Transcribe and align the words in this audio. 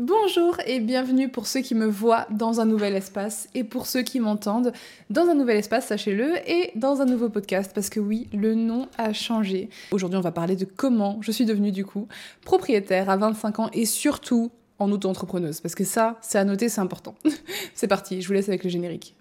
Bonjour 0.00 0.56
et 0.64 0.78
bienvenue 0.78 1.28
pour 1.28 1.48
ceux 1.48 1.58
qui 1.58 1.74
me 1.74 1.86
voient 1.86 2.28
dans 2.30 2.60
un 2.60 2.66
nouvel 2.66 2.94
espace 2.94 3.48
et 3.56 3.64
pour 3.64 3.86
ceux 3.86 4.02
qui 4.02 4.20
m'entendent 4.20 4.72
dans 5.10 5.22
un 5.22 5.34
nouvel 5.34 5.56
espace, 5.56 5.88
sachez-le, 5.88 6.36
et 6.48 6.70
dans 6.76 7.00
un 7.00 7.04
nouveau 7.04 7.28
podcast 7.28 7.72
parce 7.74 7.90
que 7.90 7.98
oui, 7.98 8.28
le 8.32 8.54
nom 8.54 8.86
a 8.96 9.12
changé. 9.12 9.70
Aujourd'hui, 9.90 10.16
on 10.16 10.22
va 10.22 10.30
parler 10.30 10.54
de 10.54 10.64
comment 10.64 11.18
je 11.20 11.32
suis 11.32 11.46
devenue 11.46 11.72
du 11.72 11.84
coup 11.84 12.06
propriétaire 12.42 13.10
à 13.10 13.16
25 13.16 13.58
ans 13.58 13.70
et 13.72 13.86
surtout 13.86 14.52
en 14.78 14.92
auto-entrepreneuse 14.92 15.60
parce 15.60 15.74
que 15.74 15.82
ça, 15.82 16.16
c'est 16.20 16.38
à 16.38 16.44
noter, 16.44 16.68
c'est 16.68 16.80
important. 16.80 17.16
c'est 17.74 17.88
parti, 17.88 18.22
je 18.22 18.28
vous 18.28 18.34
laisse 18.34 18.48
avec 18.48 18.62
le 18.62 18.70
générique. 18.70 19.16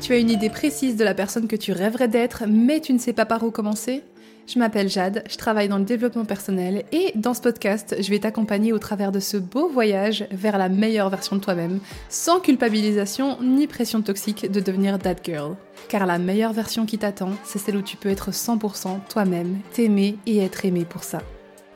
Tu 0.00 0.12
as 0.12 0.18
une 0.18 0.30
idée 0.30 0.50
précise 0.50 0.94
de 0.94 1.02
la 1.02 1.14
personne 1.14 1.48
que 1.48 1.56
tu 1.56 1.72
rêverais 1.72 2.06
d'être, 2.06 2.44
mais 2.46 2.78
tu 2.78 2.92
ne 2.92 2.98
sais 2.98 3.12
pas 3.12 3.26
par 3.26 3.42
où 3.42 3.50
commencer? 3.50 4.04
Je 4.46 4.58
m'appelle 4.58 4.88
Jade, 4.88 5.24
je 5.30 5.36
travaille 5.36 5.68
dans 5.68 5.78
le 5.78 5.84
développement 5.84 6.24
personnel 6.24 6.84
et 6.92 7.12
dans 7.14 7.34
ce 7.34 7.40
podcast, 7.40 7.96
je 8.00 8.10
vais 8.10 8.18
t'accompagner 8.18 8.72
au 8.72 8.78
travers 8.78 9.12
de 9.12 9.20
ce 9.20 9.36
beau 9.36 9.68
voyage 9.68 10.26
vers 10.30 10.58
la 10.58 10.68
meilleure 10.68 11.10
version 11.10 11.36
de 11.36 11.40
toi-même, 11.40 11.80
sans 12.08 12.40
culpabilisation 12.40 13.38
ni 13.42 13.66
pression 13.66 14.02
toxique 14.02 14.50
de 14.50 14.60
devenir 14.60 14.98
that 14.98 15.16
girl. 15.24 15.56
Car 15.88 16.06
la 16.06 16.18
meilleure 16.18 16.52
version 16.52 16.86
qui 16.86 16.98
t'attend, 16.98 17.30
c'est 17.44 17.58
celle 17.58 17.76
où 17.76 17.82
tu 17.82 17.96
peux 17.96 18.08
être 18.08 18.30
100% 18.30 19.00
toi-même, 19.08 19.58
t'aimer 19.72 20.18
et 20.26 20.38
être 20.38 20.64
aimé 20.64 20.84
pour 20.88 21.04
ça. 21.04 21.20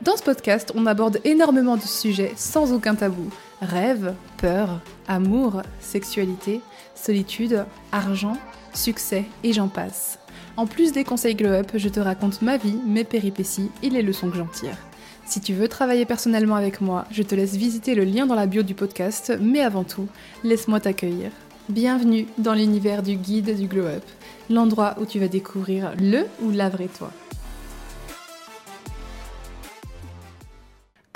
Dans 0.01 0.17
ce 0.17 0.23
podcast, 0.23 0.73
on 0.75 0.85
aborde 0.85 1.19
énormément 1.23 1.77
de 1.77 1.81
sujets 1.81 2.33
sans 2.35 2.73
aucun 2.73 2.95
tabou. 2.95 3.29
Rêve, 3.61 4.13
peur, 4.37 4.81
amour, 5.07 5.61
sexualité, 5.79 6.61
solitude, 6.93 7.65
argent, 7.91 8.37
succès 8.73 9.23
et 9.43 9.53
j'en 9.53 9.69
passe. 9.69 10.19
En 10.57 10.67
plus 10.67 10.93
des 10.93 11.03
conseils 11.03 11.35
Glow 11.35 11.49
Up, 11.49 11.71
je 11.75 11.89
te 11.89 11.99
raconte 11.99 12.41
ma 12.41 12.55
vie, 12.55 12.79
mes 12.85 13.03
péripéties 13.03 13.69
et 13.83 13.89
les 13.89 14.01
leçons 14.01 14.29
que 14.29 14.37
j'en 14.37 14.45
tire. 14.45 14.77
Si 15.25 15.41
tu 15.41 15.53
veux 15.53 15.67
travailler 15.67 16.05
personnellement 16.05 16.55
avec 16.55 16.79
moi, 16.79 17.05
je 17.11 17.23
te 17.23 17.35
laisse 17.35 17.55
visiter 17.55 17.93
le 17.93 18.05
lien 18.05 18.25
dans 18.25 18.35
la 18.35 18.45
bio 18.45 18.63
du 18.63 18.73
podcast, 18.73 19.37
mais 19.41 19.59
avant 19.59 19.83
tout, 19.83 20.07
laisse-moi 20.45 20.79
t'accueillir. 20.79 21.31
Bienvenue 21.67 22.27
dans 22.37 22.53
l'univers 22.53 23.03
du 23.03 23.15
guide 23.15 23.57
du 23.57 23.67
Glow 23.67 23.85
Up, 23.85 24.03
l'endroit 24.49 24.95
où 25.01 25.05
tu 25.05 25.19
vas 25.19 25.27
découvrir 25.27 25.93
le 25.99 26.25
ou 26.41 26.51
la 26.51 26.69
vraie 26.69 26.87
toi. 26.87 27.11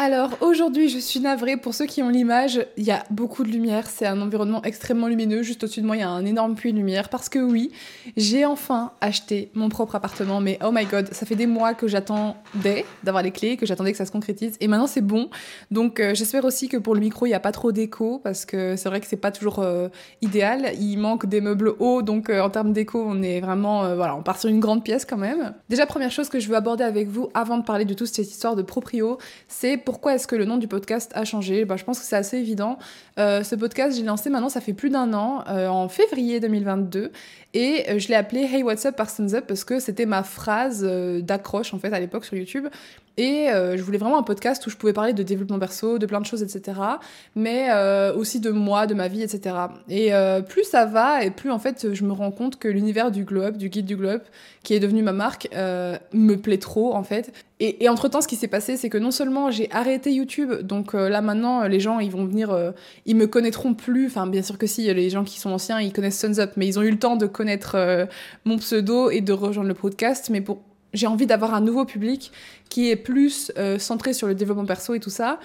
Alors 0.02 0.38
aujourd'hui, 0.40 0.88
je 0.88 0.98
suis 0.98 1.20
navrée 1.20 1.58
pour 1.58 1.74
ceux 1.74 1.86
qui 1.86 2.02
ont 2.02 2.08
l'image. 2.08 2.66
Il 2.78 2.86
y 2.86 2.92
a 2.92 3.04
beaucoup 3.10 3.44
de 3.44 3.50
lumière, 3.50 3.86
c'est 3.90 4.06
un 4.06 4.22
environnement 4.22 4.64
extrêmement 4.64 5.10
lumineux. 5.10 5.44
Juste 5.44 5.62
au-dessus 5.66 5.82
de 5.82 5.86
moi, 5.86 5.98
il 5.98 6.00
y 6.00 6.04
a 6.04 6.10
un 6.10 6.26
énorme 6.26 6.56
puits 6.56 6.72
de 6.72 6.78
lumière 6.78 7.10
parce 7.10 7.28
que 7.28 7.40
oui, 7.40 7.74
j'ai 8.16 8.46
enfin 8.46 8.94
acheté 9.02 9.52
mon 9.56 9.68
propre 9.68 9.96
appartement. 9.96 10.40
Mais 10.40 10.58
oh 10.64 10.70
my 10.72 10.86
god, 10.86 11.14
ça 11.14 11.26
fait 11.26 11.36
des 11.36 11.48
mois 11.48 11.74
que 11.74 11.90
j'attendais 11.90 12.86
d'avoir 13.04 13.24
les 13.24 13.32
clés, 13.32 13.58
que 13.58 13.66
j'attendais 13.66 13.92
que 13.92 13.98
ça 13.98 14.06
se 14.06 14.12
concrétise. 14.14 14.56
Et 14.62 14.70
maintenant, 14.70 14.88
c'est 14.88 15.02
bon. 15.02 15.30
Donc 15.70 16.00
euh, 16.00 16.16
j'espère 16.16 16.46
aussi 16.46 16.70
que 16.70 16.78
pour 16.78 16.96
le 16.96 17.02
micro, 17.02 17.26
il 17.26 17.30
n'y 17.30 17.36
a 17.36 17.42
pas 17.42 17.52
trop 17.52 17.74
d'écho 17.74 18.22
parce 18.24 18.46
que 18.46 18.78
c'est 18.78 18.88
vrai 18.88 19.02
que 19.02 19.06
c'est 19.06 19.18
pas 19.18 19.32
toujours 19.32 19.60
euh, 19.60 19.90
idéal. 20.22 20.72
Il 20.80 20.96
manque 20.96 21.26
des 21.26 21.42
meubles 21.42 21.74
hauts, 21.78 22.04
donc 22.04 22.30
euh, 22.30 22.40
en 22.40 22.50
termes 22.50 22.72
d'écho, 22.72 23.04
on 23.06 23.22
est 23.22 23.42
vraiment 23.42 23.96
voilà, 23.98 24.16
on 24.16 24.24
part 24.24 24.40
sur 24.40 24.50
une 24.50 24.62
grande 24.62 24.82
pièce 24.82 25.04
quand 25.04 25.18
même. 25.18 25.56
Déjà, 25.68 25.86
première 25.86 26.12
chose 26.12 26.30
que 26.30 26.40
je 26.40 26.48
veux 26.48 26.56
aborder 26.56 26.86
avec 26.86 27.10
vous 27.10 27.28
avant 27.34 27.58
de 27.58 27.66
parler 27.66 27.84
de 27.84 27.94
toute 27.94 28.08
cette 28.08 28.32
histoire 28.32 28.56
de 28.56 28.62
proprio, 28.62 29.18
c'est 29.50 29.76
pourquoi 29.90 30.14
est-ce 30.14 30.28
que 30.28 30.36
le 30.36 30.46
nom 30.46 30.58
du 30.58 30.68
podcast 30.68 31.12
a 31.16 31.26
changé? 31.26 31.66
Bah, 31.66 31.76
Je 31.76 31.84
pense 31.84 32.00
que 32.00 32.06
c'est 32.06 32.16
assez 32.16 32.38
évident. 32.38 32.78
Euh, 33.18 33.42
ce 33.42 33.56
podcast, 33.56 33.98
j'ai 33.98 34.04
lancé 34.04 34.30
maintenant, 34.30 34.50
ça 34.50 34.62
fait 34.62 34.74
plus 34.74 34.92
d'un 34.92 35.16
an, 35.16 35.44
euh, 35.48 35.68
en 35.68 35.90
février 35.90 36.40
2022. 36.40 37.12
Et 37.56 37.86
euh, 37.90 37.98
je 37.98 38.08
l'ai 38.08 38.14
appelé 38.14 38.42
Hey 38.42 38.62
What's 38.62 38.86
Up 38.86 38.96
Parsons 38.96 39.34
Up 39.34 39.46
parce 39.48 39.64
que 39.64 39.80
c'était 39.80 40.06
ma 40.06 40.22
phrase 40.22 40.84
d'accroche 41.24 41.74
en 41.74 41.80
fait 41.80 41.92
à 41.92 42.00
l'époque 42.00 42.24
sur 42.24 42.38
YouTube. 42.38 42.68
Et 43.20 43.48
je 43.50 43.82
voulais 43.82 43.98
vraiment 43.98 44.18
un 44.18 44.24
podcast 44.24 44.66
où 44.66 44.70
je 44.70 44.78
pouvais 44.78 44.94
parler 44.94 45.14
de 45.14 45.24
développement 45.24 45.60
perso, 45.60 46.00
de 46.00 46.06
plein 46.06 46.22
de 46.22 46.26
choses, 46.26 46.42
etc. 46.42 46.80
Mais 47.36 47.70
aussi 48.16 48.40
de 48.40 48.50
moi, 48.50 48.88
de 48.88 48.94
ma 48.94 49.08
vie, 49.10 49.22
etc. 49.24 49.56
Et 49.90 50.12
plus 50.48 50.64
ça 50.64 50.86
va, 50.86 51.24
et 51.24 51.32
plus 51.32 51.52
en 51.52 51.60
fait 51.60 51.94
je 51.94 52.04
me 52.06 52.14
rends 52.14 52.32
compte 52.32 52.58
que 52.58 52.68
l'univers 52.68 53.12
du 53.12 53.26
Glow 53.26 53.42
Up, 53.42 53.58
du 53.58 53.70
guide 53.70 53.86
du 53.86 53.98
Glow 53.98 54.10
Up, 54.10 54.24
qui 54.64 54.74
est 54.74 54.80
devenu 54.80 55.04
ma 55.04 55.12
marque, 55.12 55.50
me 55.54 56.36
plaît 56.36 56.60
trop 56.60 56.96
en 56.96 57.04
fait. 57.04 57.34
Et, 57.62 57.84
et 57.84 57.90
entre-temps, 57.90 58.22
ce 58.22 58.28
qui 58.30 58.38
s'est 58.38 58.48
passé, 58.48 58.78
c'est 58.78 58.90
que 58.90 58.98
non 58.98 59.12
seulement 59.12 59.52
j'ai 59.52 59.70
arrêté 59.72 60.14
YouTube, 60.14 60.54
donc 60.62 60.94
là 60.94 61.22
maintenant 61.22 61.68
les 61.68 61.82
gens 61.82 62.00
ils 62.00 62.12
vont 62.12 62.26
venir, 62.26 62.74
ils 63.06 63.18
me 63.18 63.28
connaîtront 63.28 63.74
plus. 63.74 64.08
Enfin, 64.08 64.28
bien 64.28 64.42
sûr 64.42 64.58
que 64.58 64.68
si, 64.68 64.94
les 64.94 65.10
gens 65.10 65.24
qui 65.24 65.40
sont 65.40 65.52
anciens, 65.52 65.80
ils 65.80 65.92
connaissent 65.92 66.20
Suns 66.20 66.40
Up, 66.40 66.52
mais 66.56 66.68
ils 66.68 66.80
ont 66.80 66.82
eu 66.82 66.92
le 66.92 67.00
temps 67.00 67.16
de 67.16 67.26
connaître 67.26 67.76
euh, 67.76 68.06
mon 68.46 68.58
pseudo 68.58 69.10
et 69.10 69.22
de 69.22 69.34
rejoindre 69.34 69.70
le 69.70 69.76
podcast. 69.76 70.30
Mais 70.30 70.42
j'ai 70.94 71.08
envie 71.08 71.26
d'avoir 71.26 71.54
un 71.54 71.62
nouveau 71.62 71.86
public 71.86 72.32
qui 72.70 72.90
est 72.90 72.96
plus 72.96 73.52
euh, 73.58 73.80
centré 73.80 74.14
sur 74.14 74.28
le 74.28 74.36
développement 74.36 74.66
perso 74.66 74.94
et 74.94 75.00
tout 75.00 75.10
ça 75.10 75.40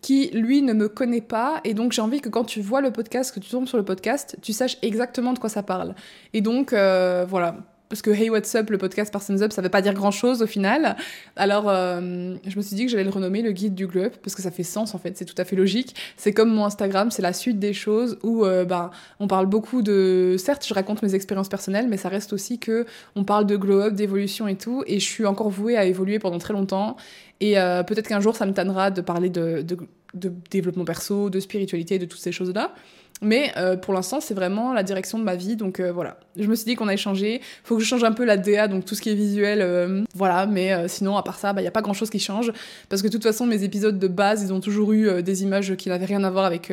qui 0.00 0.30
lui 0.32 0.62
ne 0.62 0.72
me 0.72 0.88
connaît 0.88 1.20
pas 1.20 1.60
et 1.64 1.74
donc 1.74 1.92
j'ai 1.92 2.00
envie 2.02 2.20
que 2.20 2.28
quand 2.28 2.44
tu 2.44 2.60
vois 2.60 2.80
le 2.80 2.90
podcast, 2.90 3.34
que 3.34 3.40
tu 3.40 3.50
tombes 3.50 3.68
sur 3.68 3.76
le 3.76 3.84
podcast, 3.84 4.36
tu 4.40 4.52
saches 4.52 4.78
exactement 4.82 5.32
de 5.32 5.38
quoi 5.38 5.50
ça 5.50 5.62
parle. 5.62 5.94
Et 6.32 6.40
donc 6.40 6.72
euh, 6.72 7.26
voilà, 7.28 7.56
parce 7.90 8.02
que 8.02 8.10
Hey 8.10 8.30
What's 8.30 8.54
Up, 8.54 8.70
le 8.70 8.78
podcast 8.78 9.12
Parsons 9.12 9.42
Up, 9.42 9.52
ça 9.52 9.60
veut 9.60 9.68
pas 9.68 9.82
dire 9.82 9.94
grand 9.94 10.12
chose 10.12 10.42
au 10.42 10.46
final. 10.46 10.96
Alors, 11.34 11.68
euh, 11.68 12.36
je 12.46 12.56
me 12.56 12.62
suis 12.62 12.76
dit 12.76 12.86
que 12.86 12.90
j'allais 12.90 13.04
le 13.04 13.10
renommer 13.10 13.42
le 13.42 13.50
guide 13.50 13.74
du 13.74 13.88
globe 13.88 14.12
parce 14.22 14.36
que 14.36 14.42
ça 14.42 14.52
fait 14.52 14.62
sens 14.62 14.94
en 14.94 14.98
fait, 14.98 15.18
c'est 15.18 15.24
tout 15.24 15.34
à 15.36 15.44
fait 15.44 15.56
logique. 15.56 15.96
C'est 16.16 16.32
comme 16.32 16.50
mon 16.54 16.64
Instagram, 16.64 17.10
c'est 17.10 17.20
la 17.20 17.32
suite 17.32 17.58
des 17.58 17.72
choses 17.72 18.16
où 18.22 18.44
euh, 18.44 18.64
ben, 18.64 18.92
on 19.18 19.26
parle 19.26 19.46
beaucoup 19.46 19.82
de. 19.82 20.36
Certes, 20.38 20.64
je 20.66 20.72
raconte 20.72 21.02
mes 21.02 21.16
expériences 21.16 21.48
personnelles, 21.48 21.88
mais 21.88 21.96
ça 21.96 22.08
reste 22.08 22.32
aussi 22.32 22.60
que 22.60 22.86
on 23.16 23.24
parle 23.24 23.44
de 23.44 23.56
glow 23.56 23.80
up, 23.80 23.94
d'évolution 23.94 24.46
et 24.46 24.56
tout. 24.56 24.84
Et 24.86 25.00
je 25.00 25.04
suis 25.04 25.26
encore 25.26 25.50
vouée 25.50 25.76
à 25.76 25.84
évoluer 25.84 26.20
pendant 26.20 26.38
très 26.38 26.52
longtemps. 26.52 26.96
Et 27.40 27.58
euh, 27.58 27.82
peut-être 27.82 28.06
qu'un 28.06 28.20
jour, 28.20 28.36
ça 28.36 28.46
me 28.46 28.52
tannera 28.52 28.92
de 28.92 29.00
parler 29.00 29.30
de, 29.30 29.66
de 30.14 30.32
développement 30.50 30.84
perso, 30.84 31.28
de 31.28 31.40
spiritualité, 31.40 31.98
de 31.98 32.06
toutes 32.06 32.20
ces 32.20 32.32
choses-là. 32.32 32.72
Mais 33.22 33.52
euh, 33.56 33.76
pour 33.76 33.92
l'instant, 33.94 34.20
c'est 34.20 34.34
vraiment 34.34 34.72
la 34.72 34.82
direction 34.82 35.18
de 35.18 35.24
ma 35.24 35.34
vie. 35.34 35.56
Donc 35.56 35.80
euh, 35.80 35.92
voilà. 35.92 36.18
Je 36.36 36.46
me 36.46 36.54
suis 36.54 36.64
dit 36.64 36.74
qu'on 36.74 36.88
allait 36.88 36.96
changer. 36.96 37.40
Faut 37.64 37.76
que 37.76 37.82
je 37.82 37.86
change 37.86 38.04
un 38.04 38.12
peu 38.12 38.24
la 38.24 38.36
DA, 38.36 38.68
donc 38.68 38.84
tout 38.84 38.94
ce 38.94 39.02
qui 39.02 39.10
est 39.10 39.14
visuel. 39.14 39.60
Euh, 39.62 40.04
voilà. 40.14 40.46
Mais 40.46 40.88
sinon, 40.88 41.16
à 41.16 41.22
part 41.22 41.38
ça, 41.38 41.50
il 41.50 41.54
bah, 41.54 41.60
n'y 41.62 41.68
a 41.68 41.72
pas 41.72 41.82
grand 41.82 41.92
chose 41.92 42.10
qui 42.10 42.18
change. 42.18 42.52
Parce 42.88 43.02
que 43.02 43.08
de 43.08 43.12
toute 43.12 43.22
façon, 43.22 43.46
mes 43.46 43.62
épisodes 43.62 43.98
de 43.98 44.08
base, 44.08 44.42
ils 44.42 44.52
ont 44.52 44.60
toujours 44.60 44.92
eu 44.92 45.22
des 45.22 45.42
images 45.42 45.74
qui 45.76 45.88
n'avaient 45.88 46.06
rien 46.06 46.24
à 46.24 46.30
voir 46.30 46.44
avec 46.44 46.70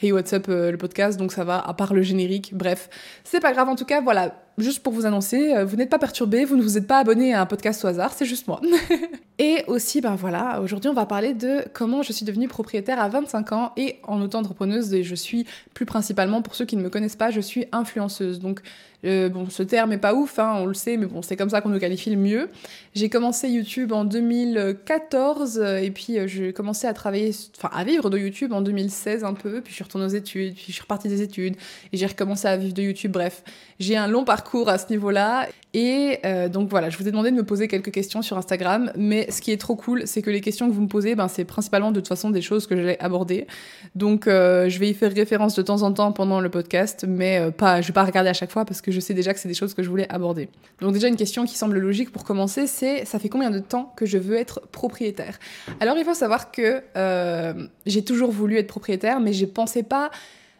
Hey 0.00 0.12
What's 0.12 0.32
Up, 0.32 0.46
le 0.48 0.76
podcast. 0.76 1.18
Donc 1.18 1.32
ça 1.32 1.44
va, 1.44 1.58
à 1.58 1.74
part 1.74 1.94
le 1.94 2.02
générique. 2.02 2.52
Bref, 2.54 2.88
c'est 3.24 3.40
pas 3.40 3.52
grave. 3.52 3.68
En 3.68 3.76
tout 3.76 3.84
cas, 3.84 4.00
voilà 4.00 4.34
juste 4.58 4.82
pour 4.82 4.92
vous 4.92 5.06
annoncer, 5.06 5.54
euh, 5.54 5.64
vous 5.64 5.76
n'êtes 5.76 5.90
pas 5.90 5.98
perturbé, 5.98 6.44
vous 6.44 6.56
ne 6.56 6.62
vous 6.62 6.76
êtes 6.76 6.86
pas 6.86 6.98
abonné 6.98 7.34
à 7.34 7.40
un 7.40 7.46
podcast 7.46 7.84
au 7.84 7.88
hasard, 7.88 8.12
c'est 8.12 8.26
juste 8.26 8.46
moi. 8.48 8.60
et 9.38 9.64
aussi, 9.66 10.00
ben 10.00 10.14
voilà, 10.14 10.60
aujourd'hui 10.60 10.90
on 10.90 10.94
va 10.94 11.06
parler 11.06 11.34
de 11.34 11.64
comment 11.72 12.02
je 12.02 12.12
suis 12.12 12.24
devenue 12.24 12.48
propriétaire 12.48 13.00
à 13.00 13.08
25 13.08 13.52
ans 13.52 13.72
et 13.76 13.98
en 14.04 14.20
auto-entrepreneuse, 14.20 14.92
et 14.94 15.02
je 15.02 15.14
suis 15.14 15.46
plus 15.74 15.86
principalement, 15.86 16.42
pour 16.42 16.54
ceux 16.54 16.64
qui 16.64 16.76
ne 16.76 16.82
me 16.82 16.90
connaissent 16.90 17.16
pas, 17.16 17.30
je 17.30 17.40
suis 17.40 17.66
influenceuse. 17.72 18.40
Donc 18.40 18.60
euh, 19.04 19.28
bon, 19.28 19.50
ce 19.50 19.62
terme 19.62 19.92
est 19.92 19.98
pas 19.98 20.14
ouf, 20.14 20.38
hein, 20.38 20.54
on 20.58 20.66
le 20.66 20.74
sait, 20.74 20.96
mais 20.96 21.06
bon, 21.06 21.22
c'est 21.22 21.36
comme 21.36 21.50
ça 21.50 21.60
qu'on 21.60 21.70
nous 21.70 21.80
qualifie 21.80 22.10
le 22.10 22.16
mieux. 22.16 22.48
J'ai 22.94 23.08
commencé 23.08 23.48
YouTube 23.48 23.92
en 23.92 24.04
2014 24.04 25.58
euh, 25.58 25.78
et 25.78 25.90
puis 25.90 26.18
euh, 26.18 26.28
j'ai 26.28 26.52
commencé 26.52 26.86
à 26.86 26.94
travailler, 26.94 27.34
enfin 27.56 27.70
à 27.72 27.82
vivre 27.82 28.10
de 28.10 28.18
YouTube 28.18 28.52
en 28.52 28.60
2016 28.60 29.24
un 29.24 29.34
peu, 29.34 29.60
puis 29.60 29.70
je 29.70 29.74
suis 29.76 29.84
retournée 29.84 30.06
aux 30.06 30.10
études, 30.10 30.54
puis 30.54 30.66
je 30.68 30.72
suis 30.72 30.82
repartie 30.82 31.08
des 31.08 31.20
études 31.20 31.56
et 31.92 31.96
j'ai 31.96 32.06
recommencé 32.06 32.46
à 32.46 32.56
vivre 32.56 32.74
de 32.74 32.82
YouTube. 32.82 33.10
Bref, 33.10 33.42
j'ai 33.80 33.96
un 33.96 34.06
long 34.06 34.24
parcours 34.24 34.68
à 34.68 34.78
ce 34.78 34.88
niveau-là 34.90 35.48
et 35.74 36.20
donc 36.50 36.68
voilà, 36.68 36.90
je 36.90 36.98
vous 36.98 37.08
ai 37.08 37.10
demandé 37.10 37.30
de 37.30 37.36
me 37.36 37.44
poser 37.44 37.68
quelques 37.68 37.90
questions 37.90 38.22
sur 38.22 38.36
Instagram, 38.36 38.92
mais 38.96 39.30
ce 39.30 39.40
qui 39.40 39.52
est 39.52 39.56
trop 39.56 39.74
cool, 39.74 40.02
c'est 40.06 40.22
que 40.22 40.30
les 40.30 40.40
questions 40.40 40.68
que 40.68 40.74
vous 40.74 40.82
me 40.82 40.88
posez, 40.88 41.14
ben, 41.14 41.28
c'est 41.28 41.44
principalement 41.44 41.90
de 41.90 42.00
toute 42.00 42.08
façon 42.08 42.30
des 42.30 42.42
choses 42.42 42.66
que 42.66 42.76
j'allais 42.76 43.00
aborder. 43.00 43.46
Donc 43.94 44.24
je 44.26 44.78
vais 44.78 44.90
y 44.90 44.94
faire 44.94 45.12
référence 45.12 45.54
de 45.54 45.62
temps 45.62 45.82
en 45.82 45.92
temps 45.92 46.12
pendant 46.12 46.40
le 46.40 46.50
podcast, 46.50 47.04
mais 47.08 47.50
pas, 47.56 47.80
je 47.80 47.88
vais 47.88 47.92
pas 47.92 48.04
regarder 48.04 48.30
à 48.30 48.34
chaque 48.34 48.50
fois 48.50 48.64
parce 48.64 48.80
que 48.80 48.92
je 48.92 49.00
sais 49.00 49.14
déjà 49.14 49.32
que 49.32 49.40
c'est 49.40 49.48
des 49.48 49.54
choses 49.54 49.74
que 49.74 49.82
je 49.82 49.88
voulais 49.88 50.08
aborder. 50.10 50.48
Donc 50.80 50.92
déjà 50.92 51.08
une 51.08 51.16
question 51.16 51.44
qui 51.44 51.56
semble 51.56 51.78
logique 51.78 52.12
pour 52.12 52.24
commencer, 52.24 52.66
c'est 52.66 53.04
ça 53.04 53.18
fait 53.18 53.28
combien 53.28 53.50
de 53.50 53.58
temps 53.58 53.92
que 53.96 54.06
je 54.06 54.18
veux 54.18 54.36
être 54.36 54.60
propriétaire? 54.72 55.38
Alors 55.80 55.96
il 55.96 56.04
faut 56.04 56.14
savoir 56.14 56.50
que 56.50 56.82
euh, 56.96 57.54
j'ai 57.86 58.04
toujours 58.04 58.30
voulu 58.30 58.56
être 58.56 58.66
propriétaire, 58.66 59.20
mais 59.20 59.32
je 59.32 59.46
pensais 59.46 59.82
pas 59.82 60.10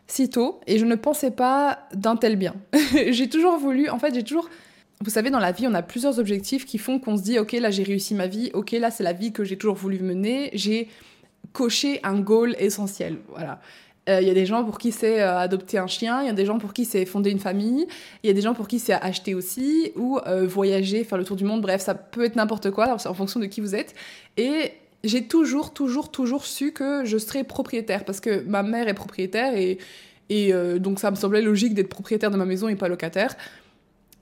si 0.06 0.28
tôt 0.28 0.60
et 0.66 0.78
je 0.78 0.84
ne 0.84 0.94
pensais 0.94 1.30
pas 1.30 1.80
d'un 1.94 2.16
tel 2.16 2.36
bien. 2.36 2.54
j'ai 3.10 3.28
toujours 3.28 3.56
voulu, 3.58 3.88
en 3.88 3.98
fait 3.98 4.14
j'ai 4.14 4.22
toujours... 4.22 4.48
Vous 5.02 5.10
savez, 5.10 5.30
dans 5.30 5.40
la 5.40 5.50
vie, 5.50 5.66
on 5.66 5.74
a 5.74 5.82
plusieurs 5.82 6.20
objectifs 6.20 6.64
qui 6.64 6.78
font 6.78 7.00
qu'on 7.00 7.16
se 7.16 7.22
dit, 7.22 7.38
ok, 7.38 7.52
là 7.52 7.70
j'ai 7.70 7.82
réussi 7.82 8.14
ma 8.14 8.28
vie, 8.28 8.50
ok, 8.54 8.70
là 8.72 8.90
c'est 8.92 9.02
la 9.02 9.12
vie 9.12 9.32
que 9.32 9.42
j'ai 9.42 9.56
toujours 9.56 9.74
voulu 9.74 9.98
mener, 9.98 10.50
j'ai 10.52 10.88
coché 11.52 11.98
un 12.04 12.20
goal 12.20 12.54
essentiel. 12.60 13.16
Voilà. 13.28 13.60
Il 14.06 14.12
euh, 14.12 14.20
y 14.20 14.30
a 14.30 14.34
des 14.34 14.46
gens 14.46 14.64
pour 14.64 14.78
qui 14.78 14.92
c'est 14.92 15.20
euh, 15.20 15.38
adopter 15.38 15.78
un 15.78 15.88
chien, 15.88 16.22
il 16.22 16.26
y 16.26 16.30
a 16.30 16.32
des 16.32 16.44
gens 16.44 16.58
pour 16.58 16.72
qui 16.72 16.84
c'est 16.84 17.04
fonder 17.04 17.30
une 17.30 17.40
famille, 17.40 17.86
il 18.22 18.26
y 18.28 18.30
a 18.30 18.32
des 18.32 18.40
gens 18.40 18.54
pour 18.54 18.68
qui 18.68 18.78
c'est 18.78 18.92
acheter 18.92 19.34
aussi, 19.34 19.90
ou 19.96 20.18
euh, 20.26 20.46
voyager, 20.46 21.02
faire 21.02 21.18
le 21.18 21.24
tour 21.24 21.36
du 21.36 21.44
monde, 21.44 21.62
bref, 21.62 21.80
ça 21.80 21.94
peut 21.94 22.24
être 22.24 22.36
n'importe 22.36 22.70
quoi 22.70 22.96
en 23.04 23.14
fonction 23.14 23.40
de 23.40 23.46
qui 23.46 23.60
vous 23.60 23.74
êtes. 23.74 23.94
Et 24.36 24.72
j'ai 25.02 25.26
toujours, 25.26 25.72
toujours, 25.72 26.12
toujours 26.12 26.44
su 26.44 26.72
que 26.72 27.04
je 27.04 27.18
serais 27.18 27.42
propriétaire, 27.42 28.04
parce 28.04 28.20
que 28.20 28.42
ma 28.42 28.62
mère 28.62 28.86
est 28.86 28.94
propriétaire, 28.94 29.54
et 29.56 29.78
donc 30.78 30.98
ça 30.98 31.10
me 31.10 31.16
semblait 31.16 31.42
logique 31.42 31.74
d'être 31.74 31.88
propriétaire 31.88 32.30
de 32.30 32.36
ma 32.36 32.46
maison 32.46 32.68
et 32.68 32.76
pas 32.76 32.88
locataire. 32.88 33.36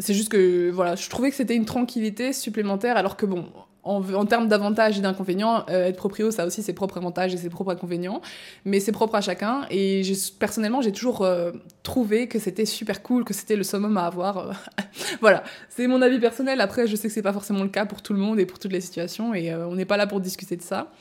C'est 0.00 0.14
juste 0.14 0.30
que, 0.30 0.70
voilà, 0.70 0.96
je 0.96 1.08
trouvais 1.08 1.30
que 1.30 1.36
c'était 1.36 1.54
une 1.54 1.66
tranquillité 1.66 2.32
supplémentaire, 2.32 2.96
alors 2.96 3.16
que 3.16 3.26
bon, 3.26 3.46
en, 3.82 4.26
termes 4.26 4.48
d'avantages 4.48 4.98
et 4.98 5.00
d'inconvénients, 5.00 5.64
euh, 5.70 5.86
être 5.86 5.96
proprio, 5.96 6.30
ça 6.30 6.42
a 6.42 6.46
aussi 6.46 6.62
ses 6.62 6.72
propres 6.72 6.98
avantages 6.98 7.32
et 7.34 7.38
ses 7.38 7.48
propres 7.48 7.72
inconvénients, 7.72 8.20
mais 8.64 8.78
c'est 8.78 8.92
propre 8.92 9.14
à 9.14 9.20
chacun. 9.20 9.62
Et 9.70 10.02
personnellement, 10.38 10.82
j'ai 10.82 10.92
toujours 10.92 11.22
euh, 11.22 11.52
trouvé 11.82 12.28
que 12.28 12.38
c'était 12.38 12.66
super 12.66 13.02
cool, 13.02 13.24
que 13.24 13.32
c'était 13.32 13.56
le 13.56 13.62
summum 13.62 13.96
à 13.96 14.06
avoir. 14.06 14.52
voilà, 15.20 15.44
c'est 15.68 15.86
mon 15.86 16.02
avis 16.02 16.18
personnel. 16.18 16.60
Après, 16.60 16.86
je 16.86 16.96
sais 16.96 17.08
que 17.08 17.14
c'est 17.14 17.22
pas 17.22 17.32
forcément 17.32 17.62
le 17.62 17.68
cas 17.68 17.86
pour 17.86 18.02
tout 18.02 18.12
le 18.12 18.18
monde 18.18 18.38
et 18.38 18.46
pour 18.46 18.58
toutes 18.58 18.72
les 18.72 18.82
situations, 18.82 19.32
et 19.32 19.50
euh, 19.50 19.66
on 19.66 19.74
n'est 19.74 19.86
pas 19.86 19.96
là 19.96 20.06
pour 20.06 20.20
discuter 20.20 20.56
de 20.56 20.62
ça. 20.62 20.92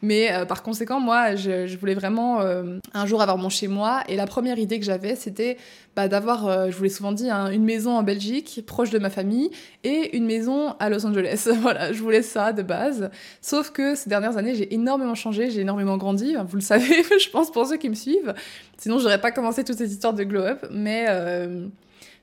Mais 0.00 0.30
par 0.46 0.62
conséquent, 0.62 1.00
moi, 1.00 1.34
je, 1.34 1.66
je 1.66 1.76
voulais 1.76 1.94
vraiment 1.94 2.40
un 2.40 3.06
jour 3.06 3.20
avoir 3.20 3.36
mon 3.36 3.48
chez 3.48 3.66
moi, 3.66 4.02
et 4.08 4.14
la 4.14 4.26
première 4.26 4.58
idée 4.58 4.78
que 4.78 4.84
j'avais, 4.84 5.16
c'était 5.16 5.56
bah, 5.98 6.06
d'avoir, 6.06 6.70
je 6.70 6.76
vous 6.76 6.84
l'ai 6.84 6.90
souvent 6.90 7.10
dit, 7.10 7.28
hein, 7.28 7.50
une 7.50 7.64
maison 7.64 7.96
en 7.96 8.04
Belgique, 8.04 8.62
proche 8.64 8.90
de 8.90 9.00
ma 9.00 9.10
famille, 9.10 9.50
et 9.82 10.16
une 10.16 10.26
maison 10.26 10.76
à 10.78 10.90
Los 10.90 11.04
Angeles. 11.04 11.48
voilà, 11.60 11.92
je 11.92 12.00
voulais 12.00 12.22
ça 12.22 12.52
de 12.52 12.62
base. 12.62 13.10
Sauf 13.42 13.72
que 13.72 13.96
ces 13.96 14.08
dernières 14.08 14.36
années, 14.36 14.54
j'ai 14.54 14.72
énormément 14.72 15.16
changé, 15.16 15.50
j'ai 15.50 15.62
énormément 15.62 15.96
grandi. 15.96 16.36
Vous 16.46 16.54
le 16.54 16.62
savez, 16.62 17.02
je 17.18 17.30
pense, 17.30 17.50
pour 17.50 17.66
ceux 17.66 17.78
qui 17.78 17.88
me 17.88 17.96
suivent. 17.96 18.32
Sinon, 18.76 19.00
j'aurais 19.00 19.20
pas 19.20 19.32
commencé 19.32 19.64
toutes 19.64 19.78
ces 19.78 19.90
histoires 19.90 20.14
de 20.14 20.22
glow-up. 20.22 20.66
Mais 20.70 21.06
euh, 21.08 21.66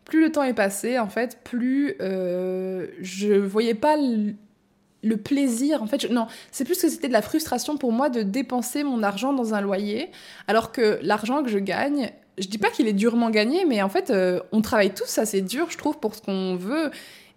plus 0.06 0.22
le 0.22 0.32
temps 0.32 0.44
est 0.44 0.54
passé, 0.54 0.98
en 0.98 1.10
fait, 1.10 1.40
plus 1.44 1.96
euh, 2.00 2.88
je 3.02 3.34
voyais 3.34 3.74
pas 3.74 3.98
le, 3.98 5.18
plaisir. 5.18 5.84
En 5.84 5.88
fait, 5.88 6.10
non, 6.10 6.28
c'est 6.54 6.64
plus 6.64 6.80
que 6.80 6.88
c'était 6.88 7.10
de 7.10 7.14
la 7.14 7.22
frustration 7.22 7.76
pour 7.76 7.92
moi 7.92 8.08
de 8.08 8.22
dépenser 8.22 8.86
mon 8.86 9.04
argent 9.04 9.34
dans 9.34 9.54
un 9.54 9.60
loyer, 9.60 10.12
alors 10.48 10.72
que 10.72 10.98
l'argent 11.02 11.44
que 11.44 11.50
je 11.50 11.60
gagne, 11.60 12.14
je 12.38 12.48
dis 12.48 12.58
pas 12.58 12.70
qu'il 12.70 12.88
est 12.88 12.94
durement 12.94 13.30
gagné, 13.30 13.66
mais 13.66 13.82
en 13.82 13.90
fait, 13.90 14.10
euh, 14.10 14.40
on 14.52 14.62
travaille 14.62 14.94
tous 14.94 15.18
assez 15.18 15.42
dur, 15.42 15.68
je 15.70 15.78
trouve, 15.78 16.00
pour 16.00 16.16
ce 16.16 16.22
qu'on 16.22 16.56
veut. 16.56 16.92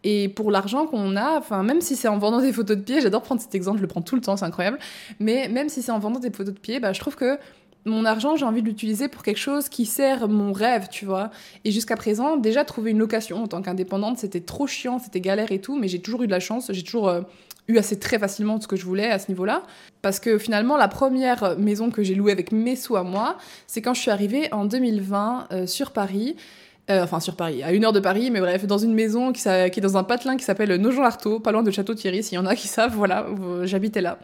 Et 0.05 0.29
pour 0.29 0.50
l'argent 0.50 0.87
qu'on 0.87 1.17
a, 1.17 1.39
enfin, 1.39 1.62
même 1.62 1.81
si 1.81 1.97
c'est 1.97 2.09
en 2.09 2.19
vendant 2.19 2.41
des 2.41 2.53
photos 2.53 2.77
de 2.77 2.83
pieds, 2.83 3.00
j'adore 3.00 3.23
prendre 3.23 3.41
cet 3.41 3.55
exemple, 3.55 3.79
je 3.79 3.83
le 3.83 3.89
prends 3.89 4.03
tout 4.03 4.15
le 4.15 4.21
temps, 4.21 4.37
c'est 4.37 4.45
incroyable. 4.45 4.79
Mais 5.19 5.49
même 5.49 5.69
si 5.69 5.83
c'est 5.83 5.91
en 5.91 5.99
vendant 5.99 6.21
des 6.21 6.31
photos 6.31 6.55
de 6.55 6.59
pieds, 6.59 6.79
bah, 6.79 6.93
je 6.93 7.00
trouve 7.00 7.17
que 7.17 7.39
mon 7.85 8.05
argent, 8.05 8.37
j'ai 8.37 8.45
envie 8.45 8.62
de 8.62 8.69
l'utiliser 8.69 9.09
pour 9.09 9.23
quelque 9.23 9.39
chose 9.39 9.69
qui 9.69 9.87
sert 9.87 10.29
mon 10.29 10.53
rêve, 10.53 10.89
tu 10.91 11.05
vois. 11.05 11.31
Et 11.65 11.73
jusqu'à 11.73 11.97
présent, 11.97 12.37
déjà 12.37 12.65
trouver 12.65 12.91
une 12.93 12.99
location 12.99 13.43
en 13.43 13.47
tant 13.49 13.62
qu'indépendante, 13.62 14.19
c'était 14.19 14.41
trop 14.41 14.67
chiant, 14.67 14.99
c'était 14.99 15.21
galère 15.21 15.53
et 15.53 15.61
tout, 15.61 15.77
mais 15.77 15.89
j'ai 15.89 16.00
toujours 16.00 16.23
eu 16.23 16.27
de 16.27 16.33
la 16.33 16.41
chance, 16.41 16.71
j'ai 16.73 16.83
toujours 16.83 17.09
euh, 17.09 17.23
eu 17.69 17.79
assez 17.79 17.99
très 17.99 18.19
facilement 18.19 18.61
ce 18.61 18.67
que 18.67 18.76
je 18.76 18.85
voulais 18.85 19.11
à 19.11 19.19
ce 19.19 19.29
niveau-là. 19.29 19.62
Parce 20.03 20.20
que 20.20 20.38
finalement, 20.38 20.76
la 20.76 20.88
première 20.88 21.56
maison 21.59 21.91
que 21.91 22.03
j'ai 22.03 22.15
louée 22.15 22.32
avec 22.32 22.50
mes 22.50 22.76
sous 22.76 22.97
à 22.97 23.03
moi, 23.03 23.37
c'est 23.67 23.82
quand 23.82 23.94
je 23.94 24.00
suis 24.00 24.11
arrivée 24.11 24.53
en 24.53 24.65
2020 24.65 25.49
euh, 25.53 25.67
sur 25.67 25.93
Paris. 25.93 26.37
Euh, 26.91 27.05
enfin 27.05 27.20
sur 27.20 27.37
Paris, 27.37 27.62
à 27.62 27.75
une 27.75 27.85
heure 27.85 27.93
de 27.93 28.00
Paris, 28.00 28.31
mais 28.31 28.41
bref, 28.41 28.67
dans 28.67 28.79
une 28.79 28.94
maison 28.94 29.31
qui, 29.31 29.47
est 29.47 29.81
dans 29.81 29.99
un 29.99 30.05
patelin 30.05 30.38
qui 30.38 30.44
s'appelle 30.44 30.75
Nogent-Lartaud, 30.75 31.38
pas 31.38 31.53
loin 31.53 31.62
de 31.62 31.70
Château-Thierry, 31.70 32.23
s'il 32.23 32.37
y 32.37 32.38
en 32.38 32.47
a 32.47 32.56
qui 32.56 32.67
savent, 32.67 32.94
voilà, 32.94 33.26
j'habitais 33.65 34.00
là. 34.00 34.19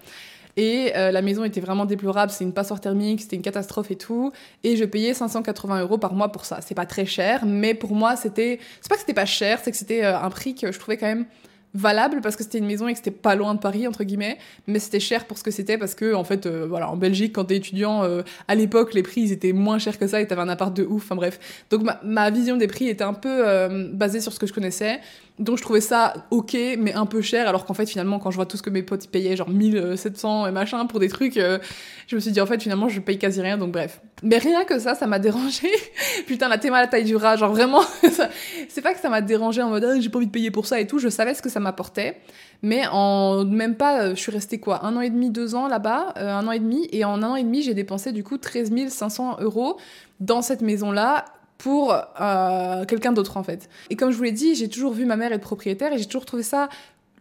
Et 0.57 0.93
euh, 0.97 1.11
la 1.11 1.21
maison 1.21 1.45
était 1.45 1.61
vraiment 1.61 1.85
déplorable, 1.85 2.33
c'est 2.33 2.43
une 2.43 2.55
passoire 2.55 2.81
thermique, 2.81 3.21
c'était 3.21 3.37
une 3.37 3.43
catastrophe 3.43 3.91
et 3.91 3.97
tout. 3.97 4.33
Et 4.63 4.77
je 4.77 4.85
payais 4.87 5.13
580 5.13 5.83
euros 5.83 5.99
par 5.99 6.15
mois 6.15 6.33
pour 6.33 6.47
ça. 6.47 6.61
C'est 6.63 6.75
pas 6.75 6.87
très 6.87 7.05
cher, 7.05 7.45
mais 7.45 7.75
pour 7.75 7.95
moi, 7.95 8.17
c'était. 8.17 8.59
C'est 8.81 8.89
pas 8.89 8.95
que 8.95 9.01
c'était 9.03 9.13
pas 9.13 9.27
cher, 9.27 9.61
c'est 9.63 9.71
que 9.71 9.77
c'était 9.77 10.03
un 10.03 10.31
prix 10.31 10.55
que 10.55 10.73
je 10.73 10.79
trouvais 10.79 10.97
quand 10.97 11.07
même 11.07 11.27
valable 11.75 12.21
parce 12.23 12.37
que 12.37 12.45
c'était 12.45 12.59
une 12.59 12.67
maison 12.67 12.87
et 12.87 12.93
que 12.93 12.99
c'était 12.99 13.11
pas 13.11 13.35
loin 13.35 13.55
de 13.55 13.59
Paris 13.59 13.87
entre 13.89 14.05
guillemets 14.05 14.39
mais 14.69 14.79
c'était 14.79 15.01
cher 15.01 15.25
pour 15.25 15.39
ce 15.39 15.43
que 15.43 15.51
c'était 15.51 15.77
parce 15.77 15.95
que 15.95 16.15
en 16.15 16.23
fait 16.23 16.47
euh, 16.47 16.67
voilà 16.69 16.89
en 16.89 16.97
Belgique 16.97 17.33
quand 17.35 17.47
t'es 17.47 17.57
étudiant 17.57 18.05
euh, 18.05 18.23
à 18.47 18.55
l'époque 18.55 18.95
les 18.95 19.03
prix 19.03 19.23
ils 19.23 19.33
étaient 19.33 19.53
moins 19.53 19.79
chers 19.79 19.99
que 19.99 20.07
ça 20.07 20.21
et 20.21 20.27
t'avais 20.27 20.43
un 20.43 20.49
appart 20.49 20.75
de 20.75 20.85
ouf 20.85 21.05
enfin 21.05 21.17
bref 21.17 21.65
donc 21.71 21.83
ma, 22.03 22.31
vision 22.31 22.57
des 22.57 22.69
prix 22.69 22.89
était 22.89 23.05
un 23.05 23.13
peu 23.13 23.29
euh, 23.29 23.89
basée 23.93 24.21
sur 24.21 24.33
ce 24.33 24.39
que 24.39 24.47
je 24.47 24.53
connaissais 24.53 25.01
donc 25.41 25.59
je 25.59 25.63
trouvais 25.63 25.81
ça 25.81 26.15
ok, 26.31 26.57
mais 26.79 26.93
un 26.93 27.07
peu 27.07 27.21
cher, 27.21 27.49
alors 27.49 27.65
qu'en 27.65 27.75
fait 27.75 27.87
finalement 27.87 28.21
quand 28.21 28.31
je 28.31 28.37
vois 28.37 28.47
tout 28.47 28.57
ce 28.57 28.63
que 28.63 28.71
mes 28.71 28.85
potes 28.85 29.09
payaient, 29.09 29.35
genre 29.35 29.51
1700 29.51 30.47
et 30.47 30.53
machin 30.53 30.87
pour 30.87 31.01
des 31.01 31.09
trucs, 31.09 31.35
je 31.35 32.15
me 32.15 32.21
suis 32.21 32.31
dit 32.31 32.41
en 32.41 32.47
fait 32.47 32.63
finalement 32.63 32.89
je 32.89 33.01
paye 33.01 33.19
quasi 33.19 33.41
rien, 33.41 33.59
donc 33.59 33.73
bref. 33.73 34.01
Mais 34.23 34.39
rien 34.39 34.65
que 34.65 34.79
ça, 34.79 34.95
ça 34.95 35.09
m'a 35.09 35.19
dérangé. 35.19 35.69
Putain, 36.29 36.49
la 36.49 36.59
théma 36.59 36.81
la 36.81 36.87
taille 36.87 37.05
du 37.05 37.17
rat, 37.17 37.37
genre 37.37 37.53
vraiment, 37.53 37.83
c'est 38.69 38.81
pas 38.81 38.95
que 38.95 39.01
ça 39.01 39.09
m'a 39.09 39.21
dérangé 39.21 39.61
en 39.61 39.71
mode 39.71 39.85
ah, 39.85 40.01
j'ai 40.01 40.09
pas 40.09 40.19
envie 40.19 40.27
de 40.27 40.31
payer 40.31 40.53
pour 40.53 40.67
ça 40.67 40.79
et 40.79 40.87
tout, 40.87 41.01
je 41.01 41.09
savais 41.09 41.35
ce 41.35 41.43
que 41.43 41.51
ça 41.51 41.59
m'apportait. 41.65 42.21
Mais 42.63 42.85
en 42.91 43.45
même 43.45 43.75
pas, 43.75 44.01
euh, 44.01 44.15
je 44.15 44.21
suis 44.21 44.33
restée 44.33 44.59
quoi, 44.59 44.87
un 44.87 44.97
an 44.97 45.03
et 45.03 45.11
demi, 45.11 45.29
deux 45.31 45.55
ans 45.55 45.69
là-bas, 45.69 46.15
euh, 46.17 46.31
un 46.31 46.47
an 46.47 46.53
et 46.53 46.59
demi, 46.59 46.89
et 46.93 47.05
en 47.05 47.23
un 47.23 47.33
an 47.33 47.37
et 47.37 47.43
demi 47.43 47.63
j'ai 47.63 47.75
dépensé 47.75 48.13
du 48.13 48.25
coup 48.25 48.39
13 48.39 48.73
500 48.89 49.37
euros 49.41 49.77
dans 50.21 50.41
cette 50.41 50.63
maison-là 50.63 51.27
pour 51.59 51.95
euh, 52.21 52.85
quelqu'un 52.87 53.13
d'autre 53.13 53.37
en 53.37 53.43
fait. 53.43 53.69
Et 53.91 53.97
comme 53.97 54.11
je 54.11 54.17
vous 54.17 54.23
l'ai 54.23 54.33
dit, 54.33 54.55
j'ai 54.55 54.69
toujours 54.69 54.93
vu 54.93 55.05
ma 55.05 55.17
mère 55.17 55.33
être 55.33 55.43
propriétaire 55.43 55.93
et 55.93 55.99
j'ai 55.99 56.07
toujours 56.07 56.25
trouvé 56.25 56.43
ça 56.43 56.69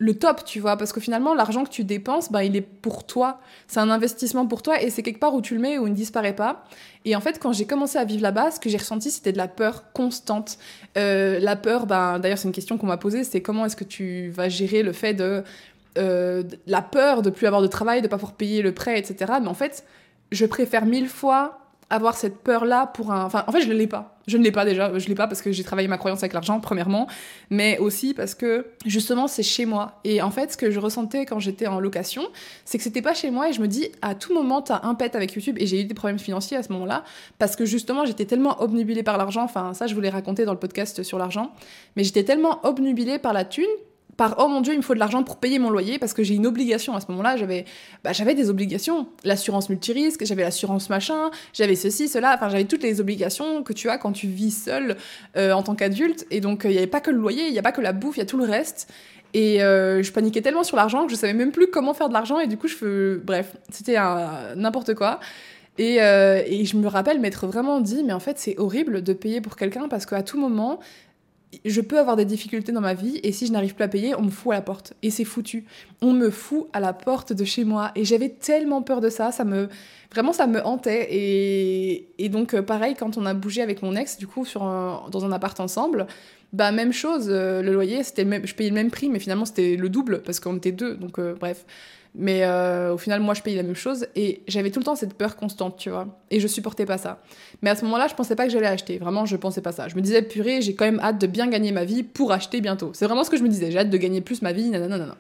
le 0.04 0.16
top, 0.16 0.44
tu 0.44 0.60
vois, 0.60 0.76
parce 0.76 0.92
que 0.92 1.00
finalement, 1.00 1.34
l'argent 1.34 1.64
que 1.64 1.70
tu 1.70 1.86
dépenses, 1.86 2.30
bah, 2.30 2.44
il 2.44 2.58
est 2.58 2.62
pour 2.62 3.06
toi. 3.06 3.40
C'est 3.68 3.80
un 3.80 3.90
investissement 3.90 4.46
pour 4.46 4.62
toi 4.62 4.82
et 4.82 4.90
c'est 4.90 5.02
quelque 5.02 5.20
part 5.20 5.34
où 5.34 5.42
tu 5.42 5.56
le 5.56 5.62
mets 5.62 5.78
où 5.78 5.88
il 5.88 5.92
ne 5.92 5.96
disparaît 5.96 6.36
pas. 6.36 6.66
Et 7.06 7.16
en 7.16 7.22
fait, 7.22 7.40
quand 7.40 7.54
j'ai 7.54 7.64
commencé 7.64 7.98
à 7.98 8.04
vivre 8.04 8.22
là-bas, 8.22 8.52
ce 8.52 8.60
que 8.60 8.70
j'ai 8.70 8.76
ressenti, 8.76 9.12
c'était 9.12 9.32
de 9.32 9.38
la 9.38 9.48
peur 9.48 9.94
constante. 9.94 10.58
Euh, 10.98 11.40
la 11.40 11.56
peur, 11.56 11.86
bah, 11.86 12.20
d'ailleurs, 12.20 12.38
c'est 12.38 12.50
une 12.50 12.54
question 12.54 12.78
qu'on 12.78 12.88
m'a 12.88 12.98
posée, 12.98 13.24
c'est 13.24 13.42
comment 13.42 13.66
est-ce 13.66 13.78
que 13.78 13.86
tu 13.86 14.30
vas 14.32 14.50
gérer 14.50 14.84
le 14.84 14.92
fait 14.92 15.14
de, 15.14 15.42
euh, 15.98 16.44
la 16.68 16.82
peur 16.82 17.22
de 17.22 17.30
plus 17.30 17.48
avoir 17.48 17.62
de 17.62 17.68
travail, 17.68 18.02
de 18.02 18.10
pas 18.10 18.18
pouvoir 18.18 18.34
payer 18.34 18.62
le 18.62 18.74
prêt, 18.74 19.00
etc. 19.00 19.32
Mais 19.42 19.48
en 19.48 19.54
fait, 19.54 19.86
je 20.34 20.46
préfère 20.46 20.86
mille 20.86 21.08
fois 21.08 21.60
avoir 21.90 22.16
cette 22.16 22.38
peur-là 22.38 22.88
pour 22.88 23.12
un... 23.12 23.26
Enfin, 23.26 23.44
en 23.48 23.52
fait, 23.52 23.62
je 23.62 23.68
ne 23.68 23.74
l'ai 23.74 23.88
pas. 23.88 24.18
Je 24.26 24.38
ne 24.38 24.44
l'ai 24.44 24.52
pas 24.52 24.66
déjà. 24.66 24.98
Je 24.98 25.08
l'ai 25.08 25.16
pas 25.16 25.28
parce 25.28 25.42
que 25.42 25.52
j'ai 25.52 25.64
travaillé 25.64 25.88
ma 25.88 25.98
croyance 25.98 26.20
avec 26.20 26.34
l'argent, 26.34 26.60
premièrement, 26.60 27.08
mais 27.50 27.78
aussi 27.78 28.14
parce 28.14 28.36
que, 28.36 28.68
justement, 28.86 29.28
c'est 29.28 29.44
chez 29.44 29.66
moi. 29.66 30.00
Et 30.04 30.22
en 30.22 30.32
fait, 30.32 30.54
ce 30.54 30.58
que 30.58 30.72
je 30.72 30.80
ressentais 30.80 31.26
quand 31.26 31.40
j'étais 31.40 31.68
en 31.68 31.80
location, 31.80 32.24
c'est 32.66 32.78
que 32.78 32.84
c'était 32.84 33.02
pas 33.02 33.14
chez 33.14 33.32
moi 33.32 33.50
et 33.50 33.54
je 33.54 33.62
me 33.62 33.68
dis, 33.68 33.90
à 34.02 34.16
tout 34.16 34.34
moment, 34.34 34.62
t'as 34.62 34.82
un 34.84 34.96
pet 34.96 35.16
avec 35.16 35.34
YouTube 35.34 35.58
et 35.60 35.68
j'ai 35.68 35.82
eu 35.82 35.86
des 35.86 35.94
problèmes 35.94 36.20
financiers 36.20 36.58
à 36.58 36.64
ce 36.64 36.72
moment-là 36.72 37.04
parce 37.38 37.56
que, 37.56 37.66
justement, 37.66 38.06
j'étais 38.06 38.26
tellement 38.26 38.62
obnubilée 38.62 39.04
par 39.04 39.18
l'argent. 39.18 39.44
Enfin, 39.44 39.74
ça, 39.74 39.88
je 39.88 39.96
vous 39.96 40.02
l'ai 40.02 40.10
raconté 40.10 40.46
dans 40.46 40.54
le 40.54 40.60
podcast 40.60 41.04
sur 41.04 41.18
l'argent, 41.18 41.52
mais 41.96 42.04
j'étais 42.04 42.24
tellement 42.24 42.66
obnubilée 42.66 43.20
par 43.20 43.34
la 43.34 43.46
thune 43.46 43.66
par 44.18 44.36
oh 44.38 44.48
mon 44.48 44.62
dieu, 44.62 44.74
il 44.74 44.78
me 44.78 44.82
faut 44.82 44.94
de 44.94 45.00
l'argent 45.00 45.24
pour 45.24 45.38
payer 45.38 45.60
mon 45.60 45.70
loyer 45.70 46.00
parce 46.00 46.14
que 46.14 46.24
j'ai 46.24 46.36
une 46.36 46.46
obligation 46.46 46.96
à 46.96 47.02
ce 47.02 47.08
moment-là. 47.10 47.38
J'avais, 47.38 47.66
bah, 48.04 48.14
j'avais 48.14 48.36
des 48.36 48.50
obligations, 48.50 49.08
l'assurance 49.24 49.70
multirisque, 49.70 50.26
j'avais 50.26 50.44
l'assurance 50.44 50.90
machin, 50.90 51.32
j'avais 51.54 51.76
ceci, 51.76 52.08
cela. 52.08 52.36
Enfin, 52.36 52.50
j'avais 52.50 52.66
toutes 52.66 52.84
les 52.84 53.02
obligations 53.02 53.64
que 53.64 53.74
tu 53.74 53.90
as 53.90 53.98
quand 53.98 54.12
tu 54.12 54.28
vis 54.28 54.52
seul 54.52 54.98
euh, 55.38 55.52
en 55.54 55.64
tant 55.64 55.76
qu'adulte. 55.76 56.26
Et 56.32 56.42
donc, 56.42 56.62
il 56.66 56.72
n'y 56.72 56.78
avait 56.78 56.88
pas 56.88 57.02
que 57.02 57.12
le 57.12 57.18
loyer, 57.18 57.48
il 57.48 57.54
n'y 57.54 57.60
a 57.60 57.64
pas 57.64 57.72
que 57.72 57.82
la 57.82 57.94
bouffe, 57.94 58.18
il 58.18 58.20
y 58.20 58.24
a 58.24 58.28
tout 58.28 58.38
le 58.38 58.46
reste. 58.46 58.92
Et 59.34 59.64
euh, 59.64 60.04
je 60.04 60.12
paniquais 60.12 60.42
tellement 60.42 60.64
sur 60.64 60.78
l'argent 60.78 61.06
que 61.06 61.12
je 61.12 61.18
savais 61.18 61.34
même 61.34 61.52
plus 61.52 61.68
comment 61.68 61.94
faire 61.94 62.08
de 62.08 62.14
l'argent. 62.14 62.40
Et 62.40 62.48
du 62.48 62.58
coup, 62.58 62.68
je 62.68 62.76
fais, 62.76 63.16
bref, 63.24 63.56
c'était 63.70 63.98
n'importe 64.56 64.94
quoi. 64.94 65.20
Et, 65.80 66.02
euh, 66.02 66.42
et, 66.46 66.66
je 66.66 66.78
me 66.78 66.88
rappelle 66.88 67.20
m'être 67.20 67.48
vraiment 67.48 67.82
dit, 67.82 68.04
mais 68.04 68.14
en 68.14 68.20
fait, 68.20 68.38
c'est 68.38 68.60
horrible 68.60 69.02
de 69.02 69.14
payer 69.14 69.42
pour 69.42 69.56
quelqu'un 69.56 69.88
parce 69.88 70.06
qu'à 70.06 70.22
tout 70.22 70.40
moment, 70.40 70.80
je 71.66 71.82
peux 71.82 72.00
avoir 72.00 72.16
des 72.16 72.26
difficultés 72.26 72.72
dans 72.72 72.82
ma 72.82 72.94
vie 72.94 73.20
et 73.24 73.32
si 73.32 73.48
je 73.48 73.52
n'arrive 73.52 73.76
plus 73.76 73.84
à 73.84 73.88
payer, 73.88 74.16
on 74.16 74.24
me 74.24 74.30
fout 74.30 74.52
à 74.52 74.56
la 74.56 74.62
porte. 74.62 74.94
Et 75.02 75.10
c'est 75.10 75.24
foutu. 75.24 75.66
On 76.02 76.14
me 76.14 76.30
fout 76.30 76.68
à 76.74 76.80
la 76.80 76.94
porte 76.94 77.34
de 77.34 77.44
chez 77.44 77.64
moi. 77.64 77.92
Et 77.96 78.06
j'avais 78.06 78.30
tellement 78.30 78.82
peur 78.82 79.02
de 79.02 79.10
ça, 79.10 79.32
ça 79.32 79.44
me... 79.44 79.70
Vraiment, 80.12 80.34
ça 80.34 80.46
me 80.46 80.64
hantait. 80.64 81.08
Et, 81.10 82.30
donc, 82.30 82.54
euh, 82.54 82.62
pareil, 82.62 82.96
quand 82.98 83.18
on 83.18 83.26
a 83.26 83.34
bougé 83.34 83.62
avec 83.62 83.82
mon 83.82 83.96
ex, 83.96 84.18
du 84.18 84.28
coup, 84.28 84.46
dans 84.56 85.26
un 85.26 85.32
appart 85.32 85.60
ensemble, 85.60 86.08
bah, 86.54 86.72
même 86.72 86.94
chose, 86.94 87.28
euh, 87.30 87.64
le 87.64 87.74
loyer, 87.74 88.04
c'était 88.04 88.26
même... 88.26 88.46
je 88.46 88.54
payais 88.54 88.70
le 88.70 88.76
même 88.76 88.92
prix, 88.92 89.10
mais 89.10 89.20
finalement, 89.20 89.46
c'était 89.46 89.76
le 89.76 89.90
double 89.90 90.22
parce 90.22 90.40
qu'on 90.40 90.58
était 90.58 90.72
deux. 90.72 90.96
Donc, 90.96 91.20
euh, 91.20 91.34
bref. 91.40 91.66
Mais 92.16 92.44
euh, 92.44 92.94
au 92.94 92.98
final, 92.98 93.22
moi, 93.22 93.34
je 93.34 93.42
payais 93.42 93.58
la 93.58 93.64
même 93.64 93.76
chose 93.76 94.06
et 94.16 94.44
j'avais 94.48 94.70
tout 94.70 94.80
le 94.80 94.86
temps 94.86 94.96
cette 94.96 95.16
peur 95.16 95.36
constante, 95.36 95.78
tu 95.78 95.90
vois. 95.90 96.08
Et 96.30 96.40
je 96.40 96.48
supportais 96.48 96.86
pas 96.86 97.00
ça. 97.00 97.22
Mais 97.62 97.72
à 97.72 97.76
ce 97.76 97.84
moment-là, 97.86 98.08
je 98.08 98.14
pensais 98.14 98.36
pas 98.36 98.46
que 98.46 98.52
j'allais 98.52 98.68
acheter. 98.68 99.00
Vraiment, 99.00 99.26
je 99.26 99.36
pensais 99.36 99.62
pas 99.62 99.72
ça. 99.72 99.88
Je 99.88 99.96
me 99.96 100.02
disais, 100.02 100.22
purée, 100.22 100.62
j'ai 100.62 100.76
quand 100.76 100.86
même 100.86 101.00
hâte 101.00 101.20
de 101.20 101.26
bien 101.26 101.48
gagner 101.48 101.72
ma 101.72 101.86
vie 101.86 102.04
pour 102.04 102.32
acheter 102.32 102.62
bientôt. 102.62 102.92
C'est 102.94 103.06
vraiment 103.06 103.24
ce 103.24 103.32
que 103.32 103.38
je 103.38 103.44
me 103.44 103.50
disais. 103.50 103.72
J'ai 103.72 103.80
hâte 103.80 103.90
de 103.90 103.98
gagner 103.98 104.22
plus 104.22 104.44
ma 104.44 104.52
vie, 104.52 104.70
nanana. 104.70 105.16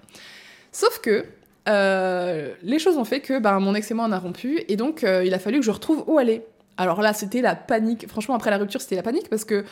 Sauf 0.72 1.00
que 1.00 1.26
euh, 1.70 2.54
les 2.62 2.78
choses 2.78 2.98
ont 2.98 3.06
fait 3.06 3.22
que 3.22 3.40
ben, 3.40 3.60
mon 3.60 3.74
ex 3.74 3.90
et 3.90 3.94
moi, 3.94 4.06
on 4.08 4.12
a 4.12 4.20
rompu 4.20 4.64
et 4.68 4.76
donc 4.76 5.04
euh, 5.04 5.24
il 5.24 5.34
a 5.34 5.40
fallu 5.40 5.60
que 5.60 5.66
je 5.66 5.72
retrouve 5.72 6.04
où 6.08 6.18
aller. 6.18 6.44
Alors 6.78 7.02
là, 7.02 7.14
c'était 7.14 7.42
la 7.42 7.56
panique. 7.56 8.08
Franchement, 8.08 8.36
après 8.36 8.52
la 8.52 8.58
rupture, 8.58 8.82
c'était 8.82 8.96
la 8.96 9.04
panique 9.04 9.30
parce 9.30 9.46
que 9.46 9.64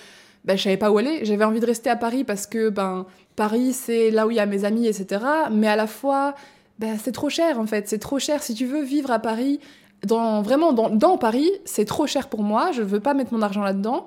ben, 0.46 0.58
je 0.58 0.64
savais 0.64 0.78
pas 0.78 0.90
où 0.90 0.98
aller. 0.98 1.26
J'avais 1.26 1.44
envie 1.44 1.60
de 1.60 1.66
rester 1.66 1.90
à 1.90 1.96
Paris 1.96 2.24
parce 2.24 2.48
que 2.48 2.70
ben, 2.70 3.06
Paris, 3.36 3.74
c'est 3.74 4.12
là 4.12 4.26
où 4.26 4.32
il 4.32 4.38
y 4.38 4.40
a 4.40 4.46
mes 4.46 4.66
amis, 4.66 4.88
etc. 4.88 5.24
Mais 5.52 5.68
à 5.68 5.76
la 5.76 5.88
fois 5.88 6.36
bah, 6.80 6.98
c'est 7.02 7.12
trop 7.12 7.30
cher 7.30 7.60
en 7.60 7.68
fait, 7.68 7.88
c'est 7.88 8.00
trop 8.00 8.20
cher. 8.20 8.44
Si 8.44 8.54
tu 8.54 8.66
veux 8.66 8.84
vivre 8.84 9.12
à 9.12 9.20
Paris, 9.20 9.60
dans, 10.06 10.42
vraiment 10.42 10.74
dans, 10.74 11.18
Paris, 11.18 11.50
c'est 11.66 11.86
trop 11.86 12.08
cher 12.08 12.28
pour 12.28 12.42
moi, 12.42 12.72
je 12.72 12.82
veux 12.82 13.00
pas 13.00 13.14
mettre 13.14 13.34
mon 13.34 13.42
argent 13.42 13.62
là-dedans. 13.62 14.06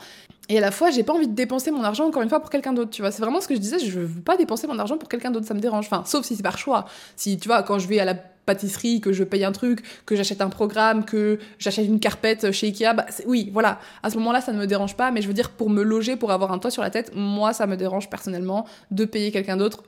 Et 0.49 0.59
à 0.59 0.61
la 0.61 0.71
fois, 0.71 0.90
j'ai 0.90 1.04
pas 1.04 1.14
envie 1.14 1.28
de 1.28 1.35
dépenser 1.35 1.71
mon 1.71 1.85
argent 1.85 2.06
encore 2.06 2.23
une 2.23 2.28
fois 2.28 2.40
pour 2.40 2.50
quelqu'un 2.50 2.73
d'autre, 2.73 2.90
tu 2.90 3.00
vois. 3.00 3.11
C'est 3.11 3.23
vraiment 3.23 3.40
ce 3.40 3.49
que 3.49 3.54
je 3.54 3.61
disais, 3.61 3.78
je 3.78 4.00
veux 4.00 4.23
pas 4.23 4.37
dépenser 4.37 4.66
mon 4.66 4.78
argent 4.78 4.99
pour 4.99 5.09
quelqu'un 5.09 5.30
d'autre, 5.30 5.47
ça 5.47 5.54
me 5.54 5.61
dérange. 5.61 5.87
Enfin, 5.87 6.02
sauf 6.04 6.26
si 6.26 6.37
c'est 6.37 6.42
par 6.42 6.59
choix. 6.59 6.85
Si, 7.16 7.38
tu 7.38 7.49
vois, 7.49 7.62
quand 7.62 7.78
je 7.78 7.88
vais 7.88 8.00
à 8.00 8.04
la 8.04 8.14
pâtisserie, 8.14 9.00
que 9.00 9.12
je 9.12 9.25
paye 9.25 9.44
un 9.44 9.52
truc, 9.52 9.83
que 10.04 10.16
j'achète 10.16 10.42
un 10.42 10.50
programme, 10.50 11.04
que 11.04 11.38
j'achète 11.59 11.87
une 11.87 12.00
carpette 12.00 12.50
chez 12.52 12.66
Ikea, 12.66 12.94
bah, 12.94 13.06
oui, 13.26 13.50
voilà. 13.52 13.78
À 14.02 14.11
ce 14.11 14.18
moment-là, 14.18 14.40
ça 14.40 14.52
ne 14.52 14.59
me 14.59 14.66
dérange 14.66 14.97
pas, 14.97 15.11
mais 15.12 15.23
je 15.23 15.28
veux 15.28 15.35
dire, 15.35 15.50
pour 15.50 15.71
me 15.71 15.83
loger, 15.83 16.16
pour 16.16 16.30
avoir 16.30 16.52
un 16.52 16.59
toit 16.59 16.71
sur 16.71 16.83
la 16.83 16.90
tête, 16.90 17.12
moi, 17.14 17.52
ça 17.54 17.66
me 17.66 17.76
dérange 17.76 18.11
personnellement 18.11 18.66
de 18.90 19.04
payer 19.06 19.30
quelqu'un 19.30 19.56
d'autre 19.56 19.85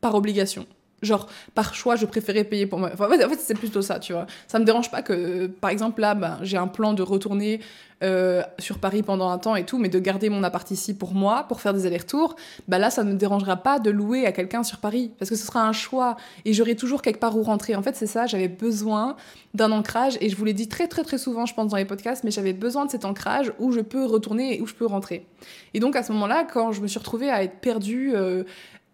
par 0.00 0.14
obligation. 0.14 0.66
Genre 1.02 1.26
par 1.54 1.74
choix 1.74 1.96
je 1.96 2.06
préférais 2.06 2.44
payer 2.44 2.66
pour 2.66 2.78
moi 2.78 2.90
enfin, 2.92 3.06
en 3.06 3.28
fait 3.28 3.40
c'est 3.40 3.54
plutôt 3.54 3.82
ça 3.82 3.98
tu 3.98 4.12
vois. 4.12 4.26
Ça 4.46 4.58
me 4.58 4.64
dérange 4.64 4.90
pas 4.90 5.02
que 5.02 5.46
par 5.46 5.70
exemple 5.70 6.00
là 6.00 6.14
ben, 6.14 6.38
j'ai 6.42 6.56
un 6.56 6.66
plan 6.66 6.92
de 6.92 7.02
retourner 7.02 7.60
euh, 8.02 8.42
sur 8.58 8.78
Paris 8.78 9.02
pendant 9.02 9.28
un 9.28 9.38
temps 9.38 9.56
et 9.56 9.64
tout 9.64 9.78
mais 9.78 9.90
de 9.90 9.98
garder 9.98 10.30
mon 10.30 10.42
appart 10.42 10.70
ici 10.70 10.94
pour 10.94 11.12
moi 11.12 11.44
pour 11.48 11.60
faire 11.60 11.74
des 11.74 11.84
allers-retours 11.84 12.34
bah 12.66 12.78
là 12.78 12.88
ça 12.88 13.04
ne 13.04 13.12
me 13.12 13.16
dérangera 13.16 13.56
pas 13.56 13.78
de 13.78 13.90
louer 13.90 14.24
à 14.24 14.32
quelqu'un 14.32 14.62
sur 14.62 14.78
Paris 14.78 15.10
parce 15.18 15.28
que 15.30 15.36
ce 15.36 15.46
sera 15.46 15.66
un 15.66 15.72
choix 15.72 16.16
et 16.46 16.54
j'aurai 16.54 16.76
toujours 16.76 17.02
quelque 17.02 17.20
part 17.20 17.36
où 17.36 17.42
rentrer. 17.42 17.74
En 17.76 17.82
fait 17.82 17.96
c'est 17.96 18.06
ça 18.06 18.26
j'avais 18.26 18.48
besoin 18.48 19.16
d'un 19.52 19.72
ancrage 19.72 20.16
et 20.20 20.30
je 20.30 20.36
vous 20.36 20.44
l'ai 20.44 20.54
dit 20.54 20.68
très 20.68 20.88
très 20.88 21.02
très 21.02 21.18
souvent 21.18 21.44
je 21.44 21.54
pense 21.54 21.70
dans 21.70 21.76
les 21.76 21.84
podcasts 21.84 22.24
mais 22.24 22.30
j'avais 22.30 22.52
besoin 22.52 22.86
de 22.86 22.90
cet 22.90 23.04
ancrage 23.04 23.52
où 23.58 23.72
je 23.72 23.80
peux 23.80 24.04
retourner 24.04 24.56
et 24.56 24.62
où 24.62 24.66
je 24.66 24.74
peux 24.74 24.86
rentrer. 24.86 25.26
Et 25.74 25.80
donc 25.80 25.94
à 25.96 26.02
ce 26.02 26.12
moment-là 26.12 26.46
quand 26.50 26.72
je 26.72 26.80
me 26.80 26.86
suis 26.86 26.98
retrouvée 26.98 27.30
à 27.30 27.42
être 27.42 27.60
perdue 27.60 28.12
euh, 28.14 28.44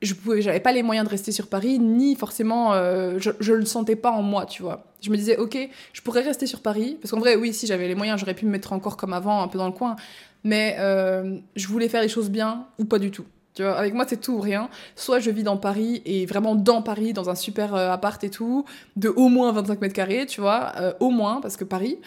je 0.02 0.14
pouvais 0.14 0.42
j'avais 0.42 0.60
pas 0.60 0.72
les 0.72 0.82
moyens 0.82 1.06
de 1.06 1.10
rester 1.10 1.32
sur 1.32 1.48
Paris 1.48 1.78
ni 1.78 2.16
forcément 2.16 2.74
euh, 2.74 3.18
je, 3.18 3.30
je 3.40 3.52
le 3.52 3.64
sentais 3.64 3.96
pas 3.96 4.10
en 4.10 4.22
moi 4.22 4.46
tu 4.46 4.62
vois. 4.62 4.84
Je 5.00 5.10
me 5.10 5.16
disais 5.16 5.36
ok 5.36 5.56
je 5.92 6.00
pourrais 6.02 6.22
rester 6.22 6.46
sur 6.46 6.60
Paris 6.60 6.98
parce 7.00 7.10
qu'en 7.10 7.20
vrai 7.20 7.36
oui 7.36 7.52
si 7.52 7.66
j'avais 7.66 7.88
les 7.88 7.94
moyens 7.94 8.20
j'aurais 8.20 8.34
pu 8.34 8.46
me 8.46 8.50
mettre 8.50 8.72
encore 8.72 8.96
comme 8.96 9.12
avant 9.12 9.42
un 9.42 9.48
peu 9.48 9.58
dans 9.58 9.66
le 9.66 9.72
coin. 9.72 9.96
Mais 10.44 10.76
euh, 10.78 11.38
je 11.56 11.66
voulais 11.66 11.88
faire 11.88 12.02
les 12.02 12.08
choses 12.08 12.30
bien 12.30 12.66
ou 12.78 12.84
pas 12.84 12.98
du 12.98 13.10
tout. 13.10 13.24
Tu 13.54 13.62
vois, 13.62 13.72
avec 13.72 13.94
moi, 13.94 14.04
c'est 14.06 14.20
tout 14.20 14.34
ou 14.34 14.40
rien. 14.40 14.68
Soit 14.96 15.18
je 15.18 15.30
vis 15.30 15.42
dans 15.42 15.56
Paris 15.56 16.02
et 16.04 16.26
vraiment 16.26 16.54
dans 16.54 16.82
Paris, 16.82 17.14
dans 17.14 17.30
un 17.30 17.34
super 17.34 17.74
euh, 17.74 17.90
appart 17.90 18.22
et 18.22 18.28
tout, 18.28 18.66
de 18.96 19.08
au 19.08 19.28
moins 19.28 19.50
25 19.50 19.80
mètres 19.80 19.94
carrés, 19.94 20.26
tu 20.26 20.42
vois, 20.42 20.72
au 21.00 21.08
moins, 21.08 21.40
parce 21.40 21.56
que 21.56 21.64
Paris, 21.64 21.98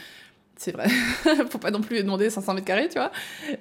c'est 0.59 0.71
vrai, 0.71 0.87
faut 1.49 1.57
pas 1.57 1.71
non 1.71 1.81
plus 1.81 2.03
demander 2.03 2.29
500 2.29 2.53
mètres 2.53 2.65
carrés, 2.65 2.87
tu 2.89 2.99
vois. 2.99 3.11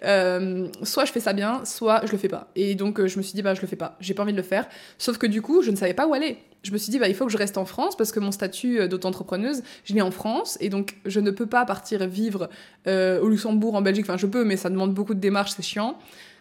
Euh, 0.05 0.69
soit 0.83 1.05
je 1.05 1.12
fais 1.12 1.21
ça 1.21 1.33
bien, 1.33 1.64
soit 1.64 2.02
je 2.05 2.12
le 2.12 2.19
fais 2.19 2.28
pas. 2.28 2.50
Et 2.57 2.75
donc 2.75 3.05
je 3.07 3.17
me 3.17 3.23
suis 3.23 3.35
dit, 3.35 3.43
bah 3.43 3.55
je 3.55 3.62
le 3.62 3.67
fais 3.67 3.76
pas, 3.76 3.97
j'ai 4.00 4.14
pas 4.14 4.25
envie 4.25 4.33
de 4.33 4.37
le 4.37 4.43
faire. 4.43 4.69
Sauf 4.99 5.17
que 5.17 5.26
du 5.26 5.40
coup, 5.40 5.62
je 5.62 5.71
ne 5.71 5.76
savais 5.76 5.95
pas 5.95 6.07
où 6.07 6.12
aller. 6.12 6.38
Je 6.62 6.73
me 6.73 6.78
suis 6.78 6.90
dit, 6.90 6.99
bah 6.99 7.09
il 7.09 7.14
faut 7.14 7.25
que 7.25 7.33
je 7.33 7.38
reste 7.38 7.57
en 7.57 7.64
France 7.64 7.97
parce 7.97 8.12
que 8.12 8.21
mon 8.21 8.33
statut 8.33 8.88
d'auto-entrepreneuse, 8.88 9.62
je 9.85 9.95
l'ai 9.95 10.02
en 10.02 10.11
France 10.11 10.59
et 10.61 10.69
donc 10.69 10.97
je 11.07 11.21
ne 11.21 11.31
peux 11.31 11.47
pas 11.47 11.64
partir 11.64 12.07
vivre 12.07 12.50
au 12.87 13.28
Luxembourg, 13.28 13.75
en 13.75 13.83
Belgique. 13.83 14.05
Enfin, 14.07 14.19
je 14.19 14.26
peux, 14.26 14.45
mais 14.45 14.57
ça 14.57 14.69
demande 14.69 14.93
beaucoup 14.93 15.14
de 15.14 15.21
démarches, 15.21 15.52
c'est 15.57 15.62
chiant. 15.62 15.97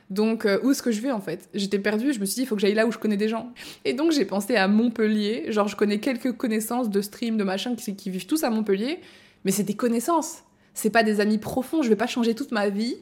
Donc, 0.10 0.46
euh, 0.46 0.60
où 0.64 0.72
est-ce 0.72 0.82
que 0.82 0.92
je 0.92 1.02
vais 1.02 1.12
en 1.12 1.20
fait? 1.20 1.50
J'étais 1.54 1.80
perdue, 1.80 2.14
je 2.14 2.20
me 2.20 2.26
suis 2.26 2.36
dit, 2.36 2.42
il 2.42 2.46
faut 2.46 2.56
que 2.56 2.62
j'aille 2.62 2.74
là 2.74 2.86
où 2.88 2.92
je 2.92 2.98
connais 2.98 3.18
des 3.18 3.28
gens. 3.28 3.52
Et 3.84 3.94
donc, 3.94 4.12
j'ai 4.12 4.26
pensé 4.26 4.56
à 4.56 4.68
Montpellier. 4.68 5.52
Genre, 5.52 5.68
je 5.68 5.76
connais 5.76 6.00
quelques 6.00 6.32
connaissances 6.34 6.90
de 6.90 7.02
stream, 7.02 7.38
de 7.38 7.44
machin, 7.44 7.76
qui, 7.76 7.96
qui 7.96 8.10
vivent 8.10 8.26
tous 8.26 8.44
à 8.44 8.50
Montpellier, 8.50 9.00
mais 9.44 9.52
c'est 9.52 9.64
des 9.64 9.76
connaissances. 9.76 10.44
C'est 10.78 10.92
pas 10.92 11.02
des 11.02 11.20
amis 11.22 11.40
profonds. 11.40 11.82
Je 11.82 11.90
vais 11.90 11.96
pas 11.96 12.06
changer 12.06 12.36
toute 12.36 12.52
ma 12.52 12.70
vie 12.70 12.98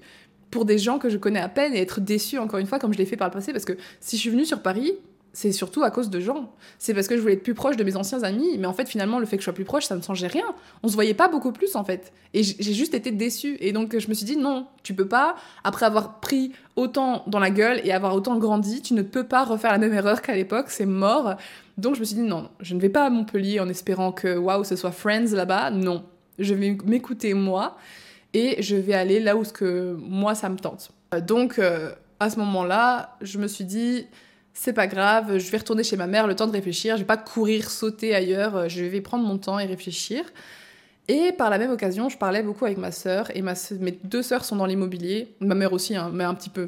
pour 0.50 0.64
des 0.64 0.78
gens 0.78 0.98
que 0.98 1.10
je 1.10 1.18
connais 1.18 1.42
à 1.42 1.50
peine 1.50 1.76
et 1.76 1.82
être 1.82 2.00
déçue 2.00 2.38
encore 2.38 2.60
une 2.60 2.68
fois, 2.68 2.80
comme 2.80 2.94
je 2.94 2.98
l'ai 2.98 3.06
fait 3.06 3.18
par 3.18 3.28
le 3.28 3.34
passé. 3.34 3.52
Parce 3.52 3.66
que 3.66 3.74
si 4.00 4.16
je 4.16 4.22
suis 4.22 4.30
venue 4.30 4.46
sur 4.46 4.62
Paris, 4.62 4.94
c'est 5.34 5.52
surtout 5.52 5.84
à 5.84 5.92
cause 5.92 6.10
de 6.10 6.22
gens. 6.22 6.54
C'est 6.80 6.94
parce 6.94 7.10
que 7.10 7.18
je 7.18 7.22
voulais 7.22 7.34
être 7.34 7.44
plus 7.44 7.54
proche 7.54 7.76
de 7.76 7.84
mes 7.84 7.98
anciens 7.98 8.24
amis, 8.24 8.58
mais 8.58 8.66
en 8.66 8.72
fait, 8.72 8.88
finalement, 8.88 9.20
le 9.20 9.26
fait 9.26 9.36
que 9.36 9.42
je 9.42 9.44
sois 9.44 9.54
plus 9.54 9.66
proche, 9.66 9.84
ça 9.84 9.98
ne 9.98 10.02
changeait 10.02 10.28
rien. 10.28 10.46
On 10.84 10.88
se 10.88 10.94
voyait 10.94 11.14
pas 11.14 11.28
beaucoup 11.28 11.52
plus, 11.52 11.76
en 11.76 11.84
fait. 11.84 12.14
Et 12.34 12.44
j'ai 12.44 12.74
juste 12.74 12.94
été 12.94 13.12
déçue. 13.12 13.58
Et 13.60 13.74
donc, 13.74 14.00
je 14.00 14.08
me 14.08 14.14
suis 14.14 14.26
dit, 14.26 14.38
non, 14.38 14.68
tu 14.82 14.94
peux 14.94 15.10
pas, 15.10 15.36
après 15.66 15.86
avoir 15.86 16.22
pris 16.22 16.54
autant 16.78 17.24
dans 17.28 17.40
la 17.40 17.50
gueule 17.50 17.82
et 17.84 17.92
avoir 17.92 18.16
autant 18.16 18.38
grandi, 18.38 18.82
tu 18.82 18.94
ne 18.94 19.02
peux 19.02 19.26
pas 19.26 19.44
refaire 19.44 19.74
la 19.74 19.80
même 19.80 19.94
erreur 19.94 20.22
qu'à 20.22 20.34
l'époque, 20.34 20.68
c'est 20.70 20.86
mort. 20.86 21.36
Donc, 21.78 21.96
je 21.96 22.00
me 22.00 22.06
suis 22.06 22.16
dit, 22.16 22.22
non, 22.22 22.48
je 22.62 22.74
ne 22.74 22.80
vais 22.80 22.88
pas 22.88 23.06
à 23.06 23.10
Montpellier 23.10 23.60
en 23.60 23.68
espérant 23.68 24.14
que, 24.14 24.38
waouh, 24.38 24.64
ce 24.64 24.78
soit 24.78 24.92
Friends 24.92 25.34
là-bas. 25.34 25.72
Non. 25.72 26.06
Je 26.40 26.54
vais 26.54 26.78
m'écouter 26.86 27.34
moi 27.34 27.78
et 28.34 28.62
je 28.62 28.76
vais 28.76 28.94
aller 28.94 29.20
là 29.20 29.36
où 29.36 29.44
ce 29.44 29.54
que 29.54 29.96
moi, 30.00 30.36
ça 30.36 30.50
me 30.50 30.58
tente. 30.58 30.92
Donc, 31.28 31.60
euh, 31.60 31.92
à 32.20 32.30
ce 32.30 32.38
moment-là, 32.40 33.18
je 33.22 33.38
me 33.38 33.48
suis 33.48 33.66
dit, 33.66 34.08
c'est 34.54 34.74
pas 34.74 34.88
grave, 34.88 35.38
je 35.38 35.52
vais 35.52 35.58
retourner 35.58 35.84
chez 35.84 35.98
ma 35.98 36.08
mère, 36.08 36.28
le 36.28 36.36
temps 36.36 36.48
de 36.48 36.52
réfléchir, 36.52 36.96
je 36.96 37.02
vais 37.02 37.08
pas 37.08 37.18
courir, 37.18 37.70
sauter 37.70 38.16
ailleurs, 38.16 38.70
je 38.70 38.84
vais 38.84 39.02
prendre 39.02 39.26
mon 39.26 39.38
temps 39.38 39.60
et 39.60 39.66
réfléchir. 39.66 40.24
Et 41.08 41.32
par 41.34 41.50
la 41.50 41.58
même 41.58 41.72
occasion, 41.72 42.10
je 42.10 42.18
parlais 42.18 42.42
beaucoup 42.42 42.66
avec 42.66 42.78
ma 42.78 42.92
sœur, 42.92 43.36
et 43.36 43.42
ma 43.42 43.54
mes 43.80 43.92
deux 44.04 44.24
sœurs 44.24 44.44
sont 44.44 44.56
dans 44.56 44.66
l'immobilier, 44.66 45.36
ma 45.40 45.56
mère 45.56 45.72
aussi, 45.74 45.96
hein, 45.96 46.10
mais 46.12 46.24
un 46.24 46.34
petit 46.34 46.50
peu, 46.50 46.68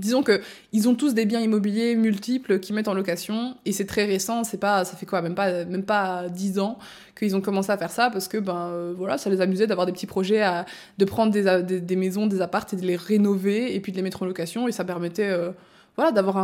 disons 0.00 0.22
que 0.22 0.40
ils 0.72 0.88
ont 0.88 0.94
tous 0.94 1.14
des 1.14 1.26
biens 1.26 1.40
immobiliers 1.40 1.94
multiples 1.94 2.58
qu'ils 2.58 2.74
mettent 2.74 2.88
en 2.88 2.94
location, 2.94 3.56
et 3.64 3.72
c'est 3.72 3.86
très 3.86 4.04
récent, 4.04 4.44
c'est 4.44 4.58
pas, 4.58 4.84
ça 4.84 4.96
fait 4.96 5.06
quoi, 5.06 5.22
même 5.22 5.34
pas, 5.34 5.64
même 5.64 5.84
pas 5.84 6.28
10 6.28 6.58
ans 6.58 6.78
qu'ils 7.16 7.36
ont 7.36 7.40
commencé 7.40 7.70
à 7.70 7.76
faire 7.76 7.90
ça, 7.90 8.10
parce 8.10 8.28
que, 8.28 8.38
ben, 8.38 8.70
euh, 8.70 8.94
voilà, 8.96 9.18
ça 9.18 9.30
les 9.30 9.40
amusait 9.40 9.66
d'avoir 9.66 9.86
des 9.86 9.92
petits 9.92 10.06
projets, 10.06 10.42
à, 10.42 10.66
de 10.98 11.04
prendre 11.04 11.32
des, 11.32 11.80
des, 11.80 11.96
maisons, 11.96 12.26
des 12.26 12.40
appartes 12.40 12.72
et 12.72 12.76
de 12.76 12.86
les 12.86 12.96
rénover, 12.96 13.74
et 13.74 13.80
puis 13.80 13.92
de 13.92 13.96
les 13.96 14.02
mettre 14.02 14.22
en 14.22 14.26
location, 14.26 14.66
et 14.68 14.72
ça 14.72 14.84
permettait... 14.84 15.28
Euh, 15.28 15.50
voilà, 15.96 16.12
d'avoir 16.12 16.38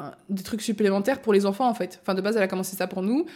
un, 0.00 0.12
des 0.28 0.42
trucs 0.42 0.62
supplémentaires 0.62 1.20
pour 1.20 1.32
les 1.32 1.46
enfants 1.46 1.68
en 1.68 1.74
fait. 1.74 2.00
Enfin, 2.02 2.14
de 2.14 2.20
base, 2.20 2.36
elle 2.36 2.42
a 2.42 2.48
commencé 2.48 2.74
ça 2.74 2.86
pour 2.86 3.02
nous. 3.02 3.26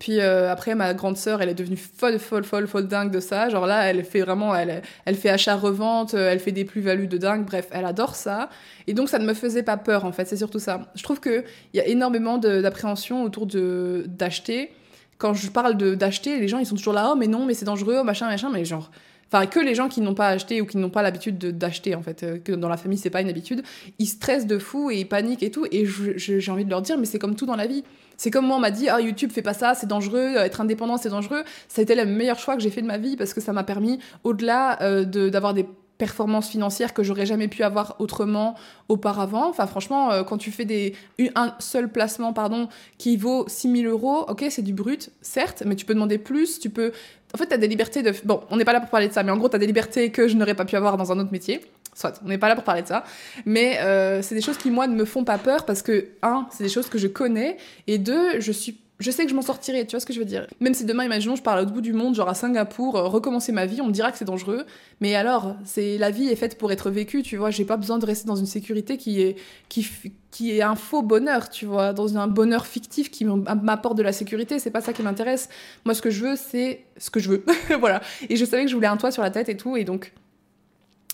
Puis 0.00 0.18
euh, 0.18 0.50
après, 0.50 0.74
ma 0.74 0.94
grande 0.94 1.18
sœur, 1.18 1.42
elle 1.42 1.50
est 1.50 1.54
devenue 1.54 1.76
folle, 1.76 2.18
folle, 2.18 2.42
folle, 2.42 2.66
folle 2.66 2.88
dingue 2.88 3.10
de 3.10 3.20
ça. 3.20 3.50
Genre 3.50 3.66
là, 3.66 3.82
elle 3.84 4.02
fait 4.02 4.22
vraiment, 4.22 4.54
elle, 4.56 4.82
elle 5.04 5.14
fait 5.14 5.28
achat-revente, 5.28 6.14
euh, 6.14 6.32
elle 6.32 6.40
fait 6.40 6.52
des 6.52 6.64
plus-values 6.64 7.06
de 7.06 7.18
dingue. 7.18 7.44
Bref, 7.44 7.68
elle 7.70 7.84
adore 7.84 8.14
ça. 8.14 8.48
Et 8.86 8.94
donc, 8.94 9.10
ça 9.10 9.18
ne 9.18 9.26
me 9.26 9.34
faisait 9.34 9.62
pas 9.62 9.76
peur, 9.76 10.06
en 10.06 10.12
fait. 10.12 10.24
C'est 10.24 10.38
surtout 10.38 10.58
ça. 10.58 10.90
Je 10.94 11.02
trouve 11.02 11.20
qu'il 11.20 11.44
y 11.74 11.80
a 11.80 11.86
énormément 11.86 12.38
d'appréhension 12.38 13.22
autour 13.24 13.46
d'acheter. 13.46 14.72
Quand 15.18 15.34
je 15.34 15.50
parle 15.50 15.76
d'acheter, 15.76 16.40
les 16.40 16.48
gens, 16.48 16.58
ils 16.58 16.66
sont 16.66 16.76
toujours 16.76 16.94
là, 16.94 17.10
oh, 17.12 17.16
mais 17.16 17.26
non, 17.26 17.44
mais 17.44 17.52
c'est 17.52 17.66
dangereux, 17.66 18.02
machin, 18.02 18.26
machin. 18.26 18.48
Mais 18.50 18.64
genre, 18.64 18.90
enfin 19.30 19.44
que 19.44 19.60
les 19.60 19.74
gens 19.74 19.90
qui 19.90 20.00
n'ont 20.00 20.14
pas 20.14 20.28
acheté 20.28 20.62
ou 20.62 20.66
qui 20.66 20.78
n'ont 20.78 20.88
pas 20.88 21.02
l'habitude 21.02 21.36
d'acheter 21.58 21.94
en 21.94 22.02
fait, 22.02 22.22
euh, 22.22 22.38
que 22.38 22.52
dans 22.52 22.68
la 22.68 22.76
famille 22.76 22.98
c'est 22.98 23.10
pas 23.10 23.20
une 23.20 23.28
habitude, 23.28 23.62
ils 23.98 24.06
stressent 24.06 24.46
de 24.46 24.58
fou 24.58 24.90
et 24.90 25.00
ils 25.00 25.08
paniquent 25.08 25.42
et 25.42 25.50
tout. 25.50 25.66
Et 25.70 25.84
j'ai 26.16 26.50
envie 26.50 26.64
de 26.64 26.70
leur 26.70 26.80
dire, 26.80 26.96
mais 26.96 27.04
c'est 27.04 27.18
comme 27.18 27.36
tout 27.36 27.46
dans 27.46 27.54
la 27.54 27.66
vie. 27.66 27.84
C'est 28.20 28.30
comme 28.30 28.46
moi, 28.46 28.58
on 28.58 28.60
m'a 28.60 28.70
dit, 28.70 28.90
ah 28.90 29.00
YouTube 29.00 29.30
fais 29.32 29.40
pas 29.40 29.54
ça, 29.54 29.74
c'est 29.74 29.86
dangereux, 29.86 30.34
euh, 30.36 30.44
être 30.44 30.60
indépendant 30.60 30.98
c'est 30.98 31.08
dangereux. 31.08 31.42
Ça 31.68 31.80
a 31.80 31.82
été 31.84 31.94
le 31.94 32.04
meilleur 32.04 32.38
choix 32.38 32.54
que 32.54 32.60
j'ai 32.60 32.68
fait 32.68 32.82
de 32.82 32.86
ma 32.86 32.98
vie 32.98 33.16
parce 33.16 33.32
que 33.32 33.40
ça 33.40 33.54
m'a 33.54 33.64
permis, 33.64 33.98
au-delà 34.24 34.82
euh, 34.82 35.06
d'avoir 35.06 35.54
des 35.54 35.64
performances 35.96 36.50
financières 36.50 36.92
que 36.92 37.02
j'aurais 37.02 37.24
jamais 37.24 37.48
pu 37.48 37.62
avoir 37.62 37.96
autrement 37.98 38.56
auparavant. 38.90 39.48
Enfin, 39.48 39.66
franchement, 39.66 40.12
euh, 40.12 40.22
quand 40.22 40.36
tu 40.36 40.50
fais 40.50 40.66
des, 40.66 40.94
un 41.34 41.54
seul 41.60 41.88
placement 41.88 42.34
pardon, 42.34 42.68
qui 42.98 43.16
vaut 43.16 43.46
6000 43.48 43.86
euros, 43.86 44.26
ok, 44.28 44.44
c'est 44.50 44.60
du 44.60 44.74
brut, 44.74 45.08
certes, 45.22 45.62
mais 45.64 45.74
tu 45.74 45.86
peux 45.86 45.94
demander 45.94 46.18
plus, 46.18 46.60
tu 46.60 46.68
peux... 46.68 46.92
En 47.34 47.38
fait, 47.38 47.46
tu 47.46 47.54
as 47.54 47.58
des 47.58 47.68
libertés 47.68 48.02
de... 48.02 48.12
Bon, 48.24 48.42
on 48.50 48.58
n'est 48.58 48.66
pas 48.66 48.74
là 48.74 48.80
pour 48.80 48.90
parler 48.90 49.08
de 49.08 49.14
ça, 49.14 49.22
mais 49.22 49.32
en 49.32 49.38
gros, 49.38 49.48
tu 49.48 49.56
as 49.56 49.58
des 49.58 49.66
libertés 49.66 50.10
que 50.10 50.28
je 50.28 50.36
n'aurais 50.36 50.54
pas 50.54 50.66
pu 50.66 50.76
avoir 50.76 50.98
dans 50.98 51.10
un 51.10 51.18
autre 51.18 51.32
métier. 51.32 51.62
Soit, 51.94 52.20
on 52.24 52.28
n'est 52.28 52.38
pas 52.38 52.48
là 52.48 52.54
pour 52.54 52.64
parler 52.64 52.82
de 52.82 52.88
ça. 52.88 53.04
Mais 53.44 53.78
euh, 53.80 54.22
c'est 54.22 54.34
des 54.34 54.40
choses 54.40 54.56
qui, 54.56 54.70
moi, 54.70 54.86
ne 54.86 54.94
me 54.94 55.04
font 55.04 55.24
pas 55.24 55.38
peur 55.38 55.64
parce 55.64 55.82
que, 55.82 56.08
un, 56.22 56.46
c'est 56.50 56.64
des 56.64 56.70
choses 56.70 56.88
que 56.88 56.98
je 56.98 57.08
connais, 57.08 57.56
et 57.86 57.98
deux, 57.98 58.40
je 58.40 58.52
suis 58.52 58.78
je 59.00 59.10
sais 59.10 59.24
que 59.24 59.30
je 59.30 59.34
m'en 59.34 59.42
sortirai, 59.42 59.86
tu 59.86 59.92
vois 59.92 60.00
ce 60.00 60.04
que 60.04 60.12
je 60.12 60.18
veux 60.18 60.26
dire 60.26 60.46
Même 60.60 60.74
si 60.74 60.84
demain, 60.84 61.04
imaginons, 61.04 61.34
je 61.34 61.42
pars 61.42 61.54
à 61.54 61.60
l'autre 61.60 61.72
bout 61.72 61.80
du 61.80 61.94
monde, 61.94 62.14
genre 62.14 62.28
à 62.28 62.34
Singapour, 62.34 62.96
euh, 62.96 63.08
recommencer 63.08 63.50
ma 63.50 63.64
vie, 63.64 63.80
on 63.80 63.86
me 63.86 63.92
dira 63.92 64.12
que 64.12 64.18
c'est 64.18 64.26
dangereux. 64.26 64.66
Mais 65.00 65.14
alors, 65.14 65.56
c'est 65.64 65.96
la 65.96 66.10
vie 66.10 66.28
est 66.28 66.36
faite 66.36 66.58
pour 66.58 66.70
être 66.70 66.90
vécue, 66.90 67.22
tu 67.22 67.38
vois. 67.38 67.50
J'ai 67.50 67.64
pas 67.64 67.78
besoin 67.78 67.98
de 67.98 68.04
rester 68.04 68.26
dans 68.26 68.36
une 68.36 68.46
sécurité 68.46 68.98
qui 68.98 69.22
est, 69.22 69.36
qui, 69.70 69.88
qui 70.30 70.56
est 70.56 70.60
un 70.60 70.76
faux 70.76 71.00
bonheur, 71.00 71.48
tu 71.48 71.64
vois, 71.64 71.94
dans 71.94 72.18
un 72.18 72.26
bonheur 72.26 72.66
fictif 72.66 73.10
qui 73.10 73.24
m'apporte 73.24 73.96
de 73.96 74.02
la 74.02 74.12
sécurité. 74.12 74.58
C'est 74.58 74.70
pas 74.70 74.82
ça 74.82 74.92
qui 74.92 75.02
m'intéresse. 75.02 75.48
Moi, 75.86 75.94
ce 75.94 76.02
que 76.02 76.10
je 76.10 76.22
veux, 76.22 76.36
c'est 76.36 76.84
ce 76.98 77.08
que 77.08 77.20
je 77.20 77.30
veux. 77.30 77.44
voilà. 77.80 78.02
Et 78.28 78.36
je 78.36 78.44
savais 78.44 78.64
que 78.64 78.70
je 78.70 78.74
voulais 78.74 78.86
un 78.86 78.98
toit 78.98 79.10
sur 79.10 79.22
la 79.22 79.30
tête 79.30 79.48
et 79.48 79.56
tout, 79.56 79.78
et 79.78 79.84
donc. 79.84 80.12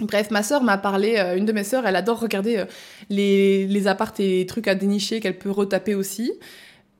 Bref, 0.00 0.30
ma 0.30 0.42
sœur 0.42 0.62
m'a 0.62 0.76
parlé, 0.76 1.16
euh, 1.16 1.38
une 1.38 1.46
de 1.46 1.52
mes 1.52 1.64
sœurs, 1.64 1.86
elle 1.86 1.96
adore 1.96 2.20
regarder 2.20 2.58
euh, 2.58 2.64
les, 3.08 3.66
les 3.66 3.88
et 3.88 3.92
les 4.18 4.46
trucs 4.46 4.68
à 4.68 4.74
dénicher 4.74 5.20
qu'elle 5.20 5.38
peut 5.38 5.50
retaper 5.50 5.94
aussi 5.94 6.32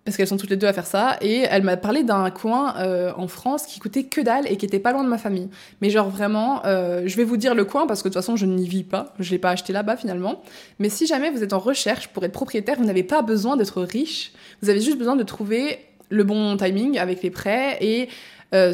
parce 0.07 0.17
qu'elles 0.17 0.29
sont 0.29 0.37
toutes 0.37 0.51
les 0.51 0.57
deux 0.57 0.69
à 0.69 0.73
faire 0.73 0.87
ça, 0.87 1.17
et 1.21 1.41
elle 1.51 1.65
m'a 1.65 1.77
parlé 1.77 2.05
d'un 2.05 2.31
coin 2.31 2.77
euh, 2.77 3.13
en 3.17 3.27
France 3.27 3.67
qui 3.67 3.81
coûtait 3.81 4.05
que 4.05 4.21
dalle 4.21 4.47
et 4.49 4.57
qui 4.57 4.65
était 4.65 4.79
pas 4.79 4.93
loin 4.93 5.03
de 5.03 5.09
ma 5.09 5.19
famille. 5.19 5.49
Mais 5.81 5.91
genre 5.91 6.09
vraiment, 6.09 6.63
je 6.65 7.17
vais 7.17 7.25
vous 7.25 7.37
dire 7.37 7.57
le 7.57 7.65
coin 7.65 7.89
parce 7.89 8.05
que 8.05 8.09
de 8.09 8.15
toute 8.15 8.23
façon 8.23 8.37
je 8.37 8.47
n'y 8.47 8.69
vis 8.69 8.85
pas, 8.85 9.13
je 9.19 9.33
l'ai 9.33 9.41
pas 9.41 9.51
acheté 9.51 9.73
là-bas 9.73 9.97
finalement. 9.97 10.43
Mais 10.79 10.91
si 10.91 11.09
jamais 11.09 11.33
vous 11.33 11.43
êtes 11.43 11.53
en 11.53 11.59
recherche 11.59 12.07
pour 12.07 12.25
être 12.25 12.31
propriétaire, 12.31 12.77
vous 12.79 12.85
n'avez 12.85 13.03
pas 13.03 13.23
besoin 13.23 13.57
d'être 13.57 13.83
riche, 13.83 14.31
vous 14.63 14.71
avez 14.71 14.81
juste 14.81 14.97
besoin 14.97 15.17
de 15.17 15.25
trouver 15.25 15.81
le 16.09 16.23
bon 16.23 16.57
timing 16.57 16.99
avec 16.99 17.25
les 17.25 17.31
prêts 17.31 17.77
et 17.81 18.09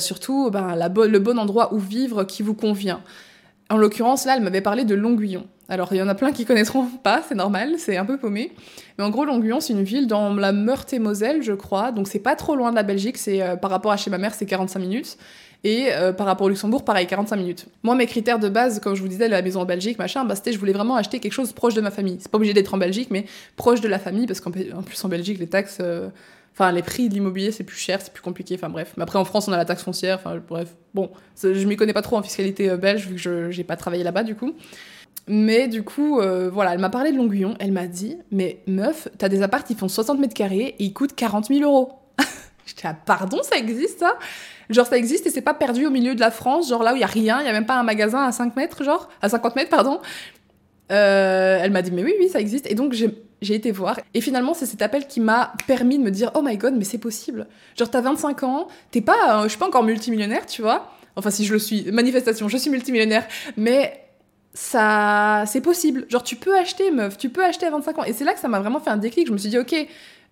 surtout 0.01 0.51
ben, 0.51 0.77
le 0.77 1.19
bon 1.19 1.39
endroit 1.39 1.73
où 1.73 1.79
vivre 1.79 2.25
qui 2.25 2.43
vous 2.43 2.53
convient. 2.53 3.01
En 3.73 3.79
l'occurrence, 3.79 4.27
là, 4.27 4.37
elle 4.37 4.43
m'avait 4.43 4.61
parlé 4.61 4.85
de 4.85 4.95
Longuillon. 4.95 5.47
Alors, 5.71 5.89
il 5.93 5.97
y 5.97 6.03
en 6.03 6.09
a 6.09 6.15
plein 6.15 6.31
qui 6.31 6.45
connaîtront 6.45 6.85
pas, 7.03 7.23
c'est 7.27 7.35
normal, 7.35 7.77
c'est 7.79 7.97
un 7.97 8.05
peu 8.05 8.19
paumé. 8.19 8.53
Mais 8.99 9.05
en 9.05 9.09
gros, 9.09 9.25
Longuillon, 9.25 9.61
c'est 9.61 9.73
une 9.73 9.83
ville 9.83 10.07
dans 10.07 10.35
la 10.35 10.53
Meurthe-et-Moselle, 10.53 11.43
je 11.43 11.55
crois. 11.55 11.91
Donc, 11.91 12.07
c'est 12.07 12.19
pas 12.19 12.37
trop 12.37 12.55
loin 12.55 12.69
de 12.69 12.77
la 12.77 12.83
Belgique. 12.83 13.17
C'est 13.17 13.41
euh, 13.41 13.57
par 13.57 13.71
rapport 13.71 13.91
à 13.91 13.97
chez 13.97 14.11
ma 14.11 14.19
mère, 14.19 14.35
c'est 14.35 14.45
45 14.45 14.79
minutes. 14.79 15.17
Et 15.65 15.87
euh, 15.91 16.13
par 16.13 16.27
rapport 16.27 16.49
au 16.49 16.51
Luxembourg, 16.51 16.85
pareil, 16.85 17.07
45 17.07 17.37
minutes. 17.37 17.67
Moi, 17.83 17.95
mes 17.95 18.05
critères 18.05 18.39
de 18.39 18.51
base, 18.51 18.79
comme 18.79 18.95
je 18.95 19.01
vous 19.01 19.09
disais, 19.09 19.27
la 19.27 19.41
maison 19.41 19.63
en 19.63 19.65
Belgique, 19.65 19.99
machin, 19.99 20.27
bah, 20.27 20.35
c'était 20.35 20.53
je 20.53 20.59
voulais 20.59 20.75
vraiment 20.75 20.97
acheter 20.97 21.19
quelque 21.19 21.33
chose 21.33 21.55
proche 21.55 21.73
de 21.73 21.81
ma 21.81 21.91
famille. 21.91 22.19
C'est 22.21 22.31
pas 22.31 22.37
obligé 22.37 22.53
d'être 22.53 22.75
en 22.75 22.79
Belgique, 22.79 23.09
mais 23.11 23.25
proche 23.57 23.81
de 23.81 23.89
la 23.89 23.99
famille, 23.99 24.27
parce 24.27 24.43
qu'en 24.43 24.51
plus 24.51 25.03
en 25.03 25.09
Belgique, 25.09 25.39
les 25.39 25.49
taxes. 25.49 25.79
Euh, 25.81 26.11
enfin, 26.53 26.73
les 26.73 26.83
prix 26.83 27.09
de 27.09 27.15
l'immobilier, 27.15 27.53
c'est 27.53 27.65
plus 27.65 27.77
cher, 27.77 28.01
c'est 28.01 28.13
plus 28.13 28.23
compliqué. 28.23 28.55
Enfin, 28.55 28.69
bref. 28.69 28.93
Mais 28.97 29.03
après, 29.03 29.19
en 29.19 29.25
France, 29.25 29.49
on 29.49 29.53
a 29.53 29.57
la 29.57 29.65
taxe 29.65 29.83
foncière. 29.83 30.17
Enfin, 30.17 30.41
bref. 30.47 30.75
Bon, 30.95 31.11
je 31.43 31.67
m'y 31.67 31.77
connais 31.77 31.93
pas 31.93 32.03
trop 32.03 32.17
en 32.17 32.23
fiscalité 32.23 32.77
belge, 32.77 33.07
vu 33.07 33.15
que 33.15 33.51
je 33.51 33.57
n'ai 33.57 33.65
pas 33.65 33.77
travaillé 33.77 34.05
là-bas, 34.05 34.23
du 34.23 34.35
coup. 34.35 34.55
Mais 35.29 35.69
du 35.69 35.85
coup, 35.85 36.21
euh, 36.21 36.51
voilà, 36.53 36.75
elle 36.75 36.81
m'a 36.81 36.91
parlé 36.91 37.13
de 37.13 37.17
Longuillon. 37.17 37.55
Elle 37.61 37.73
m'a 37.73 37.87
dit, 37.87 38.19
mais 38.31 38.61
meuf, 38.67 39.09
t'as 39.19 39.29
des 39.29 39.43
apparts 39.43 39.65
qui 39.65 39.75
font 39.75 39.89
60 39.89 40.19
mètres 40.19 40.35
carrés 40.35 40.75
et 40.79 40.85
ils 40.85 40.93
coûtent 40.93 41.15
40 41.15 41.47
000 41.47 41.63
euros. 41.63 41.93
J'étais 42.67 42.89
ah, 42.89 42.97
pardon, 43.07 43.39
ça 43.43 43.57
existe 43.57 44.01
ça? 44.01 44.19
Genre, 44.71 44.87
ça 44.87 44.97
existe 44.97 45.27
et 45.27 45.31
c'est 45.31 45.43
pas 45.43 45.55
perdu 45.55 45.87
au 45.87 45.91
milieu 45.91 46.15
de 46.15 46.21
la 46.21 46.31
France, 46.31 46.69
genre 46.69 46.83
là 46.83 46.93
où 46.93 46.97
il 46.97 47.01
y 47.01 47.05
a 47.05 47.09
rien, 47.09 47.41
il 47.41 47.47
y 47.47 47.49
a 47.49 47.53
même 47.53 47.67
pas 47.67 47.79
un 47.79 47.83
magasin 47.83 48.25
à 48.25 48.33
5 48.33 48.57
mètres, 48.57 48.83
genre, 48.85 49.09
à 49.21 49.29
50 49.29 49.55
mètres, 49.57 49.71
pardon. 49.71 50.01
Euh, 50.91 51.59
elle 51.61 51.71
m'a 51.71 51.83
dit, 51.83 51.93
mais 51.93 52.03
oui, 52.03 52.15
oui, 52.19 52.29
ça 52.29 52.41
existe. 52.41 52.71
Et 52.71 52.75
donc, 52.75 52.93
j'ai 52.93 53.09
été 53.51 53.73
voir. 53.73 53.99
Et 54.15 54.21
finalement, 54.21 54.55
c'est 54.55 54.67
cet 54.67 54.83
appel 54.83 55.07
qui 55.07 55.21
m'a 55.21 55.53
permis 55.67 55.99
de 55.99 56.03
me 56.05 56.11
dire, 56.11 56.31
oh 56.35 56.43
my 56.43 56.57
god, 56.57 56.75
mais 56.77 56.85
c'est 56.85 56.99
possible. 56.99 57.47
Genre, 57.77 57.91
t'as 57.91 58.01
25 58.01 58.43
ans, 58.45 58.69
t'es 58.91 59.01
pas, 59.01 59.41
euh, 59.41 59.43
je 59.45 59.49
suis 59.49 59.59
pas 59.59 59.67
encore 59.67 59.85
multimillionnaire, 59.85 60.47
tu 60.47 60.63
vois. 60.63 60.93
Enfin, 61.17 61.31
si 61.31 61.45
je 61.45 61.53
le 61.53 61.59
suis, 61.59 61.91
manifestation, 61.93 62.49
je 62.49 62.57
suis 62.57 62.71
multimillionnaire. 62.71 63.27
Mais 63.57 64.03
ça, 64.55 65.45
c'est 65.47 65.61
possible. 65.61 66.07
Genre, 66.09 66.23
tu 66.23 66.37
peux 66.37 66.57
acheter, 66.57 66.91
meuf, 66.91 67.19
tu 67.19 67.29
peux 67.29 67.45
acheter 67.45 67.67
à 67.67 67.71
25 67.71 67.99
ans. 67.99 68.05
Et 68.05 68.13
c'est 68.13 68.25
là 68.25 68.35
que 68.35 68.41
ça 68.41 68.49
m'a 68.49 68.61
vraiment 68.61 68.81
fait 68.81 68.91
un 68.91 68.97
déclic. 68.97 69.27
Je 69.27 69.33
me 69.33 69.39
suis 69.39 69.51
dit, 69.51 69.59
ok, 69.59 69.75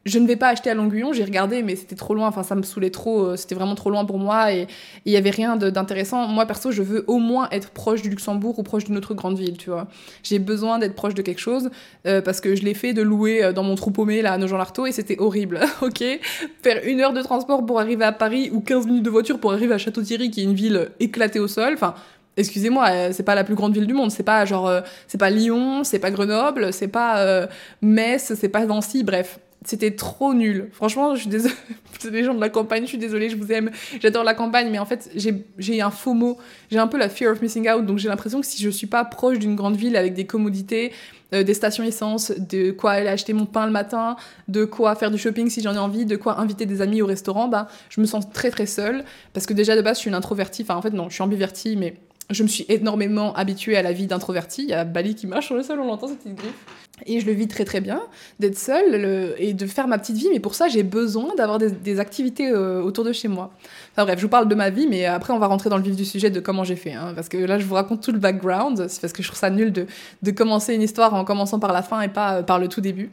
je 0.07 0.19
ne 0.19 0.27
vais 0.27 0.37
pas 0.37 0.49
acheter 0.49 0.71
à 0.71 0.75
Longuillon, 0.75 1.13
j'ai 1.13 1.25
regardé, 1.25 1.63
mais 1.63 1.77
c'était 1.77 1.95
trop 1.95 2.15
loin, 2.15 2.29
enfin 2.29 2.43
ça 2.43 2.55
me 2.55 2.63
saoulait 2.63 2.91
trop, 2.91 3.25
euh, 3.25 3.37
c'était 3.37 3.55
vraiment 3.55 3.75
trop 3.75 3.91
loin 3.91 4.07
pour 4.07 4.19
moi 4.19 4.53
et 4.53 4.67
il 5.05 5.13
y 5.13 5.17
avait 5.17 5.31
rien 5.31 5.57
d'intéressant. 5.57 6.27
Moi 6.27 6.47
perso, 6.47 6.73
je 6.73 6.83
veux 6.83 7.05
au 7.07 7.19
moins 7.19 7.49
être 7.51 7.71
proche 7.71 8.01
du 8.01 8.09
Luxembourg 8.09 8.59
ou 8.59 8.63
proche 8.63 8.85
d'une 8.85 8.97
autre 8.97 9.15
grande 9.15 9.39
ville, 9.39 9.59
tu 9.59 9.69
vois. 9.69 9.89
J'ai 10.23 10.39
besoin 10.39 10.79
d'être 10.79 10.95
proche 10.95 11.15
de 11.15 11.21
quelque 11.21 11.41
chose 11.41 11.71
euh, 12.07 12.23
parce 12.23 12.41
que 12.41 12.55
je 12.55 12.63
l'ai 12.63 12.73
fait 12.73 12.95
de 12.95 13.03
louer 13.03 13.45
euh, 13.45 13.53
dans 13.53 13.63
mon 13.63 13.75
trou 13.75 13.91
paumé 13.91 14.23
là 14.23 14.33
à 14.33 14.39
Nogent-Larteau 14.39 14.87
et 14.87 14.93
c'était 14.93 15.19
horrible, 15.19 15.61
ok? 15.83 16.03
Faire 16.63 16.81
une 16.87 17.01
heure 17.01 17.13
de 17.13 17.21
transport 17.21 17.67
pour 17.67 17.79
arriver 17.79 18.05
à 18.05 18.13
Paris 18.13 18.51
ou 18.53 18.61
15 18.61 18.87
minutes 18.87 19.03
de 19.03 19.11
voiture 19.11 19.39
pour 19.39 19.53
arriver 19.53 19.75
à 19.75 19.79
Château-Thierry 19.79 20.31
qui 20.31 20.41
est 20.41 20.45
une 20.45 20.55
ville 20.55 20.89
éclatée 20.99 21.41
au 21.41 21.49
sol, 21.49 21.75
enfin 21.75 21.95
excusez-moi, 22.39 23.13
c'est 23.13 23.25
pas 23.25 23.35
la 23.35 23.45
plus 23.45 23.55
grande 23.55 23.75
ville 23.75 23.87
du 23.87 23.93
monde, 23.93 24.11
c'est 24.11 24.23
pas 24.23 24.47
genre, 24.47 24.73
c'est 25.07 25.19
pas 25.19 25.29
Lyon, 25.29 25.85
c'est 25.85 25.99
pas 25.99 26.11
Grenoble, 26.11 26.73
c'est 26.73 26.89
pas 26.89 27.49
Metz, 27.83 28.33
c'est 28.35 28.49
pas 28.49 28.65
Nancy, 28.65 29.03
bref 29.03 29.39
c'était 29.65 29.91
trop 29.91 30.33
nul. 30.33 30.69
Franchement, 30.73 31.15
je 31.15 31.21
suis 31.21 31.29
désolée. 31.29 31.55
Des 32.11 32.25
gens 32.25 32.35
de 32.35 32.41
la 32.41 32.49
campagne, 32.49 32.85
je 32.85 32.89
suis 32.89 32.99
désolée, 32.99 33.29
je 33.29 33.37
vous 33.37 33.53
aime. 33.53 33.71
J'adore 34.01 34.25
la 34.25 34.33
campagne, 34.33 34.71
mais 34.71 34.79
en 34.79 34.87
fait, 34.87 35.11
j'ai 35.15 35.83
un 35.83 35.91
faux 35.91 36.15
mot. 36.15 36.39
J'ai 36.71 36.79
un 36.79 36.87
peu 36.87 36.97
la 36.97 37.11
fear 37.11 37.31
of 37.31 37.43
missing 37.43 37.69
out. 37.69 37.85
Donc, 37.85 37.99
j'ai 37.99 38.09
l'impression 38.09 38.41
que 38.41 38.47
si 38.47 38.63
je 38.63 38.71
suis 38.71 38.87
pas 38.87 39.05
proche 39.05 39.39
d'une 39.39 39.55
grande 39.55 39.77
ville 39.77 39.97
avec 39.97 40.15
des 40.15 40.25
commodités, 40.25 40.93
euh, 41.35 41.43
des 41.43 41.53
stations 41.53 41.85
essence, 41.85 42.33
de 42.33 42.71
quoi 42.71 42.93
aller 42.93 43.09
acheter 43.09 43.35
mon 43.35 43.45
pain 43.45 43.67
le 43.67 43.73
matin, 43.73 44.17
de 44.49 44.65
quoi 44.65 44.95
faire 44.95 45.11
du 45.11 45.19
shopping 45.19 45.51
si 45.51 45.61
j'en 45.61 45.75
ai 45.75 45.79
envie, 45.79 46.07
de 46.07 46.17
quoi 46.17 46.41
inviter 46.41 46.65
des 46.65 46.81
amis 46.81 47.03
au 47.03 47.07
restaurant, 47.07 47.49
bah, 47.49 47.69
je 47.91 48.01
me 48.01 48.07
sens 48.07 48.31
très 48.31 48.51
très 48.51 48.67
seule. 48.67 49.05
Parce 49.35 49.45
que 49.45 49.53
déjà, 49.53 49.77
de 49.77 49.83
base, 49.83 49.99
je 49.99 50.01
suis 50.01 50.09
une 50.09 50.17
introvertie. 50.17 50.63
Enfin, 50.63 50.77
en 50.77 50.83
fait, 50.83 50.91
non, 50.91 51.11
je 51.11 51.15
suis 51.15 51.23
ambivertie, 51.23 51.77
mais 51.77 51.97
je 52.31 52.43
me 52.43 52.49
suis 52.49 52.65
énormément 52.69 53.35
habituée 53.35 53.77
à 53.77 53.83
la 53.83 53.93
vie 53.93 54.07
d'introvertie. 54.07 54.63
Il 54.63 54.71
y 54.71 54.75
a 54.75 54.85
Bali 54.85 55.15
qui 55.15 55.27
marche 55.27 55.47
sur 55.47 55.57
le 55.57 55.63
sol, 55.63 55.81
on 55.81 55.87
l'entend, 55.87 56.09
cette 56.09 56.19
petite 56.19 56.37
griffe. 56.37 56.55
Et 57.07 57.21
je 57.21 57.27
le 57.27 57.33
vis 57.33 57.49
très 57.49 57.65
très 57.65 57.81
bien, 57.81 58.01
d'être 58.39 58.59
seule 58.59 59.35
et 59.39 59.53
de 59.53 59.67
faire 59.67 59.89
ma 59.89 59.99
petite 59.99 60.17
vie. 60.17 60.29
Mais 60.33 60.41
pour 60.41 60.55
ça, 60.55 60.69
j'ai 60.69 60.83
besoin 60.83 61.35
d'avoir 61.37 61.59
des, 61.59 62.01
activités 62.01 62.51
euh, 62.51 62.83
autour 62.83 63.05
de 63.05 63.13
chez 63.13 63.29
moi. 63.29 63.53
Enfin 63.93 64.05
bref, 64.05 64.19
je 64.19 64.23
vous 64.23 64.31
parle 64.31 64.49
de 64.49 64.55
ma 64.55 64.71
vie, 64.71 64.87
mais 64.89 65.07
après, 65.07 65.33
on 65.33 65.39
va 65.39 65.47
rentrer 65.47 65.71
dans 65.71 65.77
le 65.77 65.83
vif 65.83 65.97
du 65.97 66.05
sujet 66.05 66.31
de 66.31 66.41
comment 66.41 66.65
j'ai 66.65 66.77
fait. 66.77 66.93
Hein, 66.93 67.13
parce 67.15 67.29
que 67.29 67.37
là, 67.37 67.59
je 67.59 67.65
vous 67.65 67.75
raconte 67.75 68.03
tout 68.03 68.13
le 68.13 68.19
background. 68.19 68.87
C'est 68.89 69.01
parce 69.01 69.13
que 69.13 69.23
je 69.23 69.29
trouve 69.29 69.39
ça 69.39 69.51
nul 69.51 69.73
de, 69.73 69.87
de, 70.23 70.31
commencer 70.31 70.75
une 70.75 70.83
histoire 70.83 71.15
en 71.15 71.25
commençant 71.25 71.59
par 71.59 71.73
la 71.73 71.83
fin 71.83 72.01
et 72.01 72.09
pas 72.09 72.37
euh, 72.37 72.43
par 72.43 72.59
le 72.59 72.69
tout 72.69 72.81
début. 72.81 73.11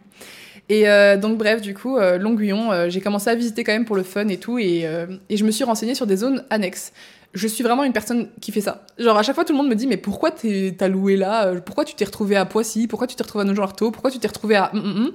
Et 0.70 0.90
euh, 0.90 1.18
donc 1.18 1.38
bref, 1.38 1.62
du 1.62 1.74
coup, 1.74 1.98
Longuillon, 1.98 2.90
j'ai 2.90 3.00
commencé 3.00 3.30
à 3.30 3.36
visiter 3.36 3.64
quand 3.64 3.72
même 3.72 3.86
pour 3.86 3.96
le 3.96 4.04
fun 4.04 4.28
et 4.28 4.36
tout, 4.36 4.60
et 4.60 4.86
je 5.30 5.44
me 5.46 5.52
suis 5.52 5.64
renseignée 5.64 5.96
sur 5.96 6.06
des 6.06 6.18
zones 6.18 6.44
annexes 6.50 6.92
je 7.34 7.48
suis 7.48 7.64
vraiment 7.64 7.84
une 7.84 7.94
personne 7.94 8.30
qui 8.42 8.52
fait 8.52 8.62
ça. 8.62 8.86
Genre, 8.98 9.18
à 9.18 9.24
chaque 9.24 9.36
fois, 9.36 9.46
tout 9.46 9.54
le 9.54 9.58
monde 9.58 9.70
me 9.70 9.76
dit, 9.76 9.88
mais 9.88 9.98
pourquoi 9.98 10.32
t'as 10.32 10.88
loué 10.88 11.18
là? 11.18 11.48
Euh, 11.48 11.60
Pourquoi 11.60 11.86
tu 11.86 11.94
t'es 11.96 12.06
retrouvé 12.06 12.36
à 12.36 12.46
Poissy? 12.46 12.88
Pourquoi 12.88 13.08
tu 13.08 13.16
t'es 13.16 13.24
retrouvé 13.24 13.44
à 13.44 13.46
Nogent-Artaud 13.46 13.92
Pourquoi 13.92 14.12
tu 14.12 14.20
t'es 14.20 14.28
retrouvé 14.28 14.56
à... 14.56 14.72
Mm, 14.74 14.80
mm, 14.80 15.00
mm? 15.02 15.12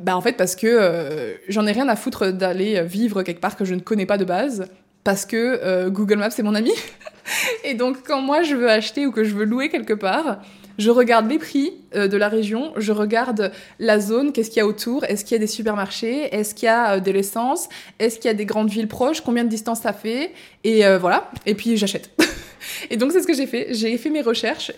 Bah, 0.00 0.16
en 0.16 0.20
fait, 0.20 0.32
parce 0.32 0.56
que 0.56 0.66
euh, 0.66 1.34
j'en 1.48 1.66
ai 1.66 1.72
rien 1.72 1.88
à 1.88 1.96
foutre 1.96 2.32
d'aller 2.32 2.82
vivre 2.84 3.22
quelque 3.22 3.40
part 3.40 3.56
que 3.56 3.64
je 3.64 3.74
ne 3.74 3.80
connais 3.80 4.06
pas 4.06 4.18
de 4.18 4.24
base. 4.24 4.66
Parce 5.04 5.24
que 5.24 5.36
euh, 5.62 5.90
Google 5.90 6.16
Maps, 6.16 6.30
c'est 6.30 6.42
mon 6.42 6.54
ami. 6.54 6.72
Et 7.64 7.74
donc, 7.74 8.06
quand 8.06 8.20
moi, 8.20 8.42
je 8.42 8.54
veux 8.54 8.68
acheter 8.68 9.06
ou 9.06 9.12
que 9.12 9.24
je 9.24 9.34
veux 9.34 9.44
louer 9.44 9.68
quelque 9.68 9.94
part, 9.94 10.40
je 10.80 10.90
regarde 10.90 11.28
les 11.28 11.38
prix 11.38 11.74
euh, 11.94 12.08
de 12.08 12.16
la 12.16 12.28
région, 12.28 12.72
je 12.76 12.90
regarde 12.90 13.52
la 13.78 14.00
zone, 14.00 14.32
qu'est-ce 14.32 14.48
qu'il 14.48 14.58
y 14.58 14.62
a 14.62 14.66
autour, 14.66 15.04
est-ce 15.04 15.24
qu'il 15.24 15.34
y 15.34 15.36
a 15.36 15.38
des 15.38 15.46
supermarchés, 15.46 16.34
est-ce 16.34 16.54
qu'il 16.54 16.66
y 16.66 16.68
a 16.68 16.94
euh, 16.94 17.00
de 17.00 17.10
l'essence, 17.10 17.68
est-ce 17.98 18.16
qu'il 18.18 18.28
y 18.28 18.30
a 18.30 18.34
des 18.34 18.46
grandes 18.46 18.70
villes 18.70 18.88
proches, 18.88 19.20
combien 19.20 19.44
de 19.44 19.50
distance 19.50 19.82
ça 19.82 19.92
fait, 19.92 20.32
et 20.64 20.86
euh, 20.86 20.98
voilà, 20.98 21.30
et 21.44 21.54
puis 21.54 21.76
j'achète. 21.76 22.10
et 22.90 22.96
donc 22.96 23.12
c'est 23.12 23.20
ce 23.20 23.26
que 23.26 23.34
j'ai 23.34 23.46
fait, 23.46 23.68
j'ai 23.74 23.96
fait 23.98 24.10
mes 24.10 24.22
recherches, 24.22 24.72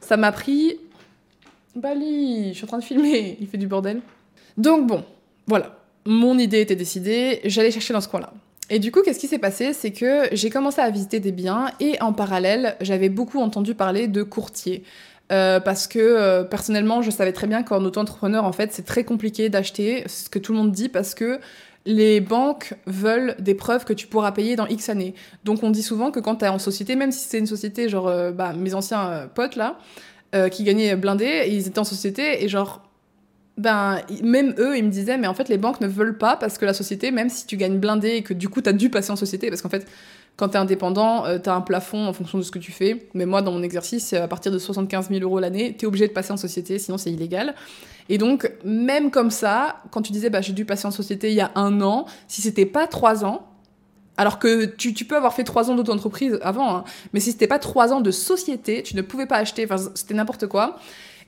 ça 0.00 0.16
m'a 0.16 0.32
pris... 0.32 0.78
Bali, 1.74 2.50
je 2.50 2.54
suis 2.54 2.64
en 2.64 2.68
train 2.68 2.78
de 2.78 2.84
filmer, 2.84 3.36
il 3.40 3.46
fait 3.46 3.58
du 3.58 3.68
bordel. 3.68 4.00
Donc 4.56 4.86
bon, 4.86 5.04
voilà, 5.46 5.78
mon 6.06 6.38
idée 6.38 6.60
était 6.60 6.76
décidée, 6.76 7.40
j'allais 7.44 7.70
chercher 7.70 7.92
dans 7.92 8.00
ce 8.00 8.08
coin-là. 8.08 8.32
Et 8.70 8.78
du 8.78 8.92
coup, 8.92 9.00
qu'est-ce 9.02 9.18
qui 9.18 9.28
s'est 9.28 9.38
passé? 9.38 9.72
C'est 9.72 9.92
que 9.92 10.24
j'ai 10.32 10.50
commencé 10.50 10.80
à 10.80 10.90
visiter 10.90 11.20
des 11.20 11.32
biens 11.32 11.70
et 11.80 12.00
en 12.02 12.12
parallèle, 12.12 12.76
j'avais 12.80 13.08
beaucoup 13.08 13.40
entendu 13.40 13.74
parler 13.74 14.08
de 14.08 14.22
courtiers. 14.22 14.84
Euh, 15.30 15.60
parce 15.60 15.86
que 15.86 15.98
euh, 15.98 16.42
personnellement, 16.42 17.02
je 17.02 17.10
savais 17.10 17.32
très 17.32 17.46
bien 17.46 17.62
qu'en 17.62 17.84
auto-entrepreneur, 17.84 18.44
en 18.44 18.52
fait, 18.52 18.72
c'est 18.72 18.84
très 18.84 19.04
compliqué 19.04 19.48
d'acheter, 19.48 20.04
c'est 20.06 20.26
ce 20.26 20.30
que 20.30 20.38
tout 20.38 20.52
le 20.52 20.58
monde 20.58 20.72
dit, 20.72 20.88
parce 20.88 21.14
que 21.14 21.38
les 21.84 22.20
banques 22.20 22.74
veulent 22.86 23.34
des 23.38 23.54
preuves 23.54 23.84
que 23.84 23.92
tu 23.92 24.06
pourras 24.06 24.32
payer 24.32 24.56
dans 24.56 24.66
X 24.66 24.88
années. 24.88 25.14
Donc 25.44 25.62
on 25.62 25.70
dit 25.70 25.82
souvent 25.82 26.10
que 26.10 26.20
quand 26.20 26.36
tu 26.36 26.44
es 26.44 26.48
en 26.48 26.58
société, 26.58 26.96
même 26.96 27.12
si 27.12 27.26
c'est 27.28 27.38
une 27.38 27.46
société, 27.46 27.88
genre 27.88 28.08
euh, 28.08 28.30
bah, 28.30 28.52
mes 28.54 28.74
anciens 28.74 29.28
potes 29.34 29.56
là, 29.56 29.78
qui 30.50 30.62
gagnaient 30.62 30.94
blindé, 30.94 31.46
ils 31.48 31.66
étaient 31.68 31.78
en 31.78 31.84
société 31.84 32.44
et 32.44 32.50
genre 32.50 32.82
ben, 33.58 34.00
même 34.22 34.54
eux, 34.58 34.78
ils 34.78 34.84
me 34.84 34.90
disaient, 34.90 35.18
mais 35.18 35.26
en 35.26 35.34
fait, 35.34 35.48
les 35.48 35.58
banques 35.58 35.80
ne 35.80 35.88
veulent 35.88 36.16
pas 36.16 36.36
parce 36.36 36.58
que 36.58 36.64
la 36.64 36.72
société, 36.72 37.10
même 37.10 37.28
si 37.28 37.44
tu 37.44 37.56
gagnes 37.56 37.78
blindé 37.78 38.10
et 38.10 38.22
que 38.22 38.32
du 38.32 38.48
coup, 38.48 38.62
tu 38.62 38.68
as 38.68 38.72
dû 38.72 38.88
passer 38.88 39.10
en 39.10 39.16
société, 39.16 39.48
parce 39.48 39.62
qu'en 39.62 39.68
fait, 39.68 39.86
quand 40.36 40.50
tu 40.50 40.54
es 40.54 40.58
indépendant, 40.58 41.26
euh, 41.26 41.40
tu 41.40 41.50
as 41.50 41.54
un 41.54 41.60
plafond 41.60 42.06
en 42.06 42.12
fonction 42.12 42.38
de 42.38 42.44
ce 42.44 42.52
que 42.52 42.60
tu 42.60 42.70
fais. 42.70 43.08
Mais 43.14 43.26
moi, 43.26 43.42
dans 43.42 43.50
mon 43.50 43.64
exercice, 43.64 44.12
à 44.12 44.28
partir 44.28 44.52
de 44.52 44.58
75 44.58 45.08
000 45.08 45.22
euros 45.22 45.40
l'année, 45.40 45.74
tu 45.76 45.84
es 45.84 45.88
obligé 45.88 46.06
de 46.06 46.12
passer 46.12 46.32
en 46.32 46.36
société, 46.36 46.78
sinon 46.78 46.98
c'est 46.98 47.10
illégal. 47.10 47.56
Et 48.08 48.16
donc, 48.16 48.50
même 48.64 49.10
comme 49.10 49.32
ça, 49.32 49.82
quand 49.90 50.02
tu 50.02 50.12
disais, 50.12 50.30
bah, 50.30 50.40
j'ai 50.40 50.52
dû 50.52 50.64
passer 50.64 50.86
en 50.86 50.92
société 50.92 51.30
il 51.30 51.34
y 51.34 51.40
a 51.40 51.50
un 51.56 51.80
an, 51.80 52.06
si 52.28 52.40
c'était 52.40 52.64
pas 52.64 52.86
trois 52.86 53.24
ans, 53.24 53.48
alors 54.16 54.38
que 54.38 54.66
tu, 54.66 54.92
peux 55.04 55.16
avoir 55.16 55.34
fait 55.34 55.44
trois 55.44 55.70
ans 55.70 55.74
d'auto-entreprise 55.74 56.38
avant, 56.42 56.76
hein, 56.76 56.84
mais 57.12 57.20
si 57.20 57.32
c'était 57.32 57.46
pas 57.46 57.58
trois 57.58 57.92
ans 57.92 58.00
de 58.00 58.10
société, 58.10 58.82
tu 58.82 58.96
ne 58.96 59.02
pouvais 59.02 59.26
pas 59.26 59.36
acheter, 59.36 59.64
enfin, 59.64 59.90
c'était 59.94 60.14
n'importe 60.14 60.46
quoi. 60.46 60.78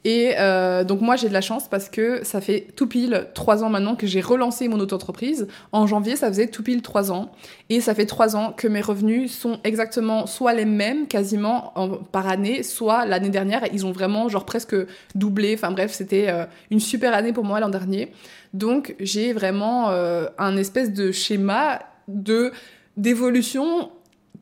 Et 0.04 0.34
euh, 0.38 0.82
donc 0.82 1.02
moi 1.02 1.16
j'ai 1.16 1.28
de 1.28 1.34
la 1.34 1.42
chance 1.42 1.68
parce 1.68 1.90
que 1.90 2.24
ça 2.24 2.40
fait 2.40 2.68
tout 2.74 2.86
pile 2.86 3.26
trois 3.34 3.62
ans 3.62 3.68
maintenant 3.68 3.96
que 3.96 4.06
j'ai 4.06 4.20
relancé 4.20 4.66
mon 4.68 4.80
auto-entreprise. 4.80 5.46
En 5.72 5.86
janvier 5.86 6.16
ça 6.16 6.28
faisait 6.28 6.46
tout 6.46 6.62
pile 6.62 6.80
trois 6.80 7.12
ans. 7.12 7.30
Et 7.68 7.80
ça 7.80 7.94
fait 7.94 8.06
trois 8.06 8.34
ans 8.34 8.52
que 8.56 8.66
mes 8.66 8.80
revenus 8.80 9.36
sont 9.36 9.58
exactement 9.62 10.26
soit 10.26 10.54
les 10.54 10.64
mêmes 10.64 11.06
quasiment 11.06 11.74
par 12.12 12.28
année, 12.28 12.62
soit 12.62 13.04
l'année 13.04 13.28
dernière 13.28 13.62
ils 13.72 13.84
ont 13.84 13.92
vraiment 13.92 14.28
genre 14.28 14.46
presque 14.46 14.76
doublé. 15.14 15.54
Enfin 15.54 15.70
bref 15.70 15.92
c'était 15.92 16.28
euh, 16.28 16.46
une 16.70 16.80
super 16.80 17.14
année 17.14 17.32
pour 17.32 17.44
moi 17.44 17.60
l'an 17.60 17.68
dernier. 17.68 18.12
Donc 18.54 18.94
j'ai 19.00 19.32
vraiment 19.34 19.90
euh, 19.90 20.26
un 20.38 20.56
espèce 20.56 20.92
de 20.92 21.12
schéma 21.12 21.80
de 22.08 22.52
d'évolution 22.96 23.90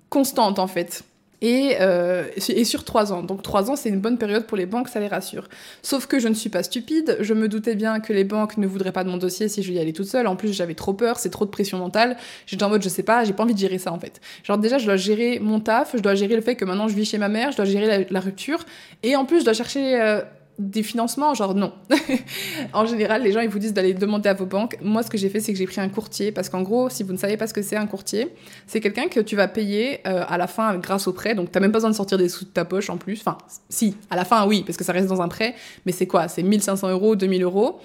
constante 0.09 0.59
en 0.61 0.69
fait. 0.69 1.03
Et, 1.41 1.77
euh, 1.81 2.25
et, 2.37 2.65
sur 2.65 2.85
trois 2.85 3.13
ans. 3.13 3.23
Donc 3.23 3.43
trois 3.43 3.71
ans, 3.71 3.77
c'est 3.77 3.89
une 3.89 4.01
bonne 4.01 4.19
période 4.19 4.45
pour 4.47 4.57
les 4.57 4.67
banques, 4.67 4.89
ça 4.89 4.99
les 4.99 5.07
rassure. 5.07 5.49
Sauf 5.83 6.07
que 6.07 6.19
je 6.19 6.27
ne 6.27 6.35
suis 6.35 6.51
pas 6.51 6.65
stupide, 6.65 7.17
je 7.21 7.33
me 7.33 7.49
doutais 7.49 7.77
bien 7.77 8.01
que 8.01 8.13
les 8.13 8.25
banques 8.25 8.57
ne 8.57 8.67
voudraient 8.67 8.93
pas 8.93 9.05
de 9.05 9.11
mon 9.11 9.19
dossier 9.19 9.49
si 9.49 9.63
je 9.63 9.73
y 9.73 9.79
allais 9.79 9.93
toute 9.93 10.09
seule. 10.09 10.27
En 10.27 10.35
plus, 10.35 10.53
j'avais 10.53 10.75
trop 10.75 10.95
peur, 10.95 11.19
c'est 11.19 11.31
trop 11.31 11.45
de 11.45 11.51
pression 11.51 11.79
mentale. 11.79 12.17
J'étais 12.47 12.65
en 12.65 12.69
mode, 12.69 12.83
je 12.83 12.89
sais 12.89 13.05
pas, 13.05 13.25
j'ai 13.25 13.33
pas 13.33 13.45
envie 13.45 13.55
de 13.55 13.59
gérer 13.59 13.79
ça 13.79 13.93
en 13.93 14.01
fait. 14.01 14.21
Genre 14.43 14.59
déjà, 14.59 14.79
je 14.79 14.87
dois 14.87 14.97
gérer 14.97 15.39
mon 15.39 15.61
taf, 15.61 15.93
je 15.95 16.03
dois 16.03 16.17
gérer 16.17 16.35
le 16.35 16.43
fait 16.43 16.57
que 16.57 16.65
maintenant 16.65 16.89
je 16.89 16.95
vis 16.95 17.05
chez 17.05 17.19
ma 17.19 17.29
mère, 17.29 17.53
je 17.53 17.57
dois 17.57 17.67
gérer 17.67 18.07
la, 18.11 18.21
rupture, 18.21 18.65
et 19.05 19.15
en 19.15 19.25
plus, 19.25 19.41
je 19.41 19.45
dois 19.45 19.55
chercher 19.55 20.01
euh, 20.01 20.23
des 20.59 20.83
financements, 20.83 21.35
genre 21.35 21.55
non. 21.55 21.73
en 22.73 22.85
général, 22.85 23.23
les 23.23 23.33
gens 23.33 23.41
ils 23.41 23.49
vous 23.49 23.59
disent 23.59 23.73
d'aller 23.73 23.95
demander 23.95 24.29
à 24.29 24.35
vos 24.35 24.47
banques. 24.47 24.77
Moi, 24.83 25.03
ce 25.03 25.11
que 25.11 25.17
j'ai 25.17 25.29
fait, 25.29 25.41
c'est 25.41 25.53
que 25.53 25.59
j'ai 25.59 25.67
pris 25.67 25.81
un 25.81 25.89
courtier 25.89 26.33
parce 26.33 26.49
qu'en 26.49 26.63
gros, 26.63 26.91
si 26.91 27.03
vous 27.03 27.13
ne 27.13 27.19
savez 27.19 27.37
pas 27.37 27.47
ce 27.47 27.55
que 27.55 27.63
c'est 27.63 27.77
un 27.77 27.87
courtier, 27.87 28.35
c'est 28.67 28.81
quelqu'un 28.81 29.09
que 29.09 29.21
tu 29.21 29.37
vas 29.37 29.47
payer 29.47 30.01
euh, 30.07 30.25
à 30.29 30.37
la 30.37 30.47
fin 30.47 30.77
grâce 30.79 31.07
au 31.07 31.13
prêt. 31.13 31.35
Donc, 31.35 31.53
tu 31.53 31.57
n'as 31.57 31.61
même 31.61 31.73
pas 31.73 31.79
besoin 31.79 31.91
de 31.91 31.97
sortir 31.97 32.19
des 32.19 32.29
sous 32.29 32.45
de 32.45 32.51
ta 32.51 32.65
poche 32.65 32.91
en 32.91 32.97
plus. 32.97 33.21
Enfin, 33.21 33.39
si, 33.69 33.97
à 34.11 34.17
la 34.17 34.25
fin, 34.25 34.47
oui, 34.47 34.65
parce 34.67 34.77
que 34.77 34.85
ça 34.85 34.93
reste 34.93 35.09
dans 35.09 35.23
un 35.23 35.29
prêt. 35.29 35.55
Mais 35.87 35.93
c'est 35.93 36.07
quoi? 36.07 36.27
C'est 36.29 36.43
1500 36.43 36.91
euros, 36.91 37.15
2000 37.15 37.43
euros. 37.43 37.81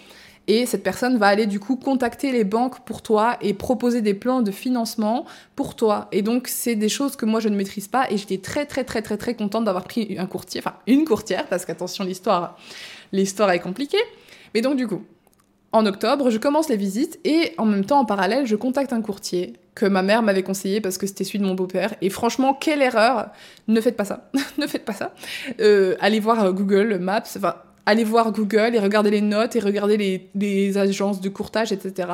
Et 0.47 0.65
cette 0.65 0.83
personne 0.83 1.17
va 1.17 1.27
aller 1.27 1.45
du 1.45 1.59
coup 1.59 1.75
contacter 1.75 2.31
les 2.31 2.43
banques 2.43 2.81
pour 2.85 3.01
toi 3.01 3.37
et 3.41 3.53
proposer 3.53 4.01
des 4.01 4.13
plans 4.13 4.41
de 4.41 4.51
financement 4.51 5.25
pour 5.55 5.75
toi. 5.75 6.07
Et 6.11 6.21
donc 6.21 6.47
c'est 6.47 6.75
des 6.75 6.89
choses 6.89 7.15
que 7.15 7.25
moi 7.25 7.39
je 7.39 7.49
ne 7.49 7.55
maîtrise 7.55 7.87
pas 7.87 8.09
et 8.11 8.17
j'étais 8.17 8.39
très 8.39 8.65
très 8.65 8.83
très 8.83 9.01
très 9.01 9.17
très 9.17 9.35
contente 9.35 9.63
d'avoir 9.63 9.85
pris 9.85 10.17
un 10.19 10.25
courtier, 10.25 10.59
enfin 10.59 10.75
une 10.85 11.05
courtière 11.05 11.47
parce 11.47 11.65
qu'attention 11.65 12.03
l'histoire, 12.03 12.57
l'histoire 13.11 13.51
est 13.51 13.59
compliquée. 13.59 14.03
Mais 14.53 14.61
donc 14.61 14.75
du 14.75 14.87
coup, 14.87 15.03
en 15.73 15.87
octobre, 15.87 16.29
je 16.29 16.37
commence 16.37 16.69
les 16.69 16.77
visites 16.77 17.19
et 17.23 17.53
en 17.57 17.65
même 17.65 17.83
temps, 17.83 17.99
en 17.99 18.05
parallèle, 18.05 18.45
je 18.45 18.55
contacte 18.55 18.93
un 18.93 19.01
courtier 19.01 19.53
que 19.73 19.87
ma 19.87 20.03
mère 20.03 20.21
m'avait 20.21 20.43
conseillé 20.43 20.81
parce 20.81 20.99
que 20.99 21.07
c'était 21.07 21.23
celui 21.23 21.39
de 21.39 21.45
mon 21.45 21.55
beau-père. 21.55 21.95
Et 22.01 22.11
franchement, 22.11 22.53
quelle 22.53 22.83
erreur 22.83 23.29
Ne 23.67 23.81
faites 23.81 23.97
pas 23.97 24.05
ça. 24.05 24.29
ne 24.59 24.67
faites 24.67 24.85
pas 24.85 24.93
ça. 24.93 25.15
Euh, 25.59 25.95
allez 25.99 26.19
voir 26.19 26.53
Google 26.53 26.99
Maps. 26.99 27.23
Enfin, 27.35 27.55
allez 27.85 28.03
voir 28.03 28.31
Google 28.31 28.71
et 28.73 28.79
regardez 28.79 29.11
les 29.11 29.21
notes 29.21 29.55
et 29.55 29.59
regardez 29.59 30.29
les, 30.35 30.77
agences 30.77 31.21
de 31.21 31.29
courtage, 31.29 31.71
etc. 31.71 32.07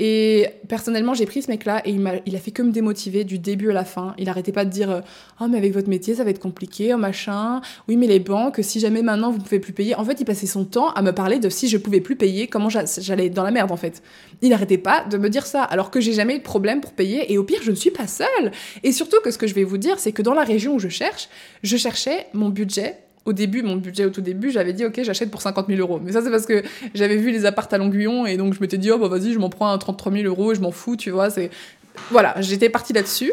Et 0.00 0.46
personnellement, 0.68 1.12
j'ai 1.12 1.26
pris 1.26 1.42
ce 1.42 1.50
mec-là 1.50 1.82
et 1.84 1.90
il 1.90 2.36
a, 2.36 2.38
fait 2.38 2.52
que 2.52 2.62
me 2.62 2.70
démotiver 2.70 3.24
du 3.24 3.40
début 3.40 3.70
à 3.70 3.72
la 3.72 3.84
fin. 3.84 4.14
Il 4.16 4.28
arrêtait 4.28 4.52
pas 4.52 4.64
de 4.64 4.70
dire 4.70 5.02
Oh, 5.40 5.46
mais 5.48 5.58
avec 5.58 5.72
votre 5.72 5.88
métier, 5.88 6.14
ça 6.14 6.22
va 6.22 6.30
être 6.30 6.38
compliqué, 6.38 6.94
oh, 6.94 6.98
machin. 6.98 7.60
Oui, 7.88 7.96
mais 7.96 8.06
les 8.06 8.20
banques, 8.20 8.60
si 8.62 8.78
jamais 8.78 9.02
maintenant 9.02 9.32
vous 9.32 9.38
pouvez 9.38 9.58
plus 9.58 9.72
payer. 9.72 9.96
En 9.96 10.04
fait, 10.04 10.20
il 10.20 10.24
passait 10.24 10.46
son 10.46 10.64
temps 10.64 10.90
à 10.90 11.02
me 11.02 11.10
parler 11.10 11.40
de 11.40 11.48
si 11.48 11.68
je 11.68 11.76
pouvais 11.78 12.00
plus 12.00 12.14
payer, 12.14 12.46
comment 12.46 12.68
j'allais 12.68 13.28
dans 13.28 13.42
la 13.42 13.50
merde, 13.50 13.72
en 13.72 13.76
fait. 13.76 14.02
Il 14.40 14.52
arrêtait 14.52 14.78
pas 14.78 15.04
de 15.04 15.18
me 15.18 15.28
dire 15.28 15.46
ça, 15.46 15.64
alors 15.64 15.90
que 15.90 16.00
j'ai 16.00 16.12
jamais 16.12 16.36
eu 16.36 16.38
de 16.38 16.44
problème 16.44 16.80
pour 16.80 16.92
payer. 16.92 17.32
Et 17.32 17.36
au 17.36 17.42
pire, 17.42 17.60
je 17.64 17.72
ne 17.72 17.76
suis 17.76 17.90
pas 17.90 18.06
seule. 18.06 18.52
Et 18.84 18.92
surtout 18.92 19.20
que 19.24 19.32
ce 19.32 19.38
que 19.38 19.48
je 19.48 19.54
vais 19.54 19.64
vous 19.64 19.78
dire, 19.78 19.98
c'est 19.98 20.12
que 20.12 20.22
dans 20.22 20.34
la 20.34 20.44
région 20.44 20.76
où 20.76 20.78
je 20.78 20.88
cherche, 20.88 21.28
je 21.64 21.76
cherchais 21.76 22.28
mon 22.34 22.50
budget 22.50 22.98
au 23.28 23.32
début, 23.34 23.62
mon 23.62 23.76
budget 23.76 24.06
au 24.06 24.10
tout 24.10 24.22
début, 24.22 24.50
j'avais 24.50 24.72
dit, 24.72 24.86
ok, 24.86 25.00
j'achète 25.02 25.30
pour 25.30 25.42
50 25.42 25.66
000 25.68 25.78
euros. 25.80 26.00
Mais 26.02 26.12
ça, 26.12 26.22
c'est 26.22 26.30
parce 26.30 26.46
que 26.46 26.62
j'avais 26.94 27.16
vu 27.16 27.30
les 27.30 27.44
apparts 27.44 27.68
à 27.70 27.78
Longuillon 27.78 28.24
et 28.24 28.38
donc 28.38 28.54
je 28.54 28.60
m'étais 28.60 28.78
dit, 28.78 28.90
oh 28.90 28.98
bah 28.98 29.08
vas-y, 29.08 29.32
je 29.34 29.38
m'en 29.38 29.50
prends 29.50 29.70
à 29.70 29.76
33 29.76 30.12
000 30.12 30.24
euros 30.24 30.52
et 30.52 30.54
je 30.54 30.60
m'en 30.62 30.70
fous, 30.70 30.96
tu 30.96 31.10
vois. 31.10 31.28
C'est 31.28 31.50
Voilà, 32.10 32.34
j'étais 32.40 32.70
partie 32.70 32.94
là-dessus. 32.94 33.32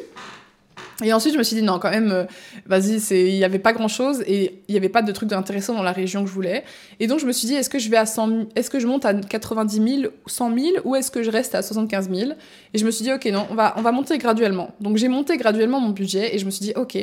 Et 1.04 1.12
ensuite, 1.12 1.34
je 1.34 1.38
me 1.38 1.44
suis 1.44 1.56
dit, 1.56 1.62
non, 1.62 1.80
quand 1.80 1.90
même, 1.90 2.12
euh, 2.12 2.24
vas-y, 2.66 2.98
il 3.12 3.36
n'y 3.36 3.44
avait 3.44 3.60
pas 3.60 3.74
grand-chose 3.74 4.22
et 4.28 4.62
il 4.68 4.72
n'y 4.72 4.78
avait 4.78 4.90
pas 4.90 5.02
de 5.02 5.12
trucs 5.12 5.32
intéressants 5.34 5.74
dans 5.74 5.84
la 5.84 5.92
région 5.92 6.24
que 6.24 6.30
je 6.30 6.34
voulais. 6.34 6.64
Et 7.00 7.08
donc, 7.08 7.20
je 7.20 7.26
me 7.26 7.32
suis 7.32 7.48
dit, 7.48 7.54
est-ce 7.54 7.70
que 7.70 7.80
je 7.80 7.90
vais 7.90 7.98
à 7.98 8.06
100 8.06 8.50
est-ce 8.56 8.70
que 8.70 8.80
je 8.80 8.88
monte 8.88 9.06
à 9.06 9.14
90 9.14 10.00
000, 10.02 10.14
100 10.26 10.58
000 10.58 10.68
ou 10.86 10.96
est-ce 10.96 11.12
que 11.12 11.22
je 11.22 11.32
reste 11.32 11.54
à 11.56 11.62
75 11.62 12.10
000 12.10 12.32
Et 12.74 12.78
je 12.78 12.86
me 12.86 12.92
suis 12.92 13.04
dit, 13.04 13.12
ok, 13.12 13.26
non, 13.26 13.46
on 13.50 13.56
va, 13.56 13.74
on 13.78 13.82
va 13.82 13.92
monter 13.92 14.18
graduellement. 14.18 14.74
Donc, 14.80 14.96
j'ai 14.96 15.10
monté 15.10 15.36
graduellement 15.38 15.80
mon 15.80 15.90
budget 15.90 16.34
et 16.34 16.40
je 16.40 16.46
me 16.46 16.52
suis 16.52 16.64
dit, 16.64 16.74
ok, 16.76 16.98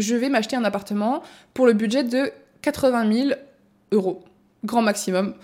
je 0.00 0.14
vais 0.14 0.28
m'acheter 0.28 0.56
un 0.56 0.64
appartement 0.64 1.22
pour 1.54 1.66
le 1.66 1.72
budget 1.72 2.04
de 2.04 2.30
80 2.62 3.12
000 3.12 3.30
euros, 3.92 4.22
grand 4.64 4.82
maximum. 4.82 5.34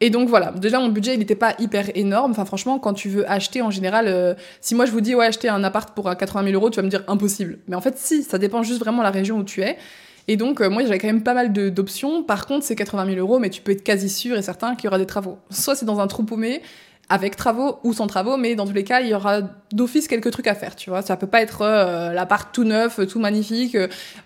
Et 0.00 0.10
donc 0.10 0.28
voilà, 0.28 0.50
déjà 0.52 0.80
mon 0.80 0.88
budget 0.88 1.14
il 1.14 1.18
n'était 1.18 1.36
pas 1.36 1.54
hyper 1.58 1.96
énorme. 1.96 2.32
Enfin 2.32 2.44
franchement, 2.44 2.78
quand 2.78 2.94
tu 2.94 3.08
veux 3.08 3.30
acheter 3.30 3.62
en 3.62 3.70
général, 3.70 4.06
euh, 4.08 4.34
si 4.60 4.74
moi 4.74 4.86
je 4.86 4.90
vous 4.90 5.00
dis 5.00 5.14
ouais 5.14 5.26
acheter 5.26 5.48
un 5.48 5.64
appart 5.64 5.94
pour 5.94 6.14
80 6.14 6.44
000 6.44 6.54
euros, 6.54 6.70
tu 6.70 6.76
vas 6.76 6.82
me 6.82 6.88
dire 6.88 7.04
impossible. 7.06 7.58
Mais 7.68 7.76
en 7.76 7.80
fait 7.80 7.96
si, 7.96 8.22
ça 8.22 8.38
dépend 8.38 8.62
juste 8.62 8.80
vraiment 8.80 8.98
de 8.98 9.04
la 9.04 9.10
région 9.10 9.38
où 9.38 9.44
tu 9.44 9.62
es. 9.62 9.78
Et 10.26 10.36
donc 10.36 10.60
euh, 10.60 10.68
moi 10.68 10.82
j'avais 10.82 10.98
quand 10.98 11.06
même 11.06 11.22
pas 11.22 11.34
mal 11.34 11.52
d'options. 11.52 12.22
Par 12.24 12.46
contre 12.46 12.64
c'est 12.64 12.76
80 12.76 13.06
000 13.06 13.18
euros, 13.18 13.38
mais 13.38 13.50
tu 13.50 13.62
peux 13.62 13.72
être 13.72 13.84
quasi 13.84 14.08
sûr 14.08 14.36
et 14.36 14.42
certain 14.42 14.74
qu'il 14.74 14.86
y 14.86 14.88
aura 14.88 14.98
des 14.98 15.06
travaux. 15.06 15.38
Soit 15.50 15.76
c'est 15.76 15.86
dans 15.86 16.00
un 16.00 16.06
trou 16.06 16.24
paumé, 16.24 16.60
avec 17.08 17.36
travaux 17.36 17.78
ou 17.84 17.92
sans 17.92 18.06
travaux, 18.06 18.36
mais 18.36 18.54
dans 18.54 18.66
tous 18.66 18.72
les 18.72 18.84
cas, 18.84 19.00
il 19.00 19.08
y 19.08 19.14
aura 19.14 19.42
d'office 19.72 20.08
quelques 20.08 20.30
trucs 20.30 20.46
à 20.46 20.54
faire, 20.54 20.74
tu 20.74 20.90
vois. 20.90 21.02
Ça 21.02 21.16
peut 21.16 21.26
pas 21.26 21.42
être 21.42 21.62
euh, 21.62 22.12
l'appart 22.12 22.52
tout 22.54 22.64
neuf, 22.64 22.98
tout 23.06 23.18
magnifique, 23.18 23.76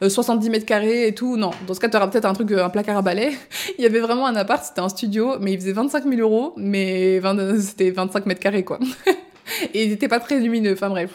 70 0.00 0.46
euh, 0.46 0.50
mètres 0.50 0.66
carrés 0.66 1.08
et 1.08 1.14
tout. 1.14 1.36
Non, 1.36 1.50
dans 1.66 1.74
ce 1.74 1.80
cas, 1.80 1.88
tu 1.88 1.96
auras 1.96 2.06
peut-être 2.06 2.26
un 2.26 2.34
truc, 2.34 2.52
un 2.52 2.70
placard 2.70 2.96
à 2.96 3.02
balai. 3.02 3.32
il 3.78 3.82
y 3.82 3.86
avait 3.86 4.00
vraiment 4.00 4.26
un 4.26 4.36
appart, 4.36 4.64
c'était 4.64 4.80
un 4.80 4.88
studio, 4.88 5.36
mais 5.40 5.52
il 5.52 5.60
faisait 5.60 5.72
25 5.72 6.04
000 6.04 6.20
euros, 6.20 6.54
mais 6.56 7.20
c'était 7.60 7.90
25 7.90 8.26
mètres 8.26 8.40
carrés, 8.40 8.64
quoi. 8.64 8.78
et 9.74 9.84
il 9.84 9.92
était 9.92 10.08
pas 10.08 10.20
très 10.20 10.38
lumineux, 10.38 10.74
enfin 10.74 10.90
bref. 10.90 11.10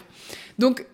Donc, 0.60 0.86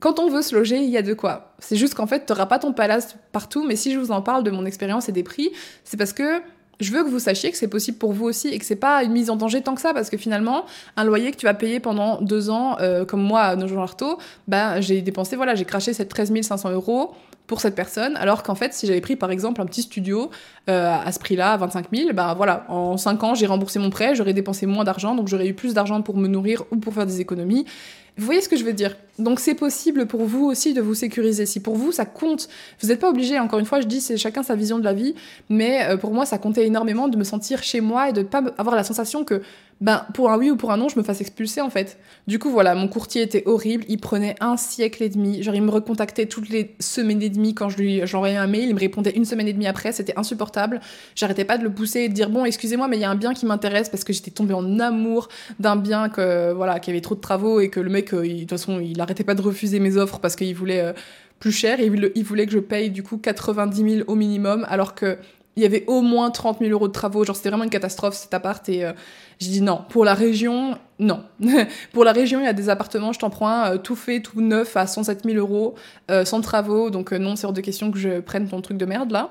quand 0.00 0.18
on 0.18 0.28
veut 0.28 0.42
se 0.42 0.54
loger, 0.54 0.78
il 0.78 0.90
y 0.90 0.96
a 0.96 1.02
de 1.02 1.14
quoi. 1.14 1.54
C'est 1.58 1.76
juste 1.76 1.94
qu'en 1.94 2.06
fait, 2.06 2.26
tu 2.26 2.32
n'auras 2.32 2.46
pas 2.46 2.58
ton 2.58 2.72
palace 2.72 3.16
partout, 3.32 3.64
mais 3.66 3.76
si 3.76 3.92
je 3.92 3.98
vous 3.98 4.10
en 4.10 4.22
parle 4.22 4.42
de 4.42 4.50
mon 4.50 4.64
expérience 4.64 5.08
et 5.08 5.12
des 5.12 5.22
prix, 5.22 5.50
c'est 5.84 5.96
parce 5.96 6.12
que 6.12 6.40
je 6.80 6.92
veux 6.92 7.04
que 7.04 7.08
vous 7.08 7.18
sachiez 7.18 7.50
que 7.50 7.56
c'est 7.56 7.68
possible 7.68 7.98
pour 7.98 8.12
vous 8.12 8.24
aussi 8.24 8.48
et 8.48 8.58
que 8.58 8.64
c'est 8.64 8.76
pas 8.76 9.02
une 9.04 9.12
mise 9.12 9.30
en 9.30 9.36
danger 9.36 9.62
tant 9.62 9.74
que 9.74 9.80
ça 9.80 9.94
parce 9.94 10.10
que 10.10 10.16
finalement 10.16 10.64
un 10.96 11.04
loyer 11.04 11.30
que 11.30 11.36
tu 11.36 11.46
vas 11.46 11.54
payer 11.54 11.80
pendant 11.80 12.20
deux 12.20 12.50
ans 12.50 12.76
euh, 12.80 13.04
comme 13.04 13.22
moi 13.22 13.42
à 13.42 13.56
Nogent 13.56 13.78
Arto 13.78 14.18
bah 14.48 14.80
j'ai 14.80 15.02
dépensé 15.02 15.36
voilà 15.36 15.54
j'ai 15.54 15.64
craché 15.64 15.92
cette 15.92 16.08
13 16.08 16.32
500 16.42 16.70
euros 16.70 17.14
pour 17.46 17.60
cette 17.60 17.74
personne 17.74 18.16
alors 18.16 18.42
qu'en 18.42 18.54
fait 18.54 18.72
si 18.72 18.86
j'avais 18.86 19.00
pris 19.00 19.16
par 19.16 19.30
exemple 19.30 19.60
un 19.60 19.66
petit 19.66 19.82
studio 19.82 20.30
euh, 20.68 20.96
à 21.04 21.12
ce 21.12 21.18
prix-là 21.18 21.52
à 21.52 21.56
25 21.58 21.86
000 21.92 22.12
bah 22.12 22.34
voilà 22.34 22.64
en 22.68 22.96
cinq 22.96 23.22
ans 23.22 23.34
j'ai 23.34 23.46
remboursé 23.46 23.78
mon 23.78 23.90
prêt 23.90 24.14
j'aurais 24.14 24.32
dépensé 24.32 24.66
moins 24.66 24.84
d'argent 24.84 25.14
donc 25.14 25.28
j'aurais 25.28 25.48
eu 25.48 25.54
plus 25.54 25.74
d'argent 25.74 26.00
pour 26.02 26.16
me 26.16 26.26
nourrir 26.26 26.64
ou 26.70 26.76
pour 26.76 26.94
faire 26.94 27.06
des 27.06 27.20
économies 27.20 27.66
vous 28.16 28.26
voyez 28.26 28.40
ce 28.40 28.48
que 28.48 28.56
je 28.56 28.64
veux 28.64 28.72
dire? 28.72 28.96
Donc 29.18 29.40
c'est 29.40 29.54
possible 29.54 30.06
pour 30.06 30.24
vous 30.24 30.44
aussi 30.44 30.72
de 30.72 30.80
vous 30.80 30.94
sécuriser. 30.94 31.46
Si 31.46 31.58
pour 31.58 31.76
vous 31.76 31.90
ça 31.90 32.04
compte, 32.04 32.48
vous 32.80 32.88
n'êtes 32.88 33.00
pas 33.00 33.10
obligé. 33.10 33.40
Encore 33.40 33.58
une 33.58 33.66
fois, 33.66 33.80
je 33.80 33.86
dis 33.86 34.00
c'est 34.00 34.16
chacun 34.16 34.44
sa 34.44 34.54
vision 34.54 34.78
de 34.78 34.84
la 34.84 34.92
vie, 34.92 35.16
mais 35.48 35.84
euh, 35.84 35.96
pour 35.96 36.12
moi 36.12 36.24
ça 36.24 36.38
comptait 36.38 36.66
énormément 36.66 37.08
de 37.08 37.16
me 37.16 37.24
sentir 37.24 37.62
chez 37.64 37.80
moi 37.80 38.10
et 38.10 38.12
de 38.12 38.22
pas 38.22 38.42
avoir 38.56 38.76
la 38.76 38.84
sensation 38.84 39.24
que 39.24 39.42
ben 39.80 40.06
pour 40.14 40.30
un 40.30 40.38
oui 40.38 40.50
ou 40.50 40.56
pour 40.56 40.70
un 40.70 40.76
non, 40.76 40.88
je 40.88 40.98
me 40.98 41.04
fasse 41.04 41.20
expulser 41.20 41.60
en 41.60 41.70
fait. 41.70 41.98
Du 42.26 42.38
coup 42.38 42.50
voilà, 42.50 42.74
mon 42.74 42.88
courtier 42.88 43.22
était 43.22 43.42
horrible, 43.46 43.84
il 43.88 43.98
prenait 43.98 44.36
un 44.40 44.56
siècle 44.56 45.02
et 45.02 45.08
demi, 45.08 45.42
genre 45.42 45.54
il 45.54 45.62
me 45.62 45.70
recontactait 45.70 46.26
toutes 46.26 46.48
les 46.48 46.74
semaines 46.80 47.22
et 47.22 47.28
demie 47.28 47.54
quand 47.54 47.68
je 47.68 47.78
lui 47.78 48.06
j'envoyais 48.06 48.36
un 48.36 48.46
mail, 48.46 48.68
il 48.68 48.74
me 48.74 48.80
répondait 48.80 49.10
une 49.10 49.24
semaine 49.24 49.48
et 49.48 49.52
demie 49.52 49.66
après, 49.66 49.92
c'était 49.92 50.18
insupportable. 50.18 50.80
J'arrêtais 51.14 51.44
pas 51.44 51.58
de 51.58 51.64
le 51.64 51.70
pousser 51.70 52.00
et 52.00 52.08
de 52.08 52.14
dire 52.14 52.30
bon, 52.30 52.44
excusez-moi 52.44 52.88
mais 52.88 52.96
il 52.96 53.00
y 53.00 53.04
a 53.04 53.10
un 53.10 53.16
bien 53.16 53.34
qui 53.34 53.46
m'intéresse 53.46 53.88
parce 53.88 54.04
que 54.04 54.12
j'étais 54.12 54.30
tombée 54.30 54.54
en 54.54 54.78
amour 54.80 55.28
d'un 55.58 55.76
bien 55.76 56.08
que 56.08 56.52
voilà, 56.52 56.80
qui 56.80 56.90
avait 56.90 57.00
trop 57.00 57.14
de 57.14 57.20
travaux 57.20 57.60
et 57.60 57.68
que 57.68 57.80
le 57.80 57.90
mec 57.90 58.14
euh, 58.14 58.22
de 58.22 58.40
toute 58.40 58.50
façon, 58.50 58.80
il 58.80 59.00
arrêtait 59.00 59.24
pas 59.24 59.34
de 59.34 59.42
refuser 59.42 59.80
mes 59.80 59.96
offres 59.96 60.20
parce 60.20 60.36
qu'il 60.36 60.54
voulait 60.54 60.80
euh, 60.80 60.92
plus 61.40 61.52
cher 61.52 61.80
et 61.80 61.86
il, 61.86 62.24
voulait 62.24 62.46
que 62.46 62.52
je 62.52 62.58
paye 62.58 62.90
du 62.90 63.02
coup 63.02 63.18
90 63.18 63.96
000 63.96 64.04
au 64.06 64.14
minimum 64.14 64.64
alors 64.68 64.94
que 64.94 65.18
il 65.56 65.62
y 65.62 65.66
avait 65.66 65.84
au 65.86 66.00
moins 66.00 66.30
30 66.30 66.58
000 66.58 66.72
euros 66.72 66.88
de 66.88 66.92
travaux. 66.92 67.24
Genre, 67.24 67.36
c'était 67.36 67.48
vraiment 67.48 67.64
une 67.64 67.70
catastrophe 67.70 68.14
cet 68.14 68.34
appart. 68.34 68.68
Et 68.68 68.84
euh, 68.84 68.92
j'ai 69.38 69.50
dit 69.50 69.60
non. 69.60 69.80
Pour 69.88 70.04
la 70.04 70.14
région, 70.14 70.78
non. 70.98 71.24
pour 71.92 72.04
la 72.04 72.12
région, 72.12 72.40
il 72.40 72.44
y 72.44 72.48
a 72.48 72.52
des 72.52 72.68
appartements, 72.68 73.12
je 73.12 73.18
t'en 73.18 73.30
prends 73.30 73.48
un, 73.48 73.74
euh, 73.74 73.78
tout 73.78 73.96
fait, 73.96 74.20
tout 74.20 74.40
neuf 74.40 74.76
à 74.76 74.86
107 74.86 75.24
000 75.24 75.36
euros, 75.36 75.74
euh, 76.10 76.24
sans 76.24 76.40
travaux. 76.40 76.90
Donc, 76.90 77.12
non, 77.12 77.36
c'est 77.36 77.46
hors 77.46 77.52
de 77.52 77.60
question 77.60 77.90
que 77.90 77.98
je 77.98 78.20
prenne 78.20 78.48
ton 78.48 78.60
truc 78.60 78.76
de 78.76 78.86
merde 78.86 79.10
là. 79.10 79.30